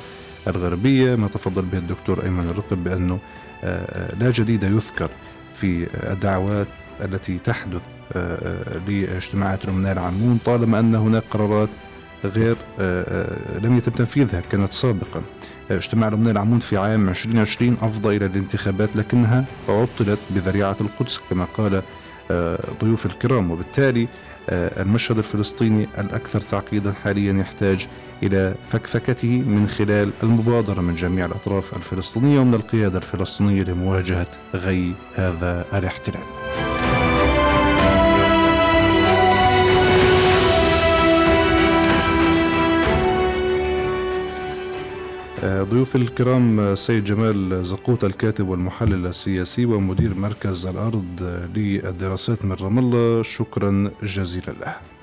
الغربية 0.49 1.15
ما 1.15 1.29
تفضل 1.29 1.63
به 1.63 1.79
الدكتور 1.79 2.23
أيمن 2.23 2.49
الرقب 2.49 2.85
بأنه 2.85 3.19
لا 4.21 4.31
جديد 4.31 4.63
يذكر 4.63 5.11
في 5.55 5.87
الدعوات 6.13 6.67
التي 7.01 7.39
تحدث 7.39 7.83
لاجتماعات 8.89 9.65
الأمناء 9.65 9.93
العامون 9.93 10.39
طالما 10.45 10.79
أن 10.79 10.95
هناك 10.95 11.23
قرارات 11.31 11.69
غير 12.25 12.57
لم 13.63 13.77
يتم 13.77 13.93
تنفيذها 13.93 14.41
كانت 14.41 14.73
سابقا. 14.73 15.23
اجتماع 15.71 16.09
الأمناء 16.09 16.33
العامون 16.33 16.59
في 16.59 16.77
عام 16.77 17.09
2020 17.09 17.77
أفضى 17.83 18.17
إلى 18.17 18.27
الانتخابات 18.27 18.97
لكنها 18.97 19.45
عطلت 19.69 20.19
بذريعة 20.31 20.77
القدس 20.81 21.21
كما 21.31 21.45
قال 21.45 21.83
ضيوف 22.81 23.07
الكرام. 23.07 23.51
وبالتالي 23.51 24.09
المشهد 24.51 25.19
الفلسطيني 25.19 25.89
الأكثر 25.99 26.41
تعقيدا 26.41 26.93
حاليا 27.05 27.33
يحتاج 27.33 27.89
إلى 28.25 28.55
فكفكته 28.69 29.43
من 29.47 29.69
خلال 29.69 30.11
المبادرة 30.23 30.81
من 30.81 30.95
جميع 30.95 31.27
الأطراف 31.27 31.77
الفلسطينية 31.77 32.41
ومن 32.41 32.55
القيادة 32.55 32.99
الفلسطينية 32.99 33.63
لمواجهة 33.63 34.27
غي 34.55 34.93
هذا 35.15 35.65
الاحتلال. 35.75 36.23
ضيوف 45.45 45.97
الكرام 45.97 46.75
سيد 46.75 47.05
جمال 47.05 47.65
زقوت 47.65 48.05
الكاتب 48.05 48.49
والمحلل 48.49 49.07
السياسي 49.07 49.67
ومدير 49.67 50.15
مركز 50.15 50.67
الأرض 50.67 51.23
للدراسات 51.55 52.45
من 52.45 52.53
رام 52.53 52.79
الله 52.79 53.23
شكرا 53.23 53.91
جزيلا 54.03 54.53
له 54.61 54.94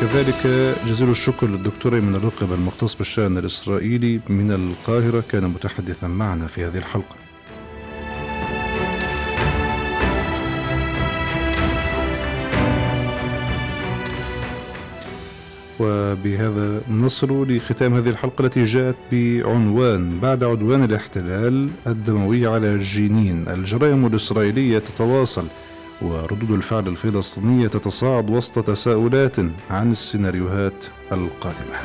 وكذلك 0.00 0.46
جزيل 0.86 1.10
الشكر 1.10 1.46
للدكتور 1.46 2.00
من 2.00 2.14
الرقب 2.14 2.52
المختص 2.52 2.94
بالشأن 2.94 3.38
الإسرائيلي 3.38 4.20
من 4.28 4.52
القاهرة 4.52 5.24
كان 5.28 5.44
متحدثا 5.44 6.06
معنا 6.06 6.46
في 6.46 6.64
هذه 6.64 6.76
الحلقة. 6.76 7.16
وبهذا 15.80 16.80
نصل 16.90 17.52
لختام 17.52 17.94
هذه 17.94 18.08
الحلقة 18.08 18.44
التي 18.44 18.64
جاءت 18.64 18.96
بعنوان 19.12 20.20
بعد 20.20 20.44
عدوان 20.44 20.84
الاحتلال 20.84 21.70
الدموي 21.86 22.46
على 22.46 22.78
جنين. 22.78 23.48
الجرائم 23.48 24.06
الإسرائيلية 24.06 24.78
تتواصل. 24.78 25.46
وردود 26.02 26.50
الفعل 26.50 26.88
الفلسطينية 26.88 27.66
تتصاعد 27.66 28.30
وسط 28.30 28.66
تساؤلات 28.66 29.36
عن 29.70 29.90
السيناريوهات 29.90 30.84
القادمة. 31.12 31.76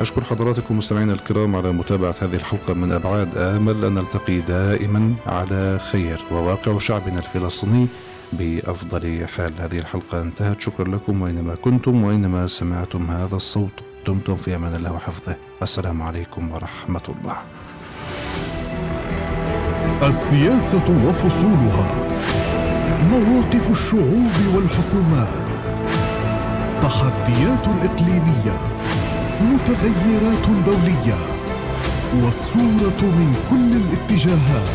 أشكر 0.00 0.24
حضراتكم 0.24 0.78
مستمعينا 0.78 1.12
الكرام 1.12 1.56
على 1.56 1.72
متابعة 1.72 2.14
هذه 2.20 2.34
الحلقة 2.34 2.74
من 2.74 2.92
أبعاد 2.92 3.36
آمل. 3.36 3.84
أن 3.84 3.94
نلتقي 3.94 4.40
دائما 4.40 5.14
على 5.26 5.80
خير. 5.92 6.24
وواقع 6.30 6.78
شعبنا 6.78 7.18
الفلسطيني 7.18 7.86
بأفضل 8.32 9.26
حال. 9.36 9.52
هذه 9.58 9.78
الحلقة 9.78 10.22
انتهت. 10.22 10.60
شكرا 10.60 10.88
لكم 10.88 11.22
وأينما 11.22 11.54
كنتم 11.54 12.04
وأينما 12.04 12.46
سمعتم 12.46 13.10
هذا 13.10 13.36
الصوت. 13.36 13.82
دمتم 14.06 14.36
في 14.36 14.54
أمان 14.54 14.74
الله 14.74 14.92
وحفظه. 14.92 15.36
السلام 15.62 16.02
عليكم 16.02 16.52
ورحمة 16.52 17.02
الله. 17.08 17.36
السياسة 20.02 21.06
وفصولها. 21.06 21.90
مواقف 23.10 23.70
الشعوب 23.70 24.32
والحكومات. 24.54 25.46
تحديات 26.82 27.66
إقليمية. 27.84 28.56
متغيرات 29.42 30.46
دولية. 30.66 31.18
والصورة 32.22 33.02
من 33.02 33.36
كل 33.50 33.76
الاتجاهات. 33.76 34.68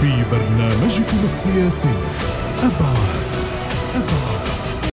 في 0.00 0.24
برنامجكم 0.32 1.16
السياسي 1.24 1.94
أبعاد. 2.58 3.21